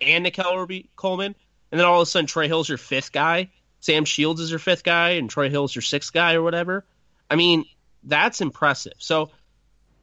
and 0.00 0.30
Robey-Coleman, 0.36 1.34
and 1.72 1.80
then 1.80 1.86
all 1.86 2.00
of 2.00 2.06
a 2.06 2.10
sudden 2.10 2.26
Troy 2.26 2.46
Hill's 2.46 2.68
your 2.68 2.78
fifth 2.78 3.12
guy, 3.12 3.48
Sam 3.80 4.04
Shields 4.04 4.40
is 4.40 4.50
your 4.50 4.58
fifth 4.58 4.84
guy, 4.84 5.10
and 5.10 5.30
Troy 5.30 5.48
Hill's 5.48 5.74
your 5.74 5.82
sixth 5.82 6.12
guy 6.12 6.34
or 6.34 6.42
whatever. 6.42 6.84
I 7.34 7.36
mean, 7.36 7.64
that's 8.04 8.40
impressive. 8.40 8.92
So 8.98 9.30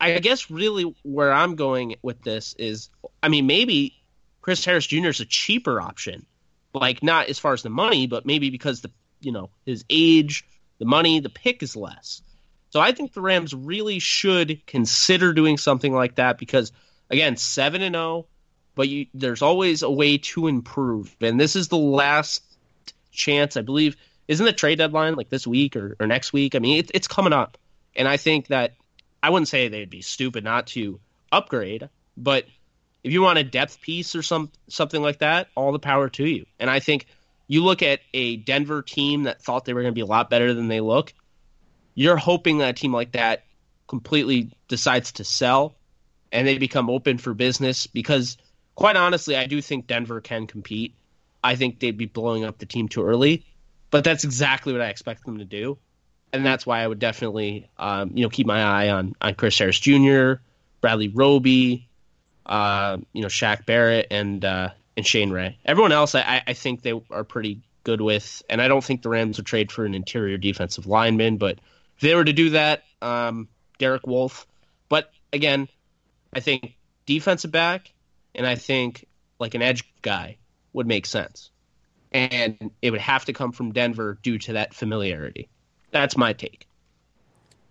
I 0.01 0.19
guess 0.19 0.51
really 0.51 0.93
where 1.03 1.32
I'm 1.32 1.55
going 1.55 1.95
with 2.01 2.21
this 2.23 2.53
is, 2.59 2.89
I 3.23 3.29
mean, 3.29 3.47
maybe 3.47 3.95
Chris 4.41 4.65
Harris 4.65 4.86
Jr. 4.86 5.07
is 5.07 5.21
a 5.21 5.25
cheaper 5.25 5.79
option, 5.79 6.25
like 6.73 7.01
not 7.01 7.29
as 7.29 7.39
far 7.39 7.53
as 7.53 7.63
the 7.63 7.69
money, 7.69 8.05
but 8.05 8.25
maybe 8.25 8.49
because 8.49 8.82
the 8.82 8.91
you 9.21 9.32
know 9.32 9.49
his 9.65 9.86
age, 9.89 10.43
the 10.79 10.86
money, 10.86 11.21
the 11.21 11.29
pick 11.29 11.63
is 11.63 11.77
less. 11.77 12.21
So 12.71 12.82
I 12.82 12.91
think 12.91 13.13
the 13.13 13.21
Rams 13.21 13.53
really 13.53 13.99
should 13.99 14.67
consider 14.67 15.32
doing 15.32 15.57
something 15.57 15.93
like 15.93 16.15
that 16.15 16.38
because 16.38 16.73
again, 17.09 17.38
seven 17.38 17.82
and 17.82 17.95
zero, 17.95 18.25
but 18.75 18.89
you, 18.89 19.05
there's 19.13 19.41
always 19.41 19.84
a 19.84 19.91
way 19.91 20.17
to 20.17 20.47
improve, 20.47 21.15
and 21.21 21.39
this 21.39 21.55
is 21.55 21.69
the 21.69 21.77
last 21.77 22.43
chance, 23.13 23.55
I 23.55 23.61
believe. 23.61 23.95
Isn't 24.32 24.45
the 24.45 24.53
trade 24.53 24.77
deadline 24.77 25.15
like 25.15 25.27
this 25.27 25.45
week 25.45 25.75
or, 25.75 25.97
or 25.99 26.07
next 26.07 26.32
week? 26.32 26.55
I 26.55 26.59
mean, 26.59 26.77
it, 26.77 26.91
it's 26.93 27.05
coming 27.05 27.34
up, 27.34 27.57
and 27.97 28.07
I 28.07 28.15
think 28.15 28.47
that 28.47 28.75
I 29.21 29.29
wouldn't 29.29 29.49
say 29.49 29.67
they'd 29.67 29.89
be 29.89 30.01
stupid 30.01 30.45
not 30.45 30.67
to 30.67 31.01
upgrade, 31.34 31.89
but 32.15 32.45
if 33.03 33.11
you 33.11 33.21
want 33.21 33.39
a 33.39 33.43
depth 33.43 33.82
piece 33.82 34.15
or 34.15 34.21
some 34.21 34.49
something 34.69 35.01
like 35.01 35.19
that, 35.19 35.49
all 35.53 35.73
the 35.73 35.79
power 35.79 36.07
to 36.07 36.25
you. 36.25 36.45
And 36.61 36.69
I 36.69 36.79
think 36.79 37.07
you 37.49 37.61
look 37.61 37.84
at 37.84 37.99
a 38.13 38.38
Denver 38.38 38.82
team 38.82 39.23
that 39.23 39.41
thought 39.41 39.65
they 39.65 39.73
were 39.73 39.82
going 39.82 39.93
to 39.93 39.95
be 39.95 39.99
a 39.99 40.05
lot 40.05 40.29
better 40.29 40.53
than 40.53 40.69
they 40.69 40.79
look. 40.79 41.13
You're 41.93 42.15
hoping 42.15 42.59
that 42.59 42.69
a 42.69 42.73
team 42.73 42.93
like 42.93 43.11
that 43.11 43.43
completely 43.89 44.53
decides 44.69 45.11
to 45.11 45.25
sell 45.25 45.75
and 46.32 46.47
they 46.47 46.57
become 46.57 46.89
open 46.89 47.17
for 47.17 47.34
business 47.34 47.86
because 47.86 48.38
quite 48.75 48.95
honestly, 48.95 49.36
I 49.36 49.47
do 49.47 49.61
think 49.61 49.88
Denver 49.88 50.21
can 50.21 50.47
compete. 50.47 50.95
I 51.43 51.57
think 51.57 51.79
they'd 51.79 51.97
be 51.97 52.05
blowing 52.05 52.45
up 52.45 52.59
the 52.59 52.65
team 52.65 52.88
too 52.88 53.03
early, 53.03 53.45
but 53.91 54.03
that's 54.03 54.23
exactly 54.23 54.73
what 54.73 54.81
I 54.81 54.87
expect 54.89 55.25
them 55.25 55.37
to 55.37 55.45
do 55.45 55.77
and 56.33 56.45
that's 56.45 56.65
why 56.65 56.81
I 56.81 56.87
would 56.87 56.99
definitely, 56.99 57.69
um, 57.77 58.11
you 58.13 58.23
know, 58.23 58.29
keep 58.29 58.47
my 58.47 58.61
eye 58.61 58.89
on 58.89 59.15
on 59.21 59.35
Chris 59.35 59.57
Harris 59.57 59.79
Jr., 59.79 60.33
Bradley 60.79 61.09
Roby, 61.09 61.87
uh, 62.45 62.97
you 63.13 63.21
know, 63.21 63.27
Shaq 63.27 63.65
Barrett, 63.65 64.07
and 64.11 64.43
uh, 64.43 64.69
and 64.95 65.05
Shane 65.05 65.31
Ray. 65.31 65.57
Everyone 65.65 65.91
else, 65.91 66.15
I, 66.15 66.41
I 66.45 66.53
think 66.53 66.81
they 66.81 66.99
are 67.11 67.23
pretty 67.23 67.61
good 67.83 68.01
with, 68.01 68.43
and 68.49 68.61
I 68.61 68.67
don't 68.67 68.83
think 68.83 69.01
the 69.01 69.09
Rams 69.09 69.37
would 69.37 69.45
trade 69.45 69.71
for 69.71 69.85
an 69.85 69.95
interior 69.95 70.37
defensive 70.37 70.87
lineman, 70.87 71.37
but 71.37 71.59
if 71.95 72.01
they 72.01 72.15
were 72.15 72.25
to 72.25 72.33
do 72.33 72.51
that, 72.51 72.83
um, 73.01 73.47
Derek 73.79 74.05
Wolfe. 74.05 74.45
But 74.89 75.11
again, 75.33 75.67
I 76.33 76.39
think 76.39 76.75
defensive 77.05 77.51
back, 77.51 77.93
and 78.35 78.45
I 78.45 78.55
think 78.55 79.05
like 79.39 79.55
an 79.55 79.61
edge 79.61 79.91
guy 80.01 80.37
would 80.73 80.87
make 80.87 81.05
sense, 81.05 81.51
and 82.12 82.72
it 82.82 82.91
would 82.91 83.01
have 83.01 83.26
to 83.26 83.34
come 83.34 83.51
from 83.51 83.72
Denver 83.72 84.18
due 84.22 84.38
to 84.39 84.53
that 84.53 84.74
familiarity. 84.74 85.49
That's 85.91 86.18
my 86.18 86.34
take. 86.34 86.68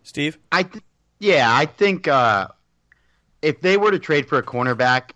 Steve, 0.03 0.39
I 0.51 0.63
th- 0.63 0.85
yeah, 1.19 1.55
I 1.55 1.67
think 1.67 2.09
uh, 2.09 2.49
if 3.43 3.61
they 3.61 3.77
were 3.77 3.91
to 3.91 3.99
trade 3.99 4.29
for 4.29 4.39
a 4.39 4.43
cornerback, 4.43 5.11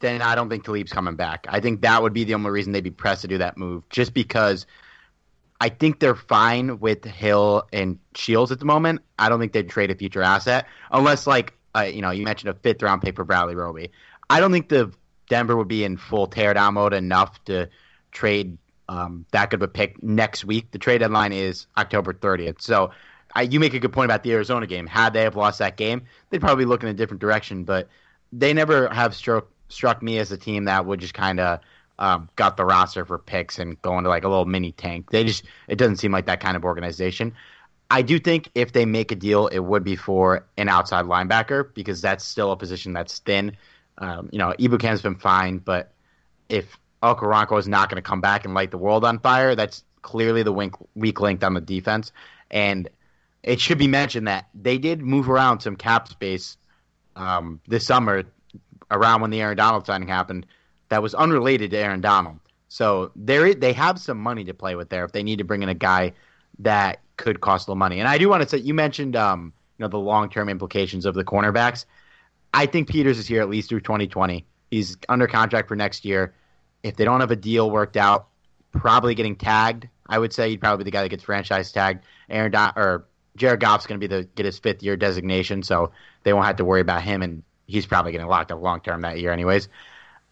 then 0.00 0.22
I 0.22 0.34
don't 0.34 0.48
think 0.48 0.64
Talib's 0.64 0.92
coming 0.92 1.16
back. 1.16 1.46
I 1.48 1.60
think 1.60 1.80
that 1.82 2.02
would 2.02 2.12
be 2.12 2.24
the 2.24 2.34
only 2.34 2.50
reason 2.50 2.72
they'd 2.72 2.84
be 2.84 2.90
pressed 2.90 3.22
to 3.22 3.28
do 3.28 3.38
that 3.38 3.56
move, 3.56 3.88
just 3.88 4.14
because 4.14 4.66
I 5.60 5.68
think 5.68 5.98
they're 5.98 6.14
fine 6.14 6.78
with 6.78 7.04
Hill 7.04 7.66
and 7.72 7.98
Shields 8.14 8.52
at 8.52 8.58
the 8.58 8.64
moment. 8.64 9.00
I 9.18 9.28
don't 9.28 9.40
think 9.40 9.52
they'd 9.52 9.68
trade 9.68 9.90
a 9.90 9.94
future 9.94 10.22
asset 10.22 10.66
unless, 10.90 11.26
like, 11.26 11.54
uh, 11.76 11.82
you 11.82 12.02
know, 12.02 12.10
you 12.10 12.24
mentioned 12.24 12.50
a 12.50 12.54
fifth 12.54 12.82
round 12.82 13.02
pick 13.02 13.16
for 13.16 13.24
Bradley 13.24 13.54
Roby. 13.54 13.90
I 14.30 14.40
don't 14.40 14.52
think 14.52 14.68
the 14.68 14.92
Denver 15.28 15.56
would 15.56 15.68
be 15.68 15.84
in 15.84 15.96
full 15.96 16.28
teardown 16.28 16.74
mode 16.74 16.92
enough 16.92 17.42
to 17.44 17.68
trade 18.14 18.56
um, 18.88 19.26
that 19.32 19.50
good 19.50 19.56
of 19.56 19.62
a 19.62 19.68
pick 19.68 20.02
next 20.02 20.44
week. 20.44 20.70
The 20.70 20.78
trade 20.78 20.98
deadline 20.98 21.32
is 21.32 21.66
October 21.76 22.12
30th. 22.14 22.60
So 22.60 22.90
I, 23.34 23.42
you 23.42 23.60
make 23.60 23.74
a 23.74 23.78
good 23.78 23.92
point 23.92 24.06
about 24.06 24.22
the 24.22 24.32
Arizona 24.32 24.66
game. 24.66 24.86
Had 24.86 25.12
they 25.12 25.22
have 25.22 25.36
lost 25.36 25.58
that 25.58 25.76
game, 25.76 26.02
they'd 26.30 26.40
probably 26.40 26.64
look 26.64 26.82
in 26.82 26.88
a 26.88 26.94
different 26.94 27.20
direction. 27.20 27.64
But 27.64 27.88
they 28.32 28.52
never 28.52 28.88
have 28.88 29.14
struck 29.14 29.48
struck 29.68 30.02
me 30.02 30.18
as 30.18 30.30
a 30.30 30.36
team 30.36 30.64
that 30.64 30.86
would 30.86 31.00
just 31.00 31.14
kind 31.14 31.40
of 31.40 31.60
um, 31.98 32.28
got 32.36 32.56
the 32.56 32.64
roster 32.64 33.04
for 33.04 33.18
picks 33.18 33.58
and 33.58 33.80
go 33.82 33.96
into 33.98 34.10
like 34.10 34.24
a 34.24 34.28
little 34.28 34.44
mini 34.44 34.72
tank. 34.72 35.10
They 35.10 35.24
just 35.24 35.44
it 35.68 35.76
doesn't 35.76 35.96
seem 35.96 36.12
like 36.12 36.26
that 36.26 36.40
kind 36.40 36.56
of 36.56 36.64
organization. 36.64 37.34
I 37.90 38.02
do 38.02 38.18
think 38.18 38.50
if 38.54 38.72
they 38.72 38.86
make 38.86 39.12
a 39.12 39.14
deal, 39.14 39.46
it 39.48 39.60
would 39.60 39.84
be 39.84 39.96
for 39.96 40.46
an 40.56 40.68
outside 40.68 41.04
linebacker 41.04 41.72
because 41.74 42.00
that's 42.00 42.24
still 42.24 42.50
a 42.50 42.56
position 42.56 42.92
that's 42.92 43.18
thin. 43.20 43.56
Um, 43.98 44.28
you 44.32 44.38
know, 44.38 44.52
Ebukam's 44.58 45.02
been 45.02 45.16
fine, 45.16 45.58
but 45.58 45.92
if 46.48 46.78
Okoronkwo 47.04 47.58
is 47.58 47.68
not 47.68 47.88
going 47.88 48.02
to 48.02 48.08
come 48.08 48.20
back 48.20 48.44
and 48.44 48.54
light 48.54 48.70
the 48.70 48.78
world 48.78 49.04
on 49.04 49.18
fire, 49.18 49.54
that's 49.54 49.84
clearly 50.02 50.42
the 50.42 50.52
weak, 50.52 50.72
weak 50.94 51.20
link 51.20 51.44
on 51.44 51.54
the 51.54 51.60
defense. 51.60 52.12
And 52.50 52.88
it 53.42 53.60
should 53.60 53.78
be 53.78 53.88
mentioned 53.88 54.26
that 54.28 54.48
they 54.54 54.78
did 54.78 55.02
move 55.02 55.28
around 55.28 55.60
some 55.60 55.76
cap 55.76 56.08
space 56.08 56.56
um, 57.16 57.60
this 57.68 57.86
summer 57.86 58.24
around 58.90 59.20
when 59.20 59.30
the 59.30 59.40
Aaron 59.40 59.56
Donald 59.56 59.86
signing 59.86 60.08
happened 60.08 60.46
that 60.88 61.02
was 61.02 61.14
unrelated 61.14 61.70
to 61.70 61.78
Aaron 61.78 62.00
Donald. 62.00 62.38
So 62.68 63.12
there, 63.14 63.54
they 63.54 63.72
have 63.72 64.00
some 64.00 64.18
money 64.18 64.44
to 64.44 64.54
play 64.54 64.74
with 64.74 64.88
there 64.88 65.04
if 65.04 65.12
they 65.12 65.22
need 65.22 65.38
to 65.38 65.44
bring 65.44 65.62
in 65.62 65.68
a 65.68 65.74
guy 65.74 66.12
that 66.60 67.00
could 67.16 67.40
cost 67.40 67.68
a 67.68 67.70
little 67.70 67.78
money. 67.78 68.00
And 68.00 68.08
I 68.08 68.18
do 68.18 68.28
want 68.28 68.42
to 68.42 68.48
say, 68.48 68.58
you 68.58 68.74
mentioned, 68.74 69.16
um, 69.16 69.52
you 69.78 69.84
know, 69.84 69.88
the 69.88 69.98
long 69.98 70.28
term 70.30 70.48
implications 70.48 71.06
of 71.06 71.14
the 71.14 71.24
cornerbacks. 71.24 71.84
I 72.52 72.66
think 72.66 72.88
Peters 72.88 73.18
is 73.18 73.26
here 73.26 73.42
at 73.42 73.48
least 73.48 73.68
through 73.68 73.80
2020. 73.80 74.46
He's 74.70 74.96
under 75.08 75.26
contract 75.26 75.68
for 75.68 75.76
next 75.76 76.04
year. 76.04 76.34
If 76.84 76.96
they 76.96 77.04
don't 77.04 77.20
have 77.20 77.32
a 77.32 77.36
deal 77.36 77.68
worked 77.70 77.96
out, 77.96 78.28
probably 78.70 79.14
getting 79.16 79.34
tagged. 79.34 79.88
I 80.06 80.18
would 80.18 80.32
say 80.32 80.50
he'd 80.50 80.60
probably 80.60 80.84
be 80.84 80.90
the 80.90 80.92
guy 80.92 81.02
that 81.02 81.08
gets 81.08 81.24
franchise 81.24 81.72
tagged. 81.72 82.04
Aaron 82.28 82.52
Don- 82.52 82.74
or 82.76 83.06
Jared 83.36 83.58
Goff's 83.58 83.86
going 83.86 83.98
to 83.98 84.06
be 84.06 84.14
the 84.14 84.24
get 84.36 84.44
his 84.44 84.58
fifth 84.58 84.82
year 84.82 84.96
designation, 84.96 85.62
so 85.62 85.90
they 86.22 86.32
won't 86.32 86.46
have 86.46 86.56
to 86.56 86.64
worry 86.64 86.82
about 86.82 87.02
him, 87.02 87.22
and 87.22 87.42
he's 87.66 87.86
probably 87.86 88.12
getting 88.12 88.26
locked 88.26 88.52
up 88.52 88.60
long 88.60 88.80
term 88.80 89.00
that 89.00 89.18
year, 89.18 89.32
anyways. 89.32 89.68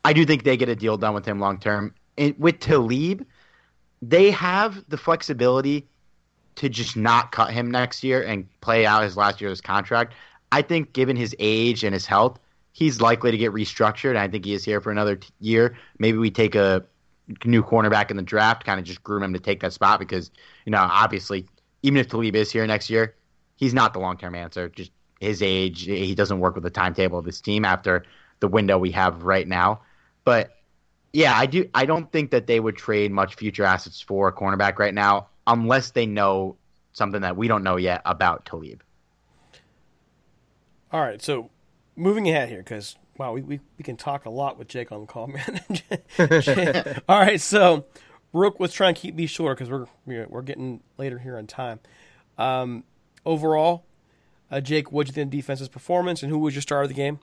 I 0.05 0.13
do 0.13 0.25
think 0.25 0.45
they 0.45 0.57
get 0.57 0.69
a 0.69 0.77
deal 0.77 0.99
done 0.99 1.15
with 1.15 1.25
him 1.25 1.41
long 1.41 1.59
term. 1.59 1.95
With 2.39 2.61
Talib, 2.61 3.27
they 4.03 4.31
have 4.33 4.85
the 4.89 4.99
flexibility 4.99 5.89
to 6.57 6.69
just 6.69 6.97
not 6.97 7.33
cut 7.33 7.51
him 7.51 7.71
next 7.71 8.05
year 8.05 8.23
and 8.23 8.47
play 8.61 8.85
out 8.85 9.05
his 9.05 9.17
last 9.17 9.41
year 9.41 9.49
of 9.49 9.53
his 9.53 9.63
contract. 9.63 10.13
I 10.51 10.61
think, 10.61 10.93
given 10.93 11.17
his 11.17 11.35
age 11.39 11.83
and 11.83 11.95
his 11.95 12.05
health, 12.05 12.39
he's 12.73 13.01
likely 13.01 13.31
to 13.31 13.37
get 13.37 13.53
restructured. 13.53 14.17
I 14.17 14.29
think 14.29 14.45
he 14.45 14.55
is 14.55 14.65
here 14.65 14.81
for 14.81 14.91
another 14.91 15.17
t- 15.17 15.29
year. 15.41 15.77
Maybe 15.99 16.19
we 16.19 16.31
take 16.31 16.55
a 16.55 16.85
new 17.45 17.63
cornerback 17.63 18.11
in 18.11 18.17
the 18.17 18.23
draft, 18.23 18.65
kind 18.65 18.81
of 18.81 18.87
just 18.87 19.03
groom 19.03 19.23
him 19.23 19.33
to 19.35 19.39
take 19.39 19.61
that 19.61 19.73
spot 19.73 19.99
because, 19.99 20.31
you 20.65 20.73
know, 20.73 20.79
obviously, 20.79 21.47
even 21.83 21.99
if 21.99 22.09
Talib 22.09 22.35
is 22.35 22.51
here 22.51 22.67
next 22.67 22.91
year, 22.91 23.15
he's 23.57 23.75
not 23.75 23.93
the 23.93 24.01
long 24.01 24.17
term 24.17 24.35
answer. 24.35 24.69
Just 24.69 24.91
his 25.21 25.43
age, 25.43 25.85
he 25.85 26.15
doesn't 26.15 26.41
work 26.41 26.55
with 26.55 26.65
the 26.65 26.71
timetable 26.71 27.19
of 27.19 27.25
this 27.25 27.41
team 27.41 27.65
after 27.65 28.05
the 28.41 28.49
window 28.49 28.79
we 28.79 28.91
have 28.91 29.23
right 29.23 29.47
now. 29.47 29.83
But 30.25 30.57
yeah, 31.13 31.37
I 31.37 31.47
do. 31.47 31.69
I 31.75 31.85
don't 31.85 32.11
think 32.11 32.31
that 32.31 32.47
they 32.47 32.59
would 32.59 32.77
trade 32.77 33.13
much 33.13 33.35
future 33.35 33.65
assets 33.65 34.01
for 34.01 34.29
a 34.29 34.33
cornerback 34.33 34.79
right 34.79 34.95
now, 34.95 35.29
unless 35.47 35.91
they 35.91 36.07
know 36.07 36.57
something 36.93 37.21
that 37.21 37.37
we 37.37 37.49
don't 37.49 37.63
know 37.63 37.77
yet 37.77 38.03
about 38.05 38.45
Talib. 38.47 38.83
All 40.91 41.01
right, 41.01 41.23
so 41.23 41.51
moving 41.97 42.29
ahead 42.29 42.49
here, 42.49 42.59
because 42.59 42.97
wow, 43.19 43.33
we, 43.33 43.43
we, 43.43 43.61
we 43.79 43.85
can 43.85 43.97
talk 43.97 44.25
a 44.25 44.31
lot 44.31 44.59
with 44.59 44.69
Jake 44.69 44.93
on 44.93 45.03
the 45.03 45.07
call, 45.07 45.27
man. 45.29 45.71
All 47.09 47.21
right, 47.21 47.41
so 47.41 47.85
Rook 48.33 48.59
was 48.59 48.73
trying 48.73 48.95
to 48.95 49.01
keep 49.01 49.15
me 49.15 49.27
short 49.27 49.59
because 49.59 49.71
we're 49.71 50.27
we're 50.29 50.43
getting 50.43 50.81
later 50.99 51.19
here 51.19 51.37
on 51.37 51.47
time. 51.47 51.81
Um, 52.39 52.85
overall, 53.27 53.85
uh, 54.51 54.61
Jake, 54.61 54.91
what 54.91 55.07
did 55.07 55.13
you 55.13 55.15
think 55.15 55.27
of 55.27 55.31
defense's 55.31 55.69
performance, 55.69 56.23
and 56.23 56.31
who 56.31 56.39
was 56.39 56.55
your 56.55 56.63
star 56.63 56.83
of 56.83 56.89
the 56.89 56.95
game? 56.95 57.19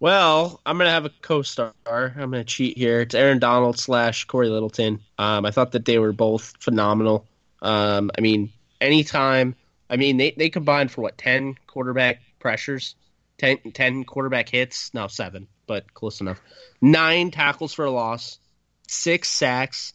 Well, 0.00 0.60
I'm 0.66 0.76
gonna 0.76 0.90
have 0.90 1.06
a 1.06 1.10
co-star. 1.22 1.72
I'm 1.86 2.12
gonna 2.14 2.44
cheat 2.44 2.76
here. 2.76 3.00
It's 3.00 3.14
Aaron 3.14 3.38
Donald 3.38 3.78
slash 3.78 4.24
Corey 4.24 4.48
Littleton. 4.48 5.00
Um, 5.18 5.46
I 5.46 5.50
thought 5.50 5.72
that 5.72 5.84
they 5.84 5.98
were 5.98 6.12
both 6.12 6.54
phenomenal. 6.60 7.26
Um, 7.62 8.10
I 8.16 8.20
mean, 8.20 8.52
anytime. 8.80 9.54
I 9.90 9.96
mean, 9.96 10.16
they 10.16 10.32
they 10.32 10.50
combined 10.50 10.90
for 10.90 11.02
what 11.02 11.16
ten 11.16 11.54
quarterback 11.66 12.20
pressures, 12.44 12.94
10, 13.38 13.72
10 13.72 14.04
quarterback 14.04 14.50
hits. 14.50 14.92
No, 14.92 15.06
seven, 15.08 15.48
but 15.66 15.92
close 15.94 16.20
enough. 16.20 16.42
Nine 16.82 17.30
tackles 17.30 17.72
for 17.72 17.86
a 17.86 17.90
loss, 17.90 18.38
six 18.86 19.28
sacks. 19.28 19.94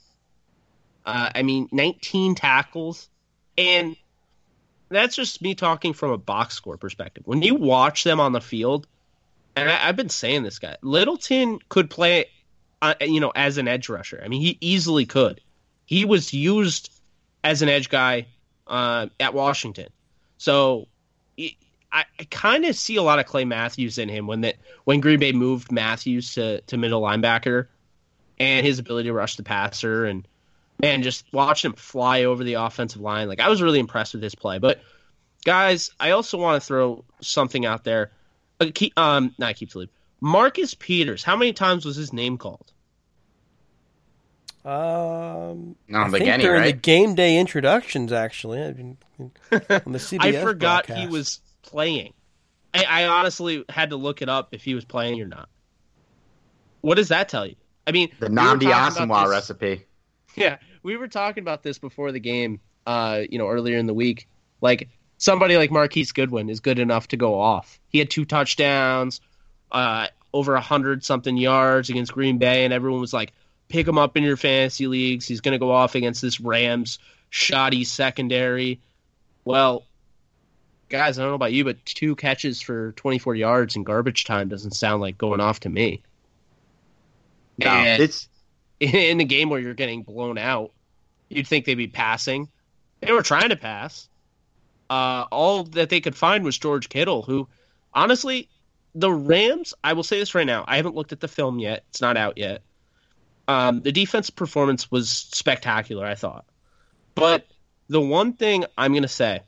Uh, 1.06 1.30
I 1.36 1.44
mean, 1.44 1.70
19 1.72 2.34
tackles, 2.34 3.08
and 3.56 3.96
that's 4.90 5.16
just 5.16 5.44
me 5.44 5.54
talking 5.54 5.94
from 5.94 6.10
a 6.10 6.18
box 6.18 6.56
score 6.56 6.78
perspective. 6.78 7.24
When 7.26 7.44
you 7.44 7.54
watch 7.54 8.04
them 8.04 8.20
on 8.20 8.32
the 8.32 8.42
field 8.42 8.88
and 9.56 9.70
I, 9.70 9.74
have 9.74 9.96
been 9.96 10.10
saying 10.10 10.42
this 10.44 10.58
guy 10.58 10.78
Littleton 10.82 11.60
could 11.70 11.90
play, 11.92 12.26
uh, 12.82 12.96
you 13.00 13.20
know, 13.20 13.32
as 13.36 13.60
an 13.60 13.68
edge 13.68 13.90
rusher. 13.90 14.22
I 14.24 14.28
mean, 14.28 14.42
he 14.42 14.58
easily 14.60 15.06
could. 15.06 15.40
He 15.86 16.04
was 16.04 16.34
used 16.34 16.92
as 17.44 17.62
an 17.62 17.70
edge 17.70 17.90
guy 17.90 18.26
uh, 18.68 19.08
at 19.20 19.36
Washington, 19.36 19.90
so 20.38 20.88
I, 21.92 22.06
I 22.20 22.24
kind 22.30 22.66
of 22.66 22.76
see 22.76 22.98
a 22.98 23.04
lot 23.04 23.20
of 23.20 23.26
Clay 23.26 23.46
Matthews 23.46 23.98
in 23.98 24.10
him 24.10 24.28
when 24.28 24.42
that 24.42 24.56
when 24.84 25.00
Green 25.00 25.20
Bay 25.20 25.32
moved 25.32 25.72
Matthews 25.72 26.34
to 26.36 26.62
to 26.62 26.78
middle 26.78 27.02
linebacker, 27.02 27.68
and 28.40 28.66
his 28.66 28.80
ability 28.80 29.10
to 29.10 29.14
rush 29.14 29.36
the 29.36 29.44
passer 29.44 30.06
and 30.06 30.28
man, 30.80 31.04
just 31.04 31.26
watching 31.32 31.72
him 31.72 31.76
fly 31.76 32.24
over 32.24 32.44
the 32.44 32.56
offensive 32.56 33.02
line. 33.02 33.28
Like 33.28 33.40
I 33.40 33.50
was 33.50 33.62
really 33.62 33.80
impressed 33.80 34.14
with 34.14 34.24
his 34.24 34.36
play. 34.36 34.60
But 34.60 34.82
guys, 35.46 35.92
I 36.00 36.12
also 36.12 36.38
want 36.38 36.62
to 36.62 36.66
throw 36.66 37.04
something 37.22 37.66
out 37.66 37.84
there. 37.84 38.12
Uh, 38.60 38.68
keep, 38.74 38.98
um, 38.98 39.34
not 39.38 39.56
keep 39.56 39.72
sleep. 39.72 39.92
Marcus 40.22 40.74
Peters. 40.74 41.24
How 41.24 41.36
many 41.36 41.54
times 41.54 41.86
was 41.86 41.96
his 41.96 42.12
name 42.12 42.38
called? 42.38 42.72
Um, 44.66 45.76
Not 45.88 46.08
I 46.08 46.10
think 46.10 46.20
beginning, 46.20 46.46
during 46.46 46.62
right? 46.62 46.76
the 46.76 46.80
game 46.80 47.16
day 47.16 47.38
introductions, 47.38 48.12
actually, 48.12 48.62
I 48.62 48.74
mean, 48.74 48.98
on 49.20 49.30
the 49.70 50.00
CBS 50.00 50.20
I 50.20 50.44
forgot 50.44 50.86
he 50.86 51.08
was 51.08 51.40
playing. 51.62 52.14
I, 52.74 52.84
I 52.84 53.06
honestly 53.08 53.66
had 53.70 53.92
to 53.92 53.96
look 53.96 54.22
it 54.22 54.30
up 54.30 54.54
if 54.54 54.64
he 54.64 54.76
was 54.76 54.86
playing 54.86 55.22
or 55.22 55.28
not. 55.28 55.50
What 56.82 56.96
does 56.96 57.10
that 57.10 57.30
tell 57.30 57.46
you? 57.46 57.56
I 57.86 57.92
mean, 57.92 58.10
The 58.20 58.30
we 58.30 58.36
Nnamdi 58.36 58.68
about 58.68 58.94
Asomugha 58.94 59.30
recipe. 59.30 59.86
Yeah, 60.36 60.58
we 60.84 60.96
were 60.96 61.08
talking 61.08 61.42
about 61.42 61.64
this 61.64 61.80
before 61.80 62.12
the 62.12 62.20
game. 62.20 62.60
Uh, 62.86 63.24
you 63.30 63.38
know, 63.38 63.48
earlier 63.48 63.78
in 63.78 63.88
the 63.88 63.94
week, 63.94 64.28
like 64.62 64.90
somebody 65.18 65.58
like 65.58 65.70
Marquise 65.72 66.12
Goodwin 66.12 66.50
is 66.50 66.60
good 66.60 66.80
enough 66.80 67.08
to 67.10 67.18
go 67.18 67.40
off. 67.40 67.80
He 67.90 68.00
had 68.00 68.10
two 68.10 68.26
touchdowns, 68.26 69.22
uh, 69.72 70.08
over 70.34 70.56
a 70.56 70.62
hundred 70.62 71.04
something 71.04 71.38
yards 71.38 71.90
against 71.90 72.14
Green 72.14 72.38
Bay, 72.38 72.66
and 72.66 72.74
everyone 72.74 73.02
was 73.02 73.14
like, 73.14 73.34
"Pick 73.68 73.88
him 73.88 73.98
up 73.98 74.18
in 74.18 74.24
your 74.24 74.38
fantasy 74.38 74.88
leagues. 74.88 75.28
He's 75.28 75.42
going 75.42 75.54
to 75.54 75.60
go 75.60 75.72
off 75.72 75.96
against 75.96 76.22
this 76.22 76.40
Rams 76.40 77.00
shoddy 77.30 77.84
secondary." 77.84 78.80
Well, 79.46 79.86
guys, 80.90 81.18
I 81.18 81.22
don't 81.22 81.32
know 81.32 81.36
about 81.36 81.54
you, 81.54 81.64
but 81.64 81.84
two 81.86 82.16
catches 82.16 82.62
for 82.62 82.92
24 82.94 83.36
yards 83.36 83.76
in 83.76 83.84
garbage 83.84 84.26
time 84.26 84.50
doesn't 84.50 84.72
sound 84.72 85.02
like 85.02 85.18
going 85.18 85.40
off 85.40 85.62
to 85.62 85.70
me. 85.70 86.02
No, 87.58 87.68
And- 87.68 88.02
it's 88.02 88.28
in 88.80 89.18
the 89.18 89.26
game 89.26 89.50
where 89.50 89.60
you're 89.60 89.74
getting 89.74 90.04
blown 90.04 90.38
out, 90.38 90.72
you'd 91.30 91.48
think 91.48 91.66
they'd 91.66 91.76
be 91.76 91.88
passing. 91.88 92.50
They 93.02 93.12
were 93.12 93.22
trying 93.24 93.50
to 93.50 93.56
pass. 93.56 94.08
Uh, 94.90 95.26
all 95.32 95.64
that 95.66 95.90
they 95.90 96.02
could 96.02 96.16
find 96.16 96.44
was 96.44 96.58
George 96.58 96.90
Kittle, 96.90 97.22
who, 97.22 97.48
honestly, 97.94 98.50
the 98.96 99.12
Rams. 99.12 99.74
I 99.84 99.94
will 99.94 100.04
say 100.04 100.18
this 100.18 100.34
right 100.34 100.48
now. 100.48 100.66
I 100.68 100.78
haven't 100.78 100.96
looked 100.96 101.12
at 101.12 101.20
the 101.20 101.28
film 101.28 101.60
yet. 101.60 101.84
It's 101.90 102.02
not 102.02 102.18
out 102.18 102.38
yet. 102.38 102.64
Um, 103.48 103.82
the 103.82 103.92
defense 103.92 104.30
performance 104.30 104.90
was 104.90 105.10
spectacular. 105.10 106.06
I 106.06 106.16
thought, 106.16 106.46
but 107.16 107.46
the 107.88 108.02
one 108.02 108.34
thing 108.34 108.66
I'm 108.78 108.92
going 108.92 109.04
to 109.04 109.08
say 109.08 109.42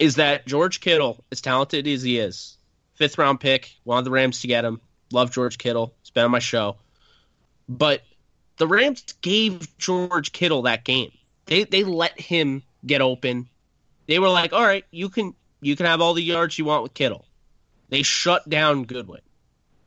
is 0.00 0.16
that 0.16 0.46
George 0.46 0.80
Kittle, 0.80 1.24
as 1.30 1.40
talented 1.40 1.86
as 1.86 2.02
he 2.02 2.18
is, 2.18 2.56
fifth 2.94 3.18
round 3.18 3.40
pick, 3.40 3.74
wanted 3.84 4.04
the 4.04 4.10
Rams 4.10 4.40
to 4.40 4.46
get 4.46 4.64
him. 4.64 4.80
Love 5.10 5.30
George 5.30 5.58
Kittle. 5.58 5.94
It's 6.00 6.10
been 6.10 6.24
on 6.24 6.30
my 6.30 6.38
show. 6.38 6.76
But 7.68 8.02
the 8.56 8.66
Rams 8.66 9.02
gave 9.20 9.76
George 9.78 10.32
Kittle 10.32 10.62
that 10.62 10.84
game. 10.84 11.12
They 11.46 11.64
they 11.64 11.84
let 11.84 12.18
him 12.20 12.62
get 12.84 13.00
open. 13.00 13.48
They 14.06 14.18
were 14.18 14.28
like, 14.28 14.52
"All 14.52 14.62
right, 14.62 14.84
you 14.90 15.08
can 15.08 15.34
you 15.60 15.76
can 15.76 15.86
have 15.86 16.00
all 16.00 16.14
the 16.14 16.22
yards 16.22 16.58
you 16.58 16.64
want 16.64 16.82
with 16.82 16.94
Kittle." 16.94 17.26
They 17.88 18.02
shut 18.02 18.48
down 18.48 18.84
Goodwin. 18.84 19.20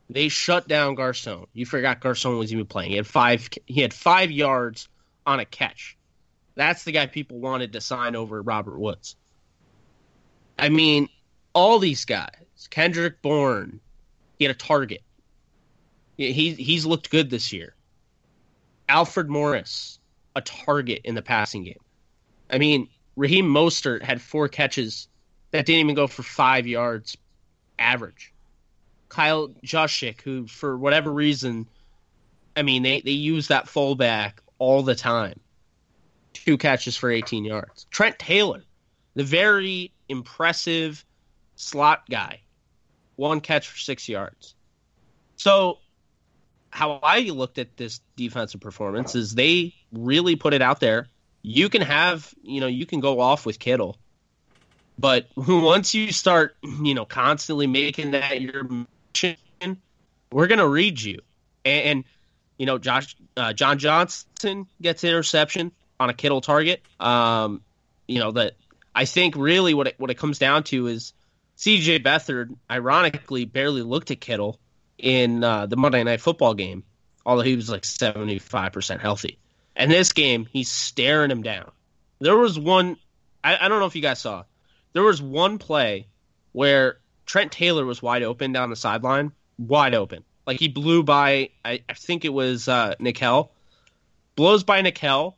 They 0.09 0.29
shut 0.29 0.67
down 0.67 0.95
Garcon. 0.95 1.47
You 1.53 1.65
forgot 1.65 2.01
Garcon 2.01 2.37
was 2.37 2.53
even 2.53 2.65
playing. 2.65 2.91
He 2.91 2.97
had 2.97 3.07
five 3.07 3.49
he 3.65 3.81
had 3.81 3.93
5 3.93 4.31
yards 4.31 4.87
on 5.25 5.39
a 5.39 5.45
catch. 5.45 5.97
That's 6.53 6.83
the 6.83 6.91
guy 6.91 7.07
people 7.07 7.39
wanted 7.39 7.73
to 7.73 7.81
sign 7.81 8.15
over 8.15 8.41
Robert 8.41 8.77
Woods. 8.77 9.15
I 10.57 10.69
mean, 10.69 11.09
all 11.53 11.79
these 11.79 12.05
guys. 12.05 12.31
Kendrick 12.69 13.21
Bourne, 13.21 13.79
he 14.37 14.45
had 14.45 14.55
a 14.55 14.57
target. 14.57 15.01
He 16.17 16.53
he's 16.53 16.85
looked 16.85 17.09
good 17.09 17.29
this 17.29 17.51
year. 17.51 17.75
Alfred 18.87 19.29
Morris, 19.29 19.99
a 20.35 20.41
target 20.41 21.01
in 21.03 21.15
the 21.15 21.21
passing 21.21 21.63
game. 21.63 21.79
I 22.49 22.57
mean, 22.57 22.89
Raheem 23.15 23.47
Mostert 23.47 24.01
had 24.01 24.21
four 24.21 24.47
catches 24.47 25.07
that 25.51 25.65
didn't 25.65 25.81
even 25.81 25.95
go 25.95 26.07
for 26.07 26.23
five 26.23 26.67
yards 26.67 27.17
average. 27.79 28.33
Kyle 29.09 29.49
Juszczyk, 29.63 30.21
who 30.21 30.47
for 30.47 30.77
whatever 30.77 31.11
reason, 31.11 31.67
I 32.55 32.61
mean, 32.61 32.83
they, 32.83 33.01
they 33.01 33.11
use 33.11 33.47
that 33.47 33.67
fullback 33.67 34.41
all 34.59 34.83
the 34.83 34.95
time. 34.95 35.39
Two 36.33 36.57
catches 36.57 36.97
for 36.97 37.09
18 37.09 37.45
yards. 37.45 37.87
Trent 37.89 38.19
Taylor, 38.19 38.63
the 39.15 39.23
very 39.23 39.91
impressive 40.09 41.05
slot 41.55 42.09
guy, 42.09 42.41
one 43.15 43.41
catch 43.41 43.67
for 43.67 43.77
six 43.77 44.07
yards. 44.07 44.55
So, 45.37 45.79
how 46.69 46.99
I 47.01 47.21
looked 47.21 47.57
at 47.57 47.77
this 47.77 48.01
defensive 48.17 48.59
performance 48.61 49.15
is 49.15 49.33
they 49.33 49.73
really 49.91 50.35
put 50.35 50.53
it 50.53 50.61
out 50.61 50.79
there. 50.79 51.07
You 51.41 51.69
can 51.69 51.81
have, 51.81 52.33
you 52.43 52.59
know, 52.59 52.67
you 52.67 52.85
can 52.85 52.99
go 52.99 53.19
off 53.19 53.45
with 53.45 53.59
Kittle, 53.59 53.97
but 54.99 55.27
once 55.35 55.93
you 55.93 56.11
start, 56.11 56.57
you 56.63 56.93
know, 56.93 57.05
constantly 57.05 57.67
making 57.67 58.11
that 58.11 58.41
your 58.41 58.67
mission, 59.13 59.81
we're 60.31 60.47
gonna 60.47 60.67
read 60.67 61.01
you. 61.01 61.19
And, 61.63 61.85
and 61.85 62.03
you 62.57 62.65
know, 62.65 62.77
Josh 62.77 63.15
uh, 63.37 63.53
John 63.53 63.77
Johnson 63.77 64.67
gets 64.81 65.03
interception 65.03 65.71
on 65.99 66.09
a 66.09 66.13
Kittle 66.13 66.41
target. 66.41 66.81
Um, 66.99 67.61
you 68.07 68.19
know 68.19 68.31
that 68.33 68.53
I 68.95 69.05
think 69.05 69.35
really 69.35 69.73
what 69.73 69.87
it, 69.87 69.95
what 69.99 70.09
it 70.09 70.17
comes 70.17 70.39
down 70.39 70.63
to 70.63 70.87
is 70.87 71.13
C.J. 71.57 71.99
Beathard, 71.99 72.55
ironically, 72.71 73.45
barely 73.45 73.81
looked 73.81 74.09
at 74.09 74.21
Kittle 74.21 74.59
in 74.97 75.43
uh, 75.43 75.65
the 75.65 75.75
Monday 75.75 76.03
Night 76.03 76.21
Football 76.21 76.53
game, 76.53 76.83
although 77.25 77.43
he 77.43 77.55
was 77.55 77.69
like 77.69 77.83
seventy 77.83 78.39
five 78.39 78.71
percent 78.71 79.01
healthy. 79.01 79.37
And 79.75 79.91
this 79.91 80.13
game, 80.13 80.45
he's 80.45 80.69
staring 80.69 81.29
him 81.29 81.43
down. 81.43 81.71
There 82.19 82.37
was 82.37 82.57
one, 82.57 82.95
I, 83.43 83.57
I 83.57 83.67
don't 83.67 83.79
know 83.79 83.85
if 83.85 83.95
you 83.95 84.01
guys 84.01 84.19
saw, 84.19 84.45
there 84.93 85.03
was 85.03 85.21
one 85.21 85.57
play 85.57 86.07
where 86.53 86.99
Trent 87.25 87.51
Taylor 87.51 87.85
was 87.85 88.01
wide 88.01 88.23
open 88.23 88.53
down 88.53 88.69
the 88.69 88.77
sideline, 88.77 89.33
wide 89.57 89.93
open. 89.93 90.23
Like 90.47 90.59
he 90.59 90.69
blew 90.69 91.03
by, 91.03 91.49
I, 91.65 91.83
I 91.89 91.93
think 91.93 92.23
it 92.23 92.33
was 92.33 92.69
uh, 92.69 92.95
Nickell, 92.99 93.51
blows 94.37 94.63
by 94.63 94.81
Nickell, 94.81 95.35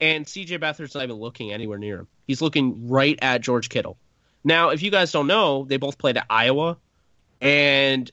and 0.00 0.26
CJ 0.26 0.58
Beathard's 0.58 0.94
not 0.94 1.04
even 1.04 1.16
looking 1.16 1.52
anywhere 1.52 1.78
near 1.78 2.00
him. 2.00 2.08
He's 2.28 2.42
looking 2.42 2.88
right 2.88 3.18
at 3.22 3.40
George 3.40 3.70
Kittle. 3.70 3.96
Now, 4.44 4.68
if 4.68 4.82
you 4.82 4.90
guys 4.90 5.10
don't 5.10 5.26
know, 5.26 5.64
they 5.64 5.78
both 5.78 5.98
played 5.98 6.18
at 6.18 6.26
Iowa, 6.30 6.76
and 7.40 8.08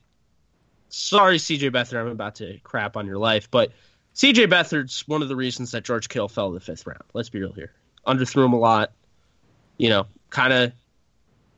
sorry, 0.89 1.37
CJ 1.37 1.71
Beathard, 1.71 1.99
I'm 1.99 2.07
about 2.07 2.35
to 2.35 2.57
crap 2.63 2.95
on 2.97 3.05
your 3.05 3.17
life, 3.17 3.51
but 3.51 3.71
CJ 4.15 4.47
Beathard's 4.47 5.05
one 5.07 5.21
of 5.21 5.27
the 5.27 5.35
reasons 5.35 5.71
that 5.71 5.83
George 5.83 6.07
Kittle 6.07 6.29
fell 6.29 6.49
to 6.49 6.53
the 6.53 6.61
fifth 6.61 6.87
round. 6.87 7.03
Let's 7.13 7.29
be 7.29 7.41
real 7.41 7.51
here. 7.51 7.73
Underthrew 8.07 8.45
him 8.45 8.53
a 8.53 8.59
lot, 8.59 8.93
you 9.77 9.89
know, 9.89 10.07
kind 10.29 10.53
of, 10.53 10.71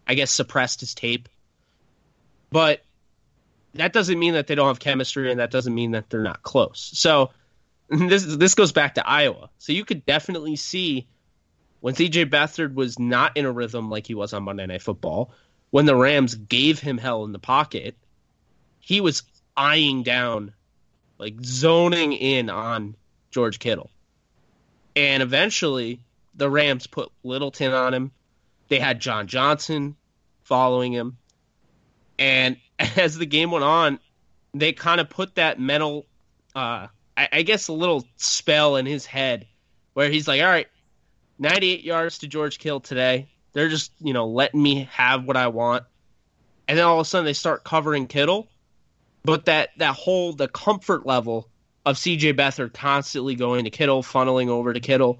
I 0.07 0.15
guess, 0.15 0.31
suppressed 0.31 0.79
his 0.79 0.95
tape. 0.95 1.29
But 2.49 2.81
that 3.75 3.93
doesn't 3.93 4.17
mean 4.17 4.33
that 4.33 4.47
they 4.47 4.55
don't 4.55 4.67
have 4.67 4.79
chemistry, 4.79 5.29
and 5.29 5.39
that 5.39 5.51
doesn't 5.51 5.73
mean 5.73 5.91
that 5.91 6.09
they're 6.09 6.23
not 6.23 6.41
close. 6.41 6.91
So 6.95 7.29
this 7.89 8.25
this 8.25 8.55
goes 8.55 8.71
back 8.71 8.95
to 8.95 9.07
Iowa. 9.07 9.51
So 9.59 9.73
you 9.73 9.85
could 9.85 10.05
definitely 10.07 10.55
see 10.55 11.07
when 11.79 11.93
CJ 11.93 12.29
Beathard 12.29 12.73
was 12.73 12.97
not 12.99 13.35
in 13.37 13.45
a 13.45 13.51
rhythm 13.51 13.89
like 13.89 14.07
he 14.07 14.15
was 14.15 14.33
on 14.33 14.43
Monday 14.43 14.65
Night 14.65 14.81
Football, 14.81 15.31
when 15.69 15.85
the 15.85 15.95
Rams 15.95 16.35
gave 16.35 16.79
him 16.79 16.97
hell 16.97 17.23
in 17.23 17.31
the 17.31 17.39
pocket, 17.39 17.95
he 18.79 19.01
was 19.01 19.23
eyeing 19.55 20.03
down, 20.03 20.53
like 21.17 21.35
zoning 21.43 22.13
in 22.13 22.49
on 22.49 22.95
George 23.31 23.59
Kittle. 23.59 23.91
And 24.95 25.21
eventually, 25.21 25.99
the 26.35 26.49
Rams 26.49 26.87
put 26.87 27.11
Littleton 27.23 27.73
on 27.73 27.93
him. 27.93 28.11
They 28.69 28.79
had 28.79 28.99
John 28.99 29.27
Johnson 29.27 29.95
following 30.43 30.93
him. 30.93 31.17
And 32.17 32.57
as 32.79 33.17
the 33.17 33.25
game 33.25 33.51
went 33.51 33.65
on, 33.65 33.99
they 34.53 34.73
kind 34.73 34.99
of 34.99 35.09
put 35.09 35.35
that 35.35 35.59
mental, 35.59 36.05
uh, 36.55 36.87
I, 37.15 37.29
I 37.31 37.41
guess, 37.43 37.67
a 37.67 37.73
little 37.73 38.05
spell 38.15 38.77
in 38.77 38.85
his 38.85 39.05
head 39.05 39.47
where 39.93 40.09
he's 40.09 40.27
like, 40.27 40.41
all 40.41 40.47
right, 40.47 40.67
98 41.39 41.83
yards 41.83 42.19
to 42.19 42.27
George 42.27 42.59
Kittle 42.59 42.79
today. 42.79 43.27
They're 43.53 43.69
just, 43.69 43.91
you 43.99 44.13
know, 44.13 44.27
letting 44.27 44.61
me 44.61 44.87
have 44.91 45.25
what 45.25 45.37
I 45.37 45.47
want. 45.47 45.83
And 46.67 46.77
then 46.77 46.85
all 46.85 46.99
of 46.99 47.05
a 47.05 47.05
sudden 47.05 47.25
they 47.25 47.33
start 47.33 47.63
covering 47.63 48.07
Kittle. 48.07 48.49
But 49.23 49.45
that, 49.45 49.69
that 49.77 49.95
whole, 49.95 50.33
the 50.33 50.47
comfort 50.47 51.05
level 51.05 51.49
of 51.85 51.97
CJ 51.97 52.33
Beathard 52.33 52.73
constantly 52.73 53.35
going 53.35 53.65
to 53.65 53.69
Kittle, 53.69 54.03
funneling 54.03 54.49
over 54.49 54.73
to 54.73 54.79
Kittle, 54.79 55.19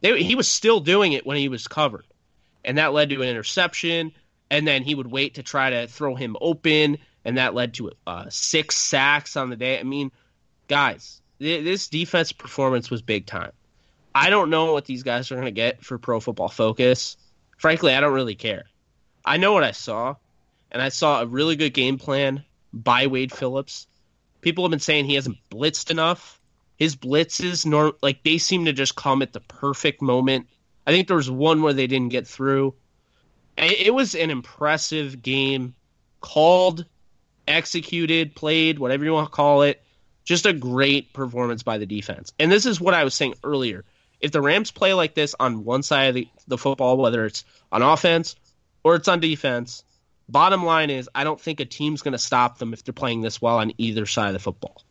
they, 0.00 0.22
he 0.22 0.34
was 0.34 0.50
still 0.50 0.80
doing 0.80 1.12
it 1.12 1.26
when 1.26 1.36
he 1.36 1.48
was 1.48 1.68
covered. 1.68 2.06
And 2.64 2.78
that 2.78 2.92
led 2.92 3.10
to 3.10 3.22
an 3.22 3.28
interception 3.28 4.12
and 4.50 4.66
then 4.66 4.82
he 4.82 4.94
would 4.94 5.10
wait 5.10 5.34
to 5.34 5.42
try 5.42 5.70
to 5.70 5.86
throw 5.86 6.16
him 6.16 6.36
open, 6.40 6.98
and 7.24 7.38
that 7.38 7.54
led 7.54 7.74
to 7.74 7.92
uh, 8.06 8.26
six 8.28 8.76
sacks 8.76 9.36
on 9.36 9.48
the 9.48 9.56
day. 9.56 9.78
I 9.78 9.84
mean, 9.84 10.10
guys, 10.68 11.22
th- 11.38 11.64
this 11.64 11.88
defense 11.88 12.32
performance 12.32 12.90
was 12.90 13.00
big 13.00 13.26
time. 13.26 13.52
I 14.14 14.30
don't 14.30 14.50
know 14.50 14.72
what 14.72 14.86
these 14.86 15.02
guys 15.02 15.30
are 15.30 15.36
going 15.36 15.46
to 15.46 15.52
get 15.52 15.84
for 15.84 15.98
Pro 15.98 16.20
Football 16.20 16.48
Focus. 16.48 17.16
Frankly, 17.58 17.94
I 17.94 18.00
don't 18.00 18.12
really 18.12 18.34
care. 18.34 18.64
I 19.24 19.36
know 19.36 19.52
what 19.52 19.64
I 19.64 19.72
saw, 19.72 20.16
and 20.70 20.80
I 20.80 20.88
saw 20.88 21.20
a 21.20 21.26
really 21.26 21.56
good 21.56 21.74
game 21.74 21.98
plan 21.98 22.44
by 22.72 23.06
Wade 23.06 23.32
Phillips. 23.32 23.86
People 24.40 24.64
have 24.64 24.70
been 24.70 24.80
saying 24.80 25.04
he 25.04 25.14
hasn't 25.14 25.38
blitzed 25.50 25.90
enough. 25.90 26.40
His 26.76 26.96
blitzes, 26.96 27.66
nor 27.66 27.94
like 28.02 28.22
they 28.24 28.38
seem 28.38 28.64
to 28.64 28.72
just 28.72 28.96
come 28.96 29.20
at 29.20 29.32
the 29.32 29.40
perfect 29.40 30.00
moment. 30.00 30.46
I 30.86 30.92
think 30.92 31.06
there 31.06 31.16
was 31.16 31.30
one 31.30 31.62
where 31.62 31.74
they 31.74 31.86
didn't 31.86 32.08
get 32.08 32.26
through 32.26 32.74
it 33.60 33.94
was 33.94 34.14
an 34.14 34.30
impressive 34.30 35.22
game, 35.22 35.74
called, 36.20 36.84
executed, 37.46 38.34
played, 38.34 38.78
whatever 38.78 39.04
you 39.04 39.12
want 39.12 39.28
to 39.28 39.34
call 39.34 39.62
it. 39.62 39.82
Just 40.24 40.46
a 40.46 40.52
great 40.52 41.12
performance 41.12 41.62
by 41.62 41.78
the 41.78 41.86
defense. 41.86 42.32
And 42.38 42.52
this 42.52 42.66
is 42.66 42.80
what 42.80 42.94
I 42.94 43.04
was 43.04 43.14
saying 43.14 43.34
earlier. 43.42 43.84
If 44.20 44.32
the 44.32 44.40
Rams 44.40 44.70
play 44.70 44.94
like 44.94 45.14
this 45.14 45.34
on 45.38 45.64
one 45.64 45.82
side 45.82 46.08
of 46.08 46.14
the, 46.14 46.28
the 46.46 46.58
football, 46.58 46.96
whether 46.96 47.24
it's 47.24 47.44
on 47.72 47.82
offense 47.82 48.36
or 48.84 48.96
it's 48.96 49.08
on 49.08 49.20
defense, 49.20 49.84
bottom 50.28 50.64
line 50.64 50.90
is 50.90 51.08
I 51.14 51.24
don't 51.24 51.40
think 51.40 51.60
a 51.60 51.64
team's 51.64 52.02
going 52.02 52.12
to 52.12 52.18
stop 52.18 52.58
them 52.58 52.72
if 52.72 52.84
they're 52.84 52.92
playing 52.92 53.22
this 53.22 53.40
well 53.40 53.58
on 53.58 53.72
either 53.78 54.06
side 54.06 54.28
of 54.28 54.32
the 54.34 54.38
football. 54.38 54.82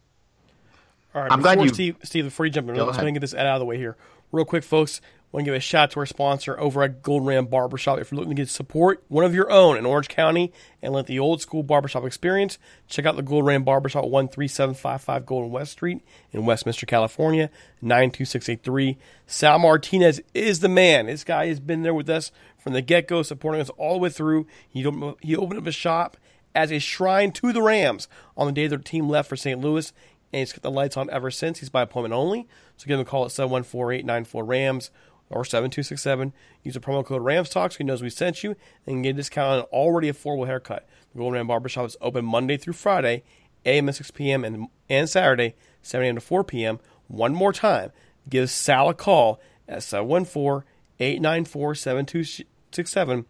All 1.14 1.24
right, 1.24 1.32
I'm 1.32 1.42
glad 1.42 1.62
you, 1.62 1.70
Steve, 1.70 1.98
Steve, 2.04 2.26
before 2.26 2.46
you 2.46 2.52
jump 2.52 2.70
in, 2.70 2.76
let's 2.76 2.98
get 2.98 3.20
this 3.20 3.34
out 3.34 3.46
of 3.48 3.60
the 3.60 3.66
way 3.66 3.78
here. 3.78 3.98
Real 4.32 4.46
quick, 4.46 4.64
folks, 4.64 5.02
want 5.32 5.46
to 5.46 5.52
give 5.52 5.56
a 5.56 5.60
shout 5.60 5.84
out 5.84 5.92
to 5.92 6.00
our 6.00 6.06
sponsor 6.06 6.60
over 6.60 6.82
at 6.82 7.04
Golden 7.04 7.28
Ram 7.28 7.46
Barbershop. 7.46 8.00
If 8.00 8.12
you're 8.12 8.18
looking 8.18 8.36
to 8.36 8.42
get 8.42 8.50
support 8.50 9.04
one 9.10 9.24
of 9.24 9.36
your 9.36 9.52
own 9.52 9.78
in 9.78 9.86
Orange 9.86 10.08
County 10.08 10.52
and 10.82 10.94
let 10.94 11.06
the 11.06 11.20
old 11.20 11.42
school 11.42 11.62
barbershop 11.62 12.04
experience, 12.04 12.58
check 12.88 13.06
out 13.06 13.16
the 13.16 13.22
Golden 13.22 13.46
Ram 13.46 13.64
Barbershop, 13.64 14.06
13755 14.06 15.26
Golden 15.26 15.52
West 15.52 15.74
Street 15.74 16.02
in 16.32 16.46
Westminster, 16.46 16.86
California, 16.86 17.50
92683. 17.82 18.98
Sal 19.28 19.60
Martinez 19.60 20.20
is 20.34 20.62
the 20.62 20.70
man. 20.70 21.06
This 21.06 21.24
guy 21.24 21.48
has 21.48 21.60
been 21.60 21.84
there 21.84 21.94
with 21.94 22.10
us 22.10 22.32
from 22.58 22.74
the 22.74 22.82
get 22.82 23.08
go, 23.08 23.22
supporting 23.22 23.62
us 23.62 23.70
all 23.72 23.94
the 23.94 24.00
way 24.00 24.10
through. 24.10 24.48
He, 24.68 24.82
he 25.22 25.36
opened 25.36 25.60
up 25.60 25.68
a 25.68 25.72
shop 25.72 26.18
as 26.56 26.72
a 26.72 26.80
shrine 26.80 27.32
to 27.34 27.54
the 27.54 27.62
Rams 27.62 28.08
on 28.36 28.48
the 28.48 28.54
day 28.54 28.66
their 28.68 28.80
team 28.80 29.08
left 29.08 29.30
for 29.30 29.36
St. 29.36 29.60
Louis, 29.60 29.94
and 30.34 30.40
he's 30.40 30.54
got 30.54 30.64
the 30.64 30.72
lights 30.72 30.98
on 30.98 31.10
ever 31.12 31.30
since. 31.30 31.60
He's 31.60 31.70
by 31.70 31.84
appointment 31.84 32.14
only. 32.14 32.48
So 32.78 32.88
give 32.88 32.96
him 32.96 33.06
a 33.06 33.10
call 33.10 33.26
at 33.26 33.32
714 33.32 34.00
894 34.00 34.44
Rams 34.46 34.92
or 35.30 35.46
7267. 35.46 36.34
Use 36.64 36.74
the 36.74 36.80
promo 36.80 37.06
code 37.06 37.22
RAMSTALK 37.22 37.72
so 37.72 37.78
he 37.78 37.84
knows 37.84 38.02
we 38.02 38.10
sent 38.10 38.44
you 38.44 38.56
and 38.86 39.04
get 39.04 39.12
a 39.12 39.14
discount 39.14 39.52
on 39.52 39.60
an 39.60 39.66
already 39.66 40.12
affordable 40.12 40.48
haircut. 40.48 40.88
The 41.12 41.18
Golden 41.20 41.36
Ram 41.36 41.48
Barbershop 41.48 41.86
is 41.86 41.98
open 42.02 42.26
Monday 42.26 42.58
through 42.58 42.74
Friday, 42.74 43.24
8 43.66 43.78
a.m. 43.78 43.88
to 43.88 43.94
6 43.94 44.12
p.m. 44.12 44.44
and, 44.44 44.68
and 44.90 45.10
Saturday, 45.10 45.56
7 45.82 46.06
a.m. 46.06 46.16
to 46.16 46.22
4 46.22 46.44
p.m. 46.44 46.80
One 47.08 47.34
more 47.34 47.54
time, 47.54 47.92
give 48.28 48.50
Sal 48.50 48.90
a 48.90 48.94
call 48.94 49.40
at 49.68 49.84
714 49.84 50.68
894 51.00 51.76
7267. 51.76 53.26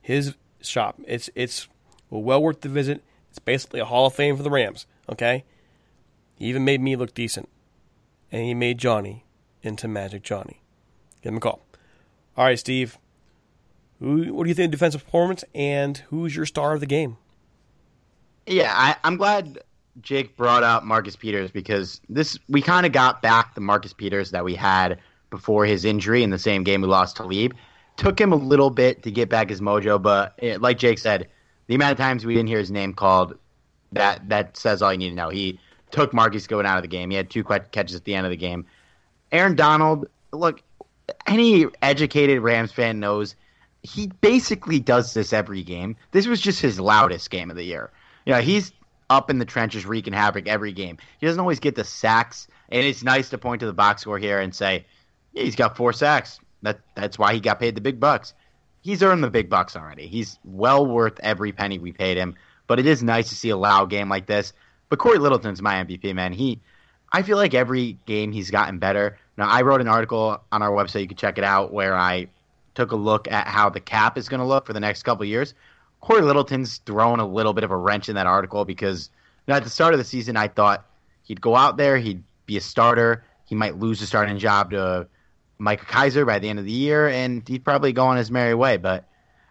His 0.00 0.34
shop. 0.60 1.00
It's, 1.06 1.30
it's 1.34 1.68
well 2.10 2.42
worth 2.42 2.60
the 2.60 2.68
visit. 2.68 3.02
It's 3.30 3.38
basically 3.38 3.80
a 3.80 3.84
Hall 3.84 4.06
of 4.06 4.14
Fame 4.14 4.36
for 4.36 4.42
the 4.42 4.50
Rams, 4.50 4.86
okay? 5.10 5.44
He 6.36 6.46
even 6.46 6.64
made 6.64 6.80
me 6.80 6.96
look 6.96 7.14
decent. 7.14 7.48
And 8.30 8.44
he 8.44 8.54
made 8.54 8.78
Johnny 8.78 9.24
into 9.62 9.88
Magic 9.88 10.22
Johnny. 10.22 10.60
Give 11.26 11.32
him 11.32 11.38
a 11.38 11.40
call. 11.40 11.60
All 12.36 12.44
right, 12.44 12.56
Steve. 12.56 12.98
Who, 13.98 14.32
what 14.32 14.44
do 14.44 14.48
you 14.48 14.54
think 14.54 14.66
of 14.66 14.70
defensive 14.70 15.04
performance, 15.04 15.42
and 15.56 15.98
who's 16.08 16.36
your 16.36 16.46
star 16.46 16.74
of 16.74 16.78
the 16.78 16.86
game? 16.86 17.16
Yeah, 18.46 18.72
I, 18.72 18.94
I'm 19.02 19.16
glad 19.16 19.58
Jake 20.02 20.36
brought 20.36 20.62
out 20.62 20.86
Marcus 20.86 21.16
Peters 21.16 21.50
because 21.50 22.00
this 22.08 22.38
we 22.48 22.62
kind 22.62 22.86
of 22.86 22.92
got 22.92 23.22
back 23.22 23.56
the 23.56 23.60
Marcus 23.60 23.92
Peters 23.92 24.30
that 24.30 24.44
we 24.44 24.54
had 24.54 25.00
before 25.30 25.66
his 25.66 25.84
injury 25.84 26.22
in 26.22 26.30
the 26.30 26.38
same 26.38 26.62
game 26.62 26.80
we 26.80 26.86
lost 26.86 27.16
to 27.16 27.24
Talib. 27.24 27.56
Took 27.96 28.20
him 28.20 28.30
a 28.30 28.36
little 28.36 28.70
bit 28.70 29.02
to 29.02 29.10
get 29.10 29.28
back 29.28 29.50
his 29.50 29.60
mojo, 29.60 30.00
but 30.00 30.34
it, 30.38 30.62
like 30.62 30.78
Jake 30.78 31.00
said, 31.00 31.28
the 31.66 31.74
amount 31.74 31.90
of 31.90 31.98
times 31.98 32.24
we 32.24 32.34
didn't 32.34 32.50
hear 32.50 32.60
his 32.60 32.70
name 32.70 32.94
called, 32.94 33.36
that 33.90 34.28
that 34.28 34.56
says 34.56 34.80
all 34.80 34.92
you 34.92 34.98
need 34.98 35.08
to 35.08 35.16
know. 35.16 35.30
He 35.30 35.58
took 35.90 36.14
Marcus 36.14 36.46
going 36.46 36.66
out 36.66 36.76
of 36.76 36.82
the 36.82 36.88
game. 36.88 37.10
He 37.10 37.16
had 37.16 37.30
two 37.30 37.42
catches 37.42 37.96
at 37.96 38.04
the 38.04 38.14
end 38.14 38.26
of 38.26 38.30
the 38.30 38.36
game. 38.36 38.64
Aaron 39.32 39.56
Donald, 39.56 40.06
look, 40.32 40.62
any 41.26 41.66
educated 41.82 42.40
Rams 42.40 42.72
fan 42.72 43.00
knows 43.00 43.36
he 43.82 44.08
basically 44.08 44.80
does 44.80 45.14
this 45.14 45.32
every 45.32 45.62
game. 45.62 45.96
This 46.10 46.26
was 46.26 46.40
just 46.40 46.60
his 46.60 46.80
loudest 46.80 47.30
game 47.30 47.50
of 47.50 47.56
the 47.56 47.64
year. 47.64 47.90
You 48.24 48.32
know, 48.34 48.40
he's 48.40 48.72
up 49.08 49.30
in 49.30 49.38
the 49.38 49.44
trenches 49.44 49.86
wreaking 49.86 50.12
havoc 50.12 50.48
every 50.48 50.72
game. 50.72 50.98
He 51.18 51.26
doesn't 51.26 51.40
always 51.40 51.60
get 51.60 51.76
the 51.76 51.84
sacks, 51.84 52.48
and 52.68 52.84
it's 52.84 53.04
nice 53.04 53.30
to 53.30 53.38
point 53.38 53.60
to 53.60 53.66
the 53.66 53.72
box 53.72 54.02
score 54.02 54.18
here 54.18 54.40
and 54.40 54.54
say, 54.54 54.86
yeah, 55.32 55.44
he's 55.44 55.56
got 55.56 55.76
four 55.76 55.92
sacks. 55.92 56.40
That 56.62 56.80
that's 56.94 57.18
why 57.18 57.34
he 57.34 57.40
got 57.40 57.60
paid 57.60 57.76
the 57.76 57.80
big 57.80 58.00
bucks. 58.00 58.34
He's 58.80 59.02
earned 59.02 59.22
the 59.22 59.30
big 59.30 59.48
bucks 59.48 59.76
already. 59.76 60.06
He's 60.06 60.38
well 60.44 60.86
worth 60.86 61.20
every 61.20 61.52
penny 61.52 61.78
we 61.78 61.92
paid 61.92 62.16
him. 62.16 62.34
But 62.66 62.80
it 62.80 62.86
is 62.86 63.02
nice 63.02 63.28
to 63.28 63.34
see 63.34 63.50
a 63.50 63.56
loud 63.56 63.90
game 63.90 64.08
like 64.08 64.26
this. 64.26 64.52
But 64.88 64.98
Corey 64.98 65.18
Littleton's 65.18 65.62
my 65.62 65.84
MVP, 65.84 66.14
man. 66.14 66.32
He 66.32 66.60
I 67.12 67.22
feel 67.22 67.36
like 67.36 67.54
every 67.54 67.98
game 68.06 68.32
he's 68.32 68.50
gotten 68.50 68.78
better. 68.78 69.18
Now, 69.36 69.48
I 69.48 69.62
wrote 69.62 69.80
an 69.80 69.88
article 69.88 70.42
on 70.50 70.62
our 70.62 70.70
website. 70.70 71.02
You 71.02 71.08
can 71.08 71.16
check 71.16 71.38
it 71.38 71.44
out 71.44 71.72
where 71.72 71.94
I 71.96 72.28
took 72.74 72.92
a 72.92 72.96
look 72.96 73.30
at 73.30 73.46
how 73.46 73.70
the 73.70 73.80
cap 73.80 74.18
is 74.18 74.28
going 74.28 74.40
to 74.40 74.46
look 74.46 74.66
for 74.66 74.72
the 74.72 74.80
next 74.80 75.02
couple 75.02 75.24
years. 75.24 75.54
Corey 76.00 76.22
Littleton's 76.22 76.78
thrown 76.78 77.20
a 77.20 77.26
little 77.26 77.52
bit 77.52 77.64
of 77.64 77.70
a 77.70 77.76
wrench 77.76 78.08
in 78.08 78.16
that 78.16 78.26
article 78.26 78.64
because 78.64 79.10
You 79.46 79.52
know, 79.52 79.56
at 79.56 79.64
the 79.64 79.70
start 79.70 79.94
of 79.94 79.98
the 79.98 80.04
season, 80.04 80.36
I 80.36 80.48
thought 80.48 80.84
he'd 81.22 81.40
go 81.40 81.54
out 81.54 81.76
there, 81.76 81.98
he'd 81.98 82.22
be 82.46 82.56
a 82.56 82.60
starter, 82.60 83.24
he 83.44 83.54
might 83.54 83.78
lose 83.78 84.00
the 84.00 84.06
starting 84.06 84.38
job 84.38 84.72
to 84.72 85.06
Micah 85.58 85.86
Kiser 85.86 86.26
by 86.26 86.38
the 86.38 86.48
end 86.48 86.58
of 86.58 86.64
the 86.64 86.72
year, 86.72 87.08
and 87.08 87.46
he'd 87.48 87.64
probably 87.64 87.92
go 87.92 88.06
on 88.06 88.16
his 88.16 88.30
merry 88.30 88.54
way. 88.54 88.76
But 88.76 89.04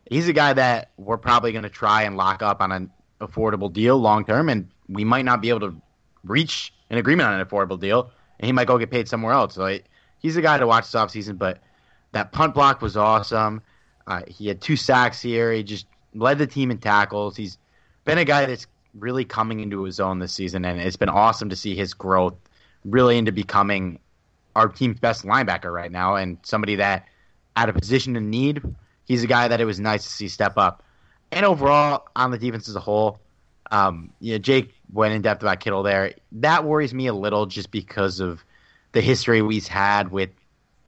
he's 0.10 0.28
a 0.28 0.34
guy 0.34 0.53
that 0.53 0.91
we're 0.97 1.18
probably 1.18 1.51
going 1.51 1.64
to 1.64 1.70
try 1.70 2.03
and 2.03 2.18
lock 2.18 2.41
up 2.41 2.62
on 2.62 2.72
an 2.72 2.91
affordable 3.22 3.72
deal 3.72 3.97
long 3.97 4.26
term, 4.26 4.49
and 4.49 4.70
we 4.89 5.06
might 5.06 5.26
not 5.26 5.41
be 5.41 5.49
able 5.49 5.62
to 5.62 5.82
reach 6.26 6.74
an 6.90 6.98
agreement 6.98 7.30
on 7.30 7.40
an 7.40 7.46
affordable 7.46 7.80
deal, 7.80 8.12
and 8.40 8.46
he 8.46 8.52
might 8.52 8.68
go 8.68 8.78
get 8.78 8.92
paid 8.92 9.08
somewhere 9.08 9.34
else. 9.34 9.56
So 9.56 9.80
he's 10.20 10.38
a 10.38 10.42
guy 10.42 10.58
to 10.58 10.68
watch 10.68 10.86
this 10.86 11.00
offseason, 11.00 11.38
but 11.38 11.60
that 12.12 12.32
punt 12.32 12.54
block 12.54 12.82
was 12.82 12.98
awesome. 12.98 13.62
Uh, 14.08 14.22
he 14.28 14.48
had 14.48 14.62
two 14.62 14.76
sacks 14.76 15.22
here. 15.22 15.52
He 15.52 15.64
just 15.64 15.88
led 16.14 16.38
the 16.38 16.48
team 16.48 16.72
in 16.72 16.78
tackles. 16.78 17.36
He's 17.36 17.58
been 18.04 18.18
a 18.18 18.26
guy 18.26 18.46
that's 18.46 18.68
really 18.94 19.26
coming 19.26 19.60
into 19.60 19.84
his 19.84 20.00
own 20.00 20.20
this 20.20 20.34
season, 20.34 20.66
and 20.66 20.80
it's 20.80 20.96
been 20.96 21.10
awesome 21.10 21.50
to 21.50 21.56
see 21.56 21.76
his 21.76 21.94
growth 21.94 22.36
really 22.86 23.18
into 23.18 23.32
becoming 23.32 24.00
our 24.56 24.70
team's 24.70 25.00
best 25.00 25.26
linebacker 25.26 25.74
right 25.74 25.92
now 25.92 26.16
and 26.16 26.38
somebody 26.44 26.76
that 26.76 27.06
at 27.56 27.70
a 27.70 27.74
position 27.74 28.16
in 28.16 28.30
need, 28.30 28.62
he's 29.06 29.24
a 29.24 29.28
guy 29.28 29.48
that 29.48 29.60
it 29.60 29.66
was 29.66 29.80
nice 29.80 30.04
to 30.04 30.10
see 30.10 30.28
step 30.28 30.58
up. 30.58 30.84
And 31.32 31.46
overall, 31.46 32.08
on 32.16 32.32
the 32.32 32.38
defense 32.38 32.70
as 32.70 32.76
a 32.76 32.80
whole, 32.80 33.20
um, 33.72 34.12
you 34.20 34.34
know, 34.34 34.38
Jake 34.38 34.75
went 34.92 35.14
in 35.14 35.22
depth 35.22 35.42
about 35.42 35.60
Kittle 35.60 35.84
there. 35.84 36.14
That 36.34 36.66
worries 36.66 36.94
me 36.94 37.08
a 37.08 37.14
little 37.14 37.46
just 37.46 37.72
because 37.72 38.20
of 38.20 38.44
the 38.92 39.02
history 39.02 39.42
we've 39.42 39.68
had 39.68 40.12
with 40.12 40.30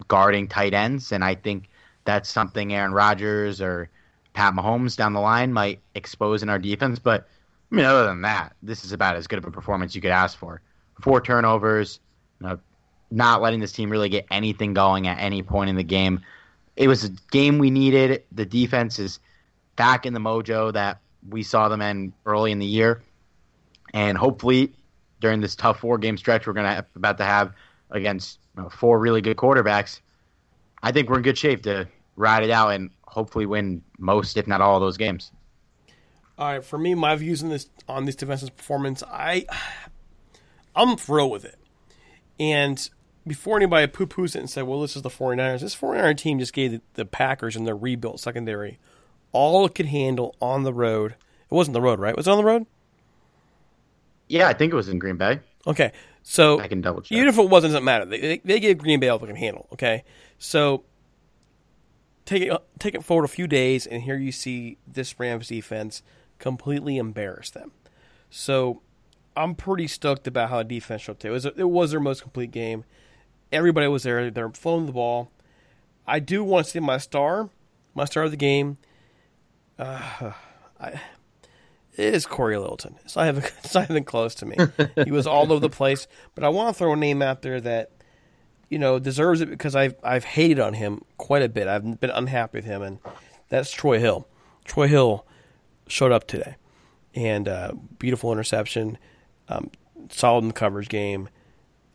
guarding 0.07 0.47
tight 0.47 0.73
ends, 0.73 1.11
and 1.11 1.23
I 1.23 1.35
think 1.35 1.69
that's 2.05 2.29
something 2.29 2.73
Aaron 2.73 2.93
Rodgers 2.93 3.61
or 3.61 3.89
Pat 4.33 4.53
Mahomes 4.53 4.95
down 4.95 5.13
the 5.13 5.19
line 5.19 5.51
might 5.51 5.81
expose 5.95 6.43
in 6.43 6.49
our 6.49 6.59
defense. 6.59 6.99
But 6.99 7.27
I 7.71 7.75
mean, 7.75 7.85
other 7.85 8.05
than 8.05 8.21
that, 8.21 8.55
this 8.63 8.85
is 8.85 8.91
about 8.91 9.15
as 9.15 9.27
good 9.27 9.39
of 9.39 9.45
a 9.45 9.51
performance 9.51 9.93
you 9.95 10.01
could 10.01 10.11
ask 10.11 10.37
for. 10.37 10.61
Four 11.01 11.21
turnovers, 11.21 11.99
you 12.39 12.47
know, 12.47 12.59
not 13.11 13.41
letting 13.41 13.59
this 13.59 13.71
team 13.71 13.89
really 13.89 14.09
get 14.09 14.25
anything 14.31 14.73
going 14.73 15.07
at 15.07 15.19
any 15.19 15.43
point 15.43 15.69
in 15.69 15.75
the 15.75 15.83
game. 15.83 16.21
It 16.75 16.87
was 16.87 17.03
a 17.03 17.09
game 17.31 17.57
we 17.57 17.71
needed. 17.71 18.23
The 18.31 18.45
defense 18.45 18.99
is 18.99 19.19
back 19.75 20.05
in 20.05 20.13
the 20.13 20.19
mojo 20.19 20.73
that 20.73 21.01
we 21.27 21.43
saw 21.43 21.67
them 21.69 21.81
in 21.81 22.13
early 22.25 22.51
in 22.51 22.59
the 22.59 22.65
year, 22.65 23.03
and 23.93 24.17
hopefully 24.17 24.73
during 25.19 25.41
this 25.41 25.55
tough 25.55 25.79
four 25.79 25.97
game 25.97 26.17
stretch 26.17 26.45
we're 26.45 26.53
going 26.53 26.65
to 26.65 26.85
about 26.95 27.17
to 27.17 27.23
have 27.23 27.53
against 27.89 28.39
you 28.55 28.63
know, 28.63 28.69
four 28.69 28.99
really 28.99 29.21
good 29.21 29.37
quarterbacks, 29.37 30.01
I 30.83 30.91
think 30.91 31.09
we're 31.09 31.17
in 31.17 31.23
good 31.23 31.37
shape 31.37 31.63
to 31.63 31.87
ride 32.15 32.43
it 32.43 32.51
out 32.51 32.69
and 32.69 32.91
hopefully 33.03 33.45
win 33.45 33.83
most, 33.97 34.37
if 34.37 34.47
not 34.47 34.61
all, 34.61 34.77
of 34.77 34.81
those 34.81 34.97
games. 34.97 35.31
All 36.37 36.51
right, 36.51 36.63
for 36.63 36.77
me, 36.77 36.93
my 36.93 37.15
views 37.15 37.41
on 37.41 37.49
this 37.49 37.69
on 37.87 38.05
this 38.05 38.15
defensive 38.15 38.55
performance, 38.55 39.01
I 39.03 39.45
I'm 40.75 40.97
thrilled 40.97 41.31
with 41.31 41.45
it. 41.45 41.57
And 42.39 42.89
before 43.25 43.57
anybody 43.57 43.87
poo 43.87 44.05
poos 44.05 44.35
it 44.35 44.39
and 44.39 44.49
said, 44.49 44.63
well, 44.63 44.81
this 44.81 44.95
is 44.95 45.01
the 45.01 45.09
49ers, 45.09 45.61
this 45.61 45.75
49er 45.75 46.15
team 46.15 46.37
just 46.37 46.53
gave 46.53 46.71
the, 46.71 46.81
the 46.93 47.05
Packers 47.05 47.55
and 47.55 47.65
their 47.65 47.75
rebuilt 47.75 48.19
secondary 48.19 48.79
all 49.31 49.65
it 49.65 49.75
could 49.75 49.87
handle 49.87 50.35
on 50.41 50.63
the 50.63 50.73
road. 50.73 51.11
It 51.11 51.53
wasn't 51.53 51.73
the 51.73 51.81
road, 51.81 51.99
right? 51.99 52.15
Was 52.15 52.27
it 52.27 52.31
on 52.31 52.37
the 52.37 52.43
road? 52.43 52.65
Yeah, 54.27 54.47
I 54.47 54.53
think 54.53 54.73
it 54.73 54.75
was 54.75 54.89
in 54.89 54.99
Green 54.99 55.17
Bay. 55.17 55.39
Okay, 55.65 55.91
so 56.23 56.59
I 56.59 56.67
can 56.67 56.81
double 56.81 57.01
check. 57.01 57.15
Even 57.15 57.27
if 57.27 57.37
it 57.37 57.49
wasn't, 57.49 57.73
doesn't 57.73 57.83
matter. 57.83 58.05
They, 58.05 58.41
they, 58.43 58.59
gave 58.59 58.77
Green 58.77 58.99
Bay 58.99 59.09
all 59.09 59.19
they 59.19 59.27
can 59.27 59.35
handle. 59.35 59.67
Okay, 59.73 60.03
so 60.37 60.83
take 62.25 62.43
it 62.43 62.51
take 62.79 62.95
it 62.95 63.03
forward 63.03 63.25
a 63.25 63.29
few 63.29 63.47
days, 63.47 63.85
and 63.85 64.03
here 64.03 64.17
you 64.17 64.31
see 64.31 64.77
this 64.87 65.19
Rams 65.19 65.47
defense 65.47 66.03
completely 66.39 66.97
embarrass 66.97 67.49
them. 67.49 67.71
So 68.29 68.81
I'm 69.35 69.55
pretty 69.55 69.87
stoked 69.87 70.27
about 70.27 70.49
how 70.49 70.57
the 70.59 70.63
defense 70.63 71.03
showed 71.03 71.19
today. 71.19 71.29
It 71.29 71.33
was 71.33 71.45
it 71.45 71.69
was 71.69 71.91
their 71.91 71.99
most 71.99 72.21
complete 72.21 72.51
game. 72.51 72.83
Everybody 73.51 73.87
was 73.87 74.03
there. 74.03 74.29
They're 74.29 74.49
flowing 74.49 74.85
the 74.85 74.91
ball. 74.91 75.31
I 76.05 76.19
do 76.19 76.43
want 76.43 76.65
to 76.65 76.71
see 76.71 76.79
my 76.79 76.97
star, 76.97 77.49
my 77.93 78.05
star 78.05 78.23
of 78.23 78.31
the 78.31 78.37
game. 78.37 78.77
Uh, 79.77 80.31
I, 80.79 81.01
is 81.97 82.25
Corey 82.25 82.57
Littleton. 82.57 82.95
It's 83.03 83.15
not 83.15 83.27
even, 83.27 83.43
it's 83.63 83.73
not 83.73 83.89
even 83.89 84.03
close 84.03 84.35
to 84.35 84.45
me. 84.45 84.57
he 85.03 85.11
was 85.11 85.27
all 85.27 85.51
over 85.51 85.59
the 85.59 85.69
place, 85.69 86.07
but 86.35 86.43
I 86.43 86.49
want 86.49 86.73
to 86.73 86.77
throw 86.77 86.93
a 86.93 86.95
name 86.95 87.21
out 87.21 87.41
there 87.41 87.59
that 87.61 87.91
you 88.69 88.79
know 88.79 88.99
deserves 88.99 89.41
it 89.41 89.49
because 89.49 89.75
I've 89.75 89.95
I've 90.03 90.23
hated 90.23 90.59
on 90.59 90.73
him 90.73 91.03
quite 91.17 91.41
a 91.41 91.49
bit. 91.49 91.67
I've 91.67 91.99
been 91.99 92.09
unhappy 92.09 92.59
with 92.59 92.65
him, 92.65 92.81
and 92.81 92.99
that's 93.49 93.71
Troy 93.71 93.99
Hill. 93.99 94.27
Troy 94.65 94.87
Hill 94.87 95.25
showed 95.87 96.11
up 96.11 96.27
today, 96.27 96.55
and 97.15 97.47
uh, 97.47 97.71
beautiful 97.97 98.31
interception, 98.31 98.97
um, 99.47 99.71
solid 100.09 100.43
in 100.43 100.47
the 100.49 100.53
coverage 100.53 100.89
game. 100.89 101.29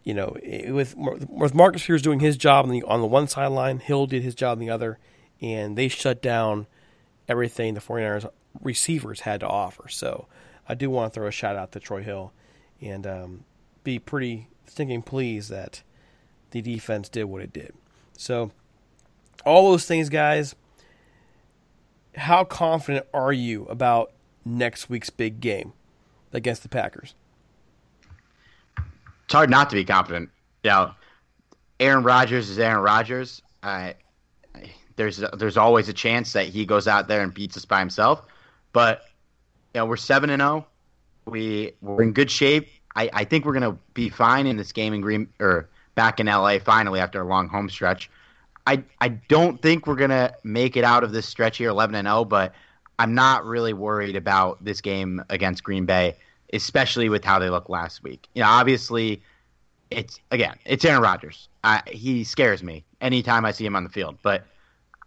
You 0.05 0.15
know, 0.15 0.37
with 0.69 0.97
with 0.97 1.55
Marcus 1.55 1.83
Peters 1.83 2.03
doing 2.03 2.21
his 2.21 2.37
job 2.37 2.65
on 2.65 2.71
the 2.71 2.83
on 2.85 3.01
the 3.01 3.07
one 3.07 3.29
sideline, 3.29 3.79
Hill 3.79 4.07
did 4.07 4.23
his 4.23 4.35
job 4.35 4.53
on 4.53 4.59
the 4.59 4.71
other, 4.71 4.99
and 5.41 5.77
they 5.77 5.89
shut 5.89 6.23
down 6.23 6.67
everything 7.29 7.75
the 7.75 7.81
49ers 7.81 8.29
receivers 8.61 9.21
had 9.21 9.41
to 9.41 9.49
offer. 9.49 9.89
So 9.89 10.27
I 10.69 10.75
do 10.75 10.91
want 10.91 11.13
to 11.13 11.21
throw 11.21 11.29
a 11.29 11.33
shout 11.33 11.57
out 11.57 11.73
to 11.73 11.81
Troy 11.81 12.03
Hill 12.03 12.33
and 12.81 13.07
um, 13.07 13.45
be 13.85 13.99
pretty 13.99 14.49
stinking 14.67 15.03
pleased 15.03 15.51
that 15.51 15.83
the 16.51 16.61
defense 16.61 17.09
did 17.09 17.25
what 17.25 17.43
it 17.43 17.53
did. 17.53 17.75
So 18.17 18.53
all 19.45 19.71
those 19.71 19.87
things, 19.87 20.09
guys. 20.09 20.55
How 22.15 22.45
confident 22.45 23.07
are 23.15 23.33
you 23.33 23.65
about 23.67 24.13
next 24.45 24.91
week's 24.91 25.09
big 25.09 25.41
game 25.41 25.73
against 26.33 26.63
the 26.63 26.69
Packers? 26.69 27.15
It's 29.25 29.33
hard 29.33 29.49
not 29.49 29.71
to 29.71 29.77
be 29.77 29.85
confident. 29.85 30.29
Yeah, 30.63 30.93
Aaron 31.81 32.05
Rodgers 32.05 32.51
is 32.51 32.59
Aaron 32.59 32.83
Rodgers. 32.83 33.41
I, 33.63 33.95
there's 34.97 35.23
there's 35.37 35.57
always 35.57 35.89
a 35.89 35.93
chance 35.93 36.35
that 36.35 36.47
he 36.47 36.67
goes 36.67 36.87
out 36.87 37.09
there 37.09 37.23
and 37.23 37.33
beats 37.33 37.57
us 37.57 37.65
by 37.65 37.79
himself. 37.79 38.27
But 38.73 39.03
you 39.75 39.81
know, 39.81 39.87
we're 39.87 39.97
seven 39.97 40.31
and 40.31 40.41
zero. 40.41 40.67
Oh. 40.67 41.31
We 41.31 41.73
we're 41.81 42.03
in 42.03 42.13
good 42.13 42.31
shape. 42.31 42.69
I, 42.97 43.09
I 43.13 43.25
think 43.25 43.45
we're 43.45 43.53
gonna 43.53 43.79
be 43.95 44.09
fine 44.09 44.47
in 44.47 44.57
this 44.57 44.73
game 44.73 44.93
in 44.93 45.01
Green 45.01 45.29
or 45.41 45.69
back 45.95 46.21
in 46.21 46.27
LA 46.27 46.59
finally 46.59 47.01
after 47.01 47.21
a 47.21 47.25
long 47.25 47.49
home 47.49 47.71
stretch. 47.71 48.11
I 48.67 48.83
I 49.01 49.09
don't 49.09 49.61
think 49.63 49.87
we're 49.87 49.97
gonna 49.97 50.35
make 50.43 50.77
it 50.77 50.85
out 50.85 51.05
of 51.05 51.13
this 51.13 51.27
stretch 51.27 51.59
here 51.59 51.71
eleven 51.71 51.95
and 51.95 52.07
zero, 52.07 52.19
oh, 52.19 52.25
but 52.25 52.55
I'm 52.99 53.15
not 53.15 53.45
really 53.45 53.73
worried 53.73 54.17
about 54.17 54.63
this 54.65 54.81
game 54.81 55.23
against 55.31 55.63
Green 55.63 55.87
Bay, 55.87 56.17
especially 56.53 57.09
with 57.09 57.25
how 57.25 57.39
they 57.39 57.51
looked 57.51 57.71
last 57.71 58.03
week. 58.03 58.29
You 58.35 58.43
know, 58.43 58.49
obviously, 58.49 59.23
it's 59.91 60.21
again, 60.31 60.57
it's 60.65 60.85
Aaron 60.85 61.03
Rodgers. 61.03 61.49
I, 61.65 61.83
he 61.87 62.25
scares 62.25 62.63
me 62.63 62.85
anytime 63.01 63.45
I 63.45 63.53
see 63.53 63.65
him 63.65 63.77
on 63.77 63.85
the 63.85 63.91
field, 63.91 64.19
but 64.23 64.45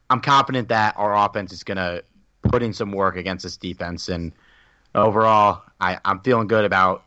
I'm 0.09 0.21
confident 0.21 0.69
that 0.69 0.95
our 0.97 1.15
offense 1.15 1.51
is 1.51 1.63
going 1.63 1.77
to 1.77 2.03
put 2.49 2.63
in 2.63 2.73
some 2.73 2.91
work 2.91 3.15
against 3.17 3.43
this 3.43 3.57
defense. 3.57 4.09
And 4.09 4.31
overall, 4.93 5.63
I, 5.79 5.99
I'm 6.05 6.19
feeling 6.21 6.47
good 6.47 6.65
about 6.65 7.03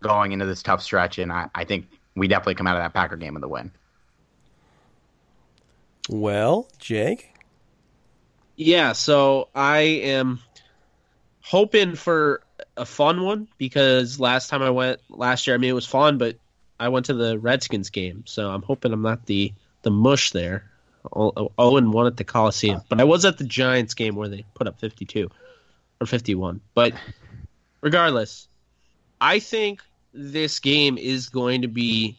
going 0.00 0.32
into 0.32 0.46
this 0.46 0.62
tough 0.62 0.82
stretch. 0.82 1.18
And 1.18 1.32
I, 1.32 1.48
I 1.54 1.64
think 1.64 1.86
we 2.14 2.28
definitely 2.28 2.54
come 2.54 2.66
out 2.66 2.76
of 2.76 2.82
that 2.82 2.92
Packer 2.92 3.16
game 3.16 3.34
with 3.34 3.44
a 3.44 3.48
win. 3.48 3.70
Well, 6.08 6.68
Jake? 6.78 7.32
Yeah, 8.56 8.92
so 8.92 9.48
I 9.54 9.78
am 9.78 10.40
hoping 11.40 11.94
for 11.94 12.42
a 12.76 12.84
fun 12.84 13.22
one 13.22 13.48
because 13.58 14.20
last 14.20 14.48
time 14.48 14.62
I 14.62 14.70
went 14.70 15.00
last 15.08 15.46
year, 15.46 15.54
I 15.54 15.58
mean 15.58 15.70
it 15.70 15.74
was 15.74 15.86
fun, 15.86 16.18
but 16.18 16.36
I 16.78 16.88
went 16.88 17.06
to 17.06 17.14
the 17.14 17.38
Redskins 17.38 17.90
game, 17.90 18.24
so 18.26 18.50
I'm 18.50 18.62
hoping 18.62 18.92
I'm 18.92 19.02
not 19.02 19.26
the 19.26 19.52
the 19.82 19.90
mush 19.90 20.32
there. 20.32 20.69
Owen 21.12 21.92
won 21.92 22.06
at 22.06 22.16
the 22.16 22.24
Coliseum, 22.24 22.82
but 22.88 23.00
I 23.00 23.04
was 23.04 23.24
at 23.24 23.38
the 23.38 23.44
Giants 23.44 23.94
game 23.94 24.16
where 24.16 24.28
they 24.28 24.44
put 24.54 24.66
up 24.66 24.78
52 24.78 25.30
or 26.00 26.06
51. 26.06 26.60
But 26.74 26.94
regardless, 27.80 28.48
I 29.20 29.38
think 29.38 29.82
this 30.12 30.58
game 30.58 30.98
is 30.98 31.28
going 31.28 31.62
to 31.62 31.68
be. 31.68 32.16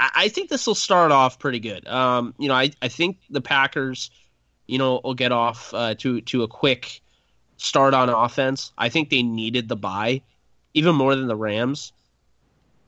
I 0.00 0.28
think 0.28 0.48
this 0.48 0.64
will 0.64 0.76
start 0.76 1.10
off 1.10 1.40
pretty 1.40 1.58
good. 1.58 1.86
Um, 1.88 2.32
you 2.38 2.46
know, 2.46 2.54
I, 2.54 2.70
I 2.80 2.86
think 2.86 3.18
the 3.30 3.40
Packers, 3.40 4.12
you 4.68 4.78
know, 4.78 5.00
will 5.02 5.14
get 5.14 5.32
off 5.32 5.74
uh, 5.74 5.94
to 5.96 6.20
to 6.20 6.44
a 6.44 6.48
quick 6.48 7.00
start 7.56 7.94
on 7.94 8.08
offense. 8.08 8.72
I 8.78 8.88
think 8.88 9.10
they 9.10 9.22
needed 9.22 9.68
the 9.68 9.76
bye 9.76 10.22
even 10.74 10.94
more 10.94 11.16
than 11.16 11.26
the 11.26 11.36
Rams. 11.36 11.92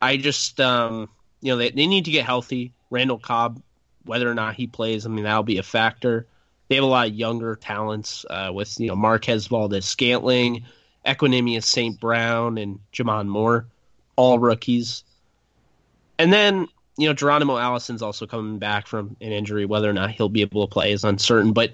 I 0.01 0.17
just, 0.17 0.61
um, 0.61 1.09
you 1.41 1.53
know, 1.53 1.57
they, 1.57 1.71
they 1.71 1.87
need 1.87 2.05
to 2.05 2.11
get 2.11 2.25
healthy. 2.25 2.73
Randall 2.91 3.19
Cobb 3.19 3.61
whether 4.05 4.31
or 4.31 4.35
not 4.35 4.55
he 4.55 4.67
plays, 4.67 5.07
I 5.07 5.09
mean, 5.09 5.25
that'll 5.25 5.43
be 5.43 5.59
a 5.59 5.63
factor. 5.63 6.27
They 6.69 6.77
have 6.77 6.85
a 6.85 6.89
lot 6.89 7.09
of 7.09 7.15
younger 7.15 7.57
talents 7.57 8.25
uh, 8.31 8.51
with, 8.55 8.79
you 8.79 8.89
know, 8.89 8.97
Marquez 8.97 9.47
Valdes-Scantling, 9.49 10.65
Equanimeous 11.05 11.65
St. 11.65 11.99
Brown, 11.99 12.59
and 12.59 12.79
J'Mon 12.93 13.27
Moore, 13.27 13.67
all 14.17 14.39
rookies. 14.39 15.03
And 16.19 16.33
then, 16.33 16.69
you 16.97 17.09
know, 17.09 17.15
Geronimo 17.15 17.57
Allison's 17.57 18.03
also 18.03 18.27
coming 18.27 18.59
back 18.59 18.87
from 18.87 19.17
an 19.21 19.33
injury. 19.33 19.65
Whether 19.65 19.91
or 19.91 19.95
not 19.95 20.11
he'll 20.11 20.29
be 20.29 20.43
able 20.43 20.67
to 20.67 20.73
play 20.73 20.93
is 20.93 21.03
uncertain. 21.03 21.53
But, 21.53 21.73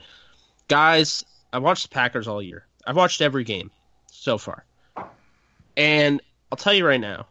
guys, 0.68 1.24
I've 1.52 1.62
watched 1.62 1.82
the 1.82 1.94
Packers 1.94 2.28
all 2.28 2.40
year. 2.40 2.66
I've 2.86 2.96
watched 2.96 3.20
every 3.20 3.44
game 3.44 3.70
so 4.10 4.38
far. 4.38 4.64
And 5.76 6.22
I'll 6.50 6.56
tell 6.56 6.72
you 6.72 6.86
right 6.86 7.00
now, 7.00 7.26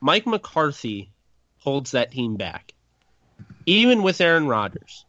Mike 0.00 0.26
McCarthy 0.26 1.10
holds 1.58 1.90
that 1.90 2.12
team 2.12 2.36
back. 2.36 2.72
Even 3.66 4.02
with 4.02 4.20
Aaron 4.20 4.46
Rodgers, 4.46 5.04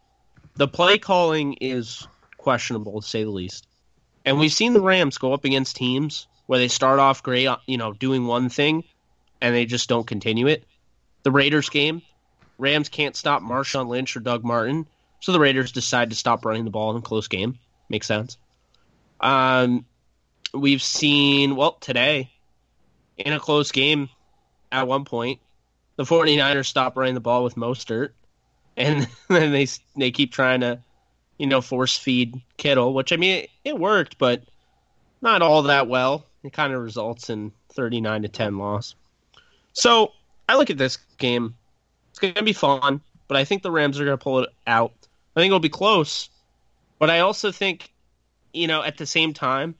the 0.55 0.67
play 0.67 0.97
calling 0.97 1.53
is 1.53 2.07
questionable 2.37 3.01
to 3.01 3.07
say 3.07 3.23
the 3.23 3.29
least. 3.29 3.67
And 4.25 4.39
we've 4.39 4.51
seen 4.51 4.73
the 4.73 4.81
Rams 4.81 5.17
go 5.17 5.33
up 5.33 5.45
against 5.45 5.75
teams 5.75 6.27
where 6.47 6.59
they 6.59 6.67
start 6.67 6.99
off 6.99 7.23
great, 7.23 7.47
you 7.67 7.77
know, 7.77 7.93
doing 7.93 8.25
one 8.25 8.49
thing 8.49 8.83
and 9.41 9.55
they 9.55 9.65
just 9.65 9.87
don't 9.87 10.07
continue 10.07 10.47
it. 10.47 10.65
The 11.23 11.31
Raiders 11.31 11.69
game, 11.69 12.01
Rams 12.57 12.89
can't 12.89 13.15
stop 13.15 13.41
Marshawn 13.41 13.87
Lynch 13.87 14.15
or 14.17 14.21
Doug 14.21 14.43
Martin, 14.43 14.87
so 15.19 15.31
the 15.31 15.39
Raiders 15.39 15.71
decide 15.71 16.09
to 16.09 16.15
stop 16.15 16.45
running 16.45 16.65
the 16.65 16.71
ball 16.71 16.91
in 16.91 16.97
a 16.97 17.01
close 17.01 17.27
game. 17.27 17.59
Makes 17.89 18.07
sense. 18.07 18.37
Um, 19.19 19.85
we've 20.53 20.81
seen, 20.81 21.55
well, 21.55 21.73
today, 21.73 22.31
in 23.17 23.33
a 23.33 23.39
close 23.39 23.71
game 23.71 24.09
at 24.71 24.87
one 24.87 25.05
point, 25.05 25.39
the 25.95 26.03
49ers 26.03 26.65
stop 26.65 26.97
running 26.97 27.15
the 27.15 27.19
ball 27.19 27.43
with 27.43 27.55
Mostert, 27.55 28.09
and 28.77 29.07
then 29.27 29.51
they 29.51 29.67
they 29.95 30.11
keep 30.11 30.31
trying 30.31 30.61
to, 30.61 30.79
you 31.37 31.47
know, 31.47 31.61
force 31.61 31.97
feed 31.97 32.39
Kittle, 32.57 32.93
which, 32.93 33.11
I 33.11 33.17
mean, 33.17 33.43
it, 33.43 33.49
it 33.65 33.79
worked, 33.79 34.17
but 34.17 34.43
not 35.21 35.41
all 35.41 35.63
that 35.63 35.87
well. 35.87 36.25
It 36.43 36.53
kind 36.53 36.73
of 36.73 36.81
results 36.81 37.29
in 37.29 37.51
39 37.73 38.21
to 38.21 38.27
10 38.29 38.57
loss. 38.57 38.95
So 39.73 40.13
I 40.47 40.55
look 40.55 40.69
at 40.69 40.77
this 40.77 40.97
game. 41.17 41.55
It's 42.11 42.19
going 42.19 42.33
to 42.35 42.43
be 42.43 42.53
fun, 42.53 43.01
but 43.27 43.37
I 43.37 43.43
think 43.43 43.61
the 43.63 43.71
Rams 43.71 43.99
are 43.99 44.05
going 44.05 44.17
to 44.17 44.23
pull 44.23 44.39
it 44.39 44.49
out. 44.65 44.93
I 45.35 45.39
think 45.39 45.49
it'll 45.49 45.59
be 45.59 45.69
close, 45.69 46.29
but 46.97 47.09
I 47.09 47.19
also 47.19 47.51
think, 47.51 47.91
you 48.53 48.67
know, 48.67 48.81
at 48.81 48.97
the 48.97 49.05
same 49.05 49.33
time, 49.33 49.75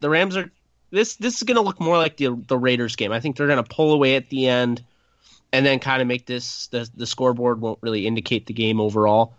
the 0.00 0.10
Rams 0.10 0.36
are 0.36 0.50
this 0.90 1.16
this 1.16 1.36
is 1.36 1.42
going 1.42 1.56
to 1.56 1.62
look 1.62 1.80
more 1.80 1.96
like 1.96 2.16
the 2.16 2.36
the 2.46 2.58
Raiders 2.58 2.96
game. 2.96 3.12
I 3.12 3.20
think 3.20 3.36
they're 3.36 3.46
going 3.46 3.62
to 3.62 3.74
pull 3.74 3.92
away 3.92 4.16
at 4.16 4.28
the 4.28 4.48
end, 4.48 4.84
and 5.52 5.64
then 5.64 5.78
kind 5.78 6.02
of 6.02 6.08
make 6.08 6.26
this 6.26 6.66
the 6.68 6.88
the 6.94 7.06
scoreboard 7.06 7.60
won't 7.60 7.78
really 7.82 8.06
indicate 8.06 8.46
the 8.46 8.52
game 8.54 8.80
overall. 8.80 9.34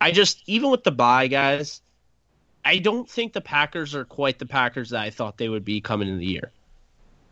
I 0.00 0.10
just 0.12 0.42
even 0.46 0.70
with 0.70 0.84
the 0.84 0.92
bye 0.92 1.28
guys, 1.28 1.80
I 2.64 2.78
don't 2.78 3.08
think 3.08 3.32
the 3.32 3.40
Packers 3.40 3.94
are 3.94 4.04
quite 4.04 4.38
the 4.38 4.46
Packers 4.46 4.90
that 4.90 5.00
I 5.00 5.10
thought 5.10 5.38
they 5.38 5.48
would 5.48 5.64
be 5.64 5.80
coming 5.80 6.08
in 6.08 6.18
the 6.18 6.26
year. 6.26 6.52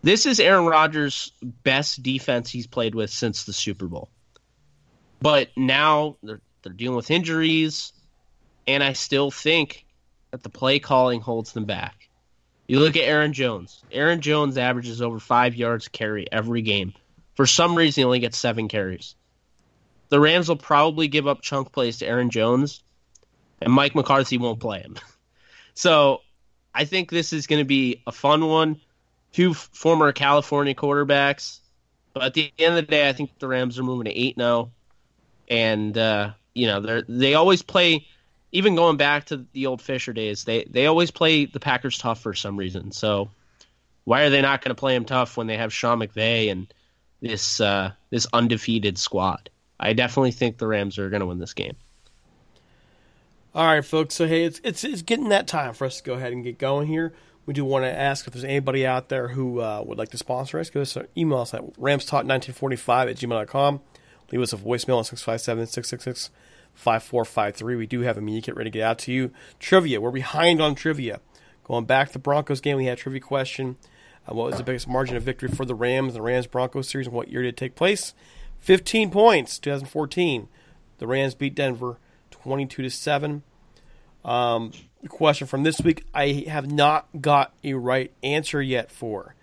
This 0.03 0.27
is 0.27 0.39
Aaron 0.39 0.67
Rodgers' 0.67 1.33
best 1.43 2.03
defense 2.03 2.51
he's 2.51 2.67
played 2.67 2.95
with 2.95 3.11
since 3.11 3.45
the 3.45 3.53
Super 3.53 3.87
Bowl. 3.87 4.11
But 5.21 5.49
now 5.57 6.17
they're 6.23 6.41
they're 6.62 6.73
dealing 6.73 6.97
with 6.97 7.11
injuries, 7.11 7.93
and 8.67 8.83
I 8.83 8.93
still 8.93 9.31
think 9.31 9.87
that 10.31 10.43
the 10.43 10.51
play 10.51 10.79
calling 10.79 11.21
holds 11.21 11.53
them 11.53 11.65
back. 11.65 12.09
You 12.67 12.81
look 12.81 12.97
at 12.97 13.05
Aaron 13.05 13.33
Jones. 13.33 13.83
Aaron 13.93 14.21
Jones 14.21 14.57
averages 14.57 15.03
over 15.03 15.19
five 15.19 15.55
yards 15.55 15.89
carry 15.89 16.27
every 16.33 16.62
game. 16.62 16.95
For 17.35 17.47
some 17.47 17.74
reason, 17.74 18.01
he 18.01 18.05
only 18.05 18.20
gets 18.20 18.39
seven 18.39 18.68
carries. 18.68 19.14
The 20.09 20.20
Rams 20.20 20.49
will 20.49 20.57
probably 20.57 21.09
give 21.09 21.26
up 21.26 21.43
chunk 21.43 21.72
plays 21.72 21.99
to 21.99 22.07
Aaron 22.07 22.30
Jones, 22.30 22.82
and 23.61 23.72
Mike 23.72 23.95
McCarthy 23.95 24.39
won't 24.39 24.61
play 24.61 24.80
him. 24.80 24.97
so 25.74 26.20
I 26.74 26.85
think 26.85 27.11
this 27.11 27.32
is 27.32 27.47
going 27.47 27.61
to 27.61 27.66
be 27.66 28.03
a 28.07 28.12
fun 28.12 28.47
one. 28.47 28.80
Two 29.32 29.55
former 29.55 30.12
California 30.12 30.74
quarterbacks. 30.74 31.59
But 32.12 32.22
at 32.22 32.35
the 32.35 32.53
end 32.59 32.78
of 32.78 32.87
the 32.87 32.91
day, 32.91 33.09
I 33.09 33.12
think 33.12 33.37
the 33.39 33.49
Rams 33.49 33.78
are 33.78 33.82
moving 33.82 34.05
to 34.05 34.16
8 34.16 34.37
0. 34.37 34.70
And, 35.49 35.99
uh, 35.99 36.30
you 36.55 36.68
know, 36.68 36.80
they 36.80 37.03
they 37.09 37.35
always 37.35 37.62
play 37.62 38.07
even 38.55 38.76
going 38.76 38.97
back 38.97 39.26
to 39.26 39.45
the 39.53 39.66
old 39.66 39.82
Fisher 39.82 40.12
days, 40.12 40.45
they 40.45 40.64
they 40.64 40.87
always 40.87 41.11
play 41.11 41.45
the 41.45 41.59
Packers 41.59 41.99
tough 41.99 42.20
for 42.20 42.35
some 42.35 42.57
reason. 42.57 42.93
So 42.93 43.30
why 44.05 44.22
are 44.22 44.30
they 44.30 44.41
not 44.41 44.62
going 44.62 44.70
to 44.70 44.78
play 44.78 44.95
them 44.95 45.05
tough 45.05 45.37
when 45.37 45.49
they 45.49 45.57
have 45.57 45.72
Sean 45.72 45.99
McVay 45.99 46.53
and 46.53 46.72
this 47.25 47.61
uh, 47.61 47.93
this 48.11 48.27
undefeated 48.33 48.99
squad? 48.99 49.51
I 49.81 49.93
definitely 49.93 50.31
think 50.31 50.59
the 50.59 50.66
Rams 50.66 50.99
are 50.99 51.11
going 51.11 51.20
to 51.20 51.27
win 51.27 51.39
this 51.39 51.55
game. 51.55 51.77
All 53.55 53.66
right, 53.66 53.85
folks. 53.85 54.14
So 54.14 54.27
hey, 54.27 54.45
it's 54.45 54.61
it's 54.62 54.85
it's 54.85 55.03
getting 55.03 55.31
that 55.31 55.47
time 55.47 55.75
for 55.75 55.87
us 55.87 55.99
to 55.99 56.05
go 56.05 56.14
ahead 56.14 56.33
and 56.33 56.45
get 56.45 56.59
going 56.59 56.87
here. 56.87 57.12
We 57.47 57.55
do 57.55 57.64
want 57.64 57.85
to 57.85 57.91
ask 57.91 58.27
if 58.27 58.33
there's 58.33 58.45
anybody 58.45 58.87
out 58.87 59.09
there 59.11 59.29
who 59.29 59.61
uh, 59.61 59.83
would 59.87 59.99
like 59.99 60.11
to 60.11 60.18
sponsor 60.18 60.59
us. 60.59 60.70
Give 60.70 60.83
us 60.83 60.97
an 60.97 61.09
email 61.16 61.39
us 61.39 61.53
at 61.53 61.62
ramstalk1945 61.75 63.11
at 63.11 63.16
gmail.com. 63.16 63.81
Leave 64.33 64.41
us 64.41 64.53
a 64.53 64.57
voicemail 64.57 64.97
on 64.97 65.05
657 65.05 65.66
666 65.66 66.31
5453. 66.75 67.77
We 67.77 67.87
do 67.87 68.01
have 68.01 68.16
a 68.16 68.20
media 68.20 68.43
kit 68.43 68.57
ready 68.57 68.70
to 68.70 68.79
get 68.79 68.83
out 68.83 68.99
to 69.01 69.12
you. 69.12 69.31
Trivia. 69.61 70.01
We're 70.01 70.11
behind 70.11 70.61
on 70.61 70.75
trivia. 70.75 71.20
Going 71.64 71.85
back 71.85 72.09
to 72.09 72.12
the 72.14 72.18
Broncos 72.18 72.61
game, 72.61 72.77
we 72.77 72.87
had 72.87 72.99
a 72.99 73.01
trivia 73.01 73.20
question. 73.20 73.77
Uh, 74.29 74.35
what 74.35 74.47
was 74.47 74.57
the 74.57 74.64
biggest 74.64 74.89
margin 74.89 75.16
of 75.16 75.22
victory 75.22 75.49
for 75.49 75.64
the 75.64 75.75
Rams, 75.75 76.14
and 76.14 76.16
the 76.16 76.22
Rams 76.22 76.47
Broncos 76.47 76.89
series, 76.89 77.07
and 77.07 77.14
what 77.14 77.29
year 77.29 77.43
did 77.43 77.49
it 77.51 77.57
take 77.57 77.75
place? 77.75 78.14
15 78.61 79.11
points, 79.11 79.59
2014. 79.59 80.49
The 80.99 81.07
Rams 81.07 81.35
beat 81.35 81.55
Denver 81.55 81.99
22 82.31 82.83
to 82.83 82.91
7. 82.91 83.43
Um, 84.25 84.72
question 85.09 85.47
from 85.47 85.62
this 85.62 85.81
week, 85.81 86.05
I 86.14 86.45
have 86.49 86.70
not 86.70 87.09
got 87.20 87.53
a 87.62 87.75
right 87.75 88.12
answer 88.22 88.62
yet 88.62 88.91
for. 88.91 89.35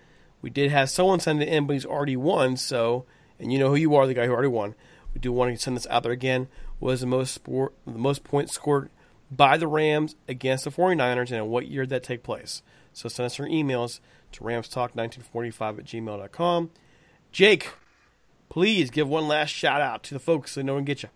We 0.42 0.50
did 0.50 0.72
have 0.72 0.90
someone 0.90 1.20
send 1.20 1.44
it 1.44 1.50
in, 1.50 1.68
but 1.68 1.74
he's 1.74 1.86
already 1.86 2.18
won, 2.18 2.58
so, 2.58 3.06
and 3.40 3.54
you 3.54 3.60
know 3.60 3.70
who 3.70 3.76
you 3.76 3.96
are, 3.96 4.08
the 4.08 4.16
guy 4.16 4.26
who 4.26 4.34
already 4.34 4.48
won. 4.48 4.74
We 5.14 5.20
do 5.20 5.32
want 5.32 5.54
to 5.54 5.62
send 5.62 5.76
this 5.76 5.88
out 5.88 6.04
there 6.04 6.12
again 6.12 6.48
was 6.82 7.00
the 7.00 7.08
most 7.08 7.34
sport, 7.34 7.74
the 7.86 7.98
most 7.98 8.26
points 8.26 8.54
scored 8.54 8.90
by 9.32 9.58
the 9.58 9.68
Rams 9.68 10.16
against 10.28 10.66
the 10.66 10.72
49ers 10.72 11.30
and 11.30 11.38
in 11.38 11.48
what 11.48 11.68
year 11.68 11.84
did 11.84 11.90
that 11.90 12.04
take 12.04 12.22
place. 12.22 12.62
So 12.94 13.08
send 13.08 13.26
us 13.26 13.38
your 13.38 13.48
emails 13.48 14.02
to 14.34 14.42
ramstalk1945 14.42 15.80
at 15.80 15.86
gmail.com. 15.86 16.70
Jake, 17.32 17.70
please 18.50 18.90
give 18.90 19.08
one 19.08 19.28
last 19.28 19.50
shout 19.50 19.82
out 19.82 20.04
to 20.04 20.14
the 20.14 20.20
folks 20.20 20.52
so 20.52 20.62
no 20.62 20.74
one 20.74 20.84
get 20.84 21.04
you. 21.04 21.10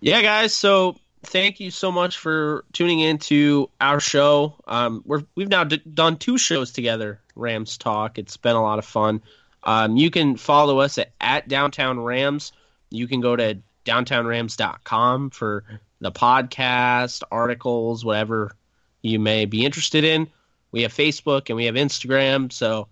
Yeah, 0.00 0.22
guys. 0.22 0.54
So 0.54 0.96
thank 1.22 1.60
you 1.60 1.70
so 1.70 1.92
much 1.92 2.16
for 2.16 2.64
tuning 2.72 3.00
in 3.00 3.18
to 3.18 3.68
our 3.78 4.00
show. 4.00 4.54
Um, 4.66 5.02
we're, 5.04 5.24
we've 5.34 5.50
now 5.50 5.64
d- 5.64 5.82
done 5.92 6.16
two 6.16 6.38
shows 6.38 6.72
together, 6.72 7.20
Rams 7.34 7.76
Talk. 7.76 8.18
It's 8.18 8.38
been 8.38 8.56
a 8.56 8.62
lot 8.62 8.78
of 8.78 8.86
fun. 8.86 9.22
Um, 9.62 9.98
you 9.98 10.10
can 10.10 10.36
follow 10.36 10.80
us 10.80 10.96
at, 10.96 11.12
at 11.20 11.48
Downtown 11.48 12.00
Rams. 12.00 12.52
You 12.88 13.06
can 13.06 13.20
go 13.20 13.36
to 13.36 13.58
downtownrams.com 13.84 15.30
for 15.30 15.64
the 16.00 16.12
podcast, 16.12 17.22
articles, 17.30 18.04
whatever 18.04 18.56
you 19.02 19.18
may 19.18 19.44
be 19.44 19.64
interested 19.64 20.04
in. 20.04 20.28
We 20.72 20.82
have 20.82 20.92
Facebook 20.92 21.48
and 21.48 21.56
we 21.56 21.66
have 21.66 21.74
Instagram, 21.74 22.52
so 22.52 22.88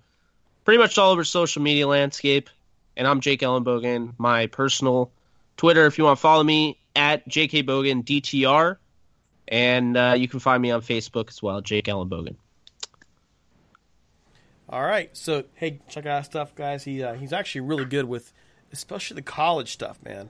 pretty 0.64 0.78
much 0.78 0.98
all 0.98 1.12
over 1.12 1.24
social 1.24 1.62
media 1.62 1.86
landscape. 1.86 2.50
And 2.96 3.06
I'm 3.06 3.20
Jake 3.20 3.40
Ellenbogen. 3.40 4.14
My 4.18 4.46
personal 4.46 5.10
Twitter, 5.56 5.86
if 5.86 5.98
you 5.98 6.04
want 6.04 6.18
to 6.18 6.20
follow 6.20 6.42
me, 6.42 6.78
at 6.96 7.28
JK 7.28 7.64
Bogan 7.64 8.04
DTR. 8.04 8.76
And 9.46 9.96
uh, 9.96 10.14
you 10.16 10.28
can 10.28 10.40
find 10.40 10.60
me 10.60 10.70
on 10.70 10.82
Facebook 10.82 11.28
as 11.28 11.42
well, 11.42 11.60
Jake 11.60 11.86
Ellenbogen. 11.86 12.36
All 14.68 14.82
right, 14.82 15.16
so 15.16 15.44
hey, 15.54 15.80
check 15.88 16.04
out 16.04 16.26
stuff, 16.26 16.54
guys. 16.54 16.84
He 16.84 17.02
uh, 17.02 17.14
he's 17.14 17.32
actually 17.32 17.62
really 17.62 17.86
good 17.86 18.04
with, 18.04 18.34
especially 18.70 19.14
the 19.14 19.22
college 19.22 19.72
stuff, 19.72 19.98
man. 20.04 20.28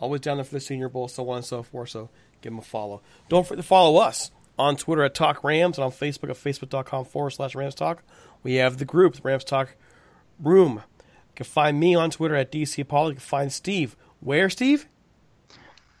Always 0.00 0.20
down 0.20 0.36
there 0.36 0.44
for 0.44 0.54
the 0.54 0.60
Senior 0.60 0.88
Bowl, 0.88 1.08
so 1.08 1.28
on 1.30 1.38
and 1.38 1.44
so 1.44 1.62
forth. 1.62 1.90
So 1.90 2.08
give 2.40 2.52
him 2.52 2.58
a 2.58 2.62
follow. 2.62 3.02
Don't 3.28 3.46
forget 3.46 3.62
to 3.62 3.68
follow 3.68 3.98
us 4.00 4.30
on 4.58 4.76
Twitter 4.76 5.02
at 5.02 5.14
Talk 5.14 5.42
Rams 5.44 5.78
and 5.78 5.84
on 5.84 5.90
Facebook 5.90 6.30
at 6.30 6.36
facebook.com 6.36 7.04
forward 7.04 7.30
slash 7.30 7.54
Rams 7.54 7.74
Talk. 7.74 8.02
We 8.42 8.54
have 8.54 8.78
the 8.78 8.84
group, 8.84 9.14
the 9.14 9.22
Rams 9.22 9.44
Talk 9.44 9.76
Room. 10.40 10.74
You 10.74 11.34
can 11.34 11.46
find 11.46 11.78
me 11.78 11.94
on 11.94 12.10
Twitter 12.10 12.34
at 12.34 12.52
DCiapala. 12.52 13.08
You 13.08 13.14
can 13.14 13.20
find 13.20 13.52
Steve. 13.52 13.96
Where, 14.20 14.50
Steve? 14.50 14.86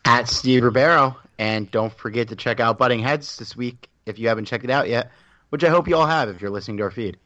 At 0.04 0.28
Steve 0.28 0.62
Rebeiro. 0.62 1.16
And 1.38 1.70
don't 1.70 1.92
forget 1.92 2.28
to 2.28 2.36
check 2.36 2.58
out 2.58 2.78
Butting 2.78 3.00
Heads 3.00 3.36
this 3.36 3.56
week 3.56 3.88
if 4.06 4.18
you 4.18 4.28
haven't 4.28 4.46
checked 4.46 4.64
it 4.64 4.70
out 4.70 4.88
yet, 4.88 5.12
which 5.50 5.62
I 5.62 5.68
hope 5.68 5.86
you 5.86 5.96
all 5.96 6.06
have 6.06 6.28
if 6.28 6.40
you're 6.40 6.50
listening 6.50 6.78
to 6.78 6.84
our 6.84 6.90
feed. 6.90 7.16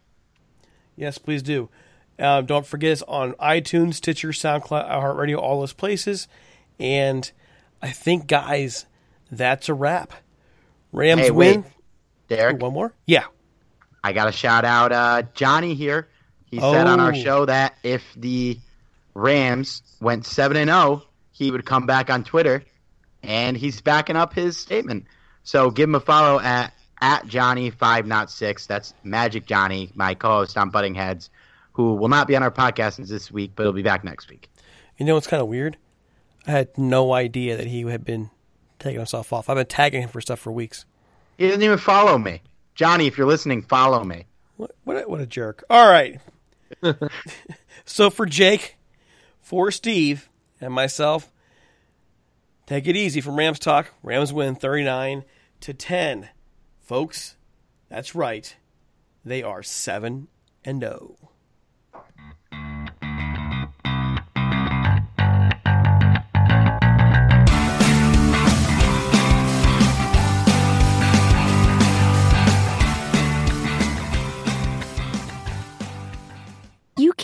Yes, 0.96 1.16
please 1.16 1.42
do. 1.42 1.70
Uh, 2.18 2.42
don't 2.42 2.66
forget 2.66 2.92
us 2.92 3.02
on 3.08 3.32
iTunes, 3.34 3.94
Stitcher, 3.94 4.28
SoundCloud, 4.28 4.90
iHeartRadio, 4.90 5.38
all 5.38 5.60
those 5.60 5.72
places. 5.72 6.28
And 6.82 7.30
I 7.80 7.90
think, 7.90 8.26
guys, 8.26 8.86
that's 9.30 9.68
a 9.68 9.74
wrap. 9.74 10.12
Rams 10.90 11.22
Hey, 11.22 11.30
win. 11.30 11.64
Derek, 12.28 12.60
One 12.60 12.72
more? 12.72 12.92
Yeah. 13.06 13.24
I 14.02 14.12
got 14.12 14.24
to 14.24 14.32
shout 14.32 14.64
out 14.64 14.90
uh, 14.90 15.22
Johnny 15.34 15.74
here. 15.74 16.08
He 16.46 16.58
said 16.58 16.86
on 16.88 16.98
our 16.98 17.10
Oh. 17.12 17.14
show 17.14 17.46
that 17.46 17.76
if 17.84 18.02
the 18.16 18.58
Rams 19.14 19.82
went 20.00 20.26
7 20.26 20.56
and 20.56 20.68
0, 20.68 21.02
he 21.30 21.50
would 21.52 21.64
come 21.64 21.86
back 21.86 22.10
on 22.10 22.24
Twitter, 22.24 22.64
and 23.22 23.56
he's 23.56 23.80
backing 23.80 24.16
up 24.16 24.34
his 24.34 24.56
statement. 24.56 25.06
So 25.44 25.70
give 25.70 25.88
him 25.88 25.94
a 25.94 26.00
follow 26.00 26.40
at 26.40 26.74
at 27.00 27.26
Johnny 27.26 27.70
five 27.70 28.06
not 28.06 28.30
six. 28.30 28.66
That's 28.66 28.92
Magic 29.02 29.46
Johnny, 29.46 29.90
my 29.94 30.14
co-host 30.14 30.56
on 30.58 30.70
Butting 30.70 30.94
Heads, 30.94 31.30
who 31.72 31.94
will 31.94 32.08
not 32.08 32.26
be 32.28 32.36
on 32.36 32.42
our 32.42 32.50
podcast 32.50 32.96
this 33.08 33.30
week, 33.30 33.52
but 33.56 33.62
he'll 33.64 33.72
be 33.72 33.82
back 33.82 34.04
next 34.04 34.28
week. 34.28 34.48
You 34.98 35.06
know 35.06 35.14
what's 35.14 35.26
kind 35.26 35.40
of 35.42 35.48
weird? 35.48 35.76
I 36.46 36.50
had 36.50 36.76
no 36.76 37.12
idea 37.12 37.56
that 37.56 37.66
he 37.66 37.82
had 37.82 38.04
been 38.04 38.30
taking 38.78 38.98
himself 38.98 39.32
off. 39.32 39.48
I've 39.48 39.56
been 39.56 39.66
tagging 39.66 40.02
him 40.02 40.08
for 40.08 40.20
stuff 40.20 40.40
for 40.40 40.52
weeks. 40.52 40.84
He 41.38 41.46
doesn't 41.46 41.62
even 41.62 41.78
follow 41.78 42.18
me. 42.18 42.42
Johnny, 42.74 43.06
if 43.06 43.16
you're 43.16 43.26
listening, 43.26 43.62
follow 43.62 44.02
me. 44.02 44.26
What, 44.56 44.74
what, 44.84 44.96
a, 44.96 45.08
what 45.08 45.20
a 45.20 45.26
jerk. 45.26 45.64
All 45.70 45.88
right. 45.88 46.20
so 47.84 48.10
for 48.10 48.26
Jake, 48.26 48.76
for 49.40 49.70
Steve, 49.70 50.28
and 50.60 50.72
myself, 50.72 51.30
take 52.66 52.86
it 52.86 52.96
easy 52.96 53.20
from 53.20 53.36
Rams 53.36 53.58
Talk. 53.58 53.88
Rams 54.02 54.32
win 54.32 54.54
39 54.54 55.24
to 55.60 55.74
10. 55.74 56.28
Folks, 56.80 57.36
that's 57.88 58.14
right. 58.14 58.56
They 59.24 59.42
are 59.42 59.62
7 59.62 60.28
and 60.64 60.80
0. 60.80 61.16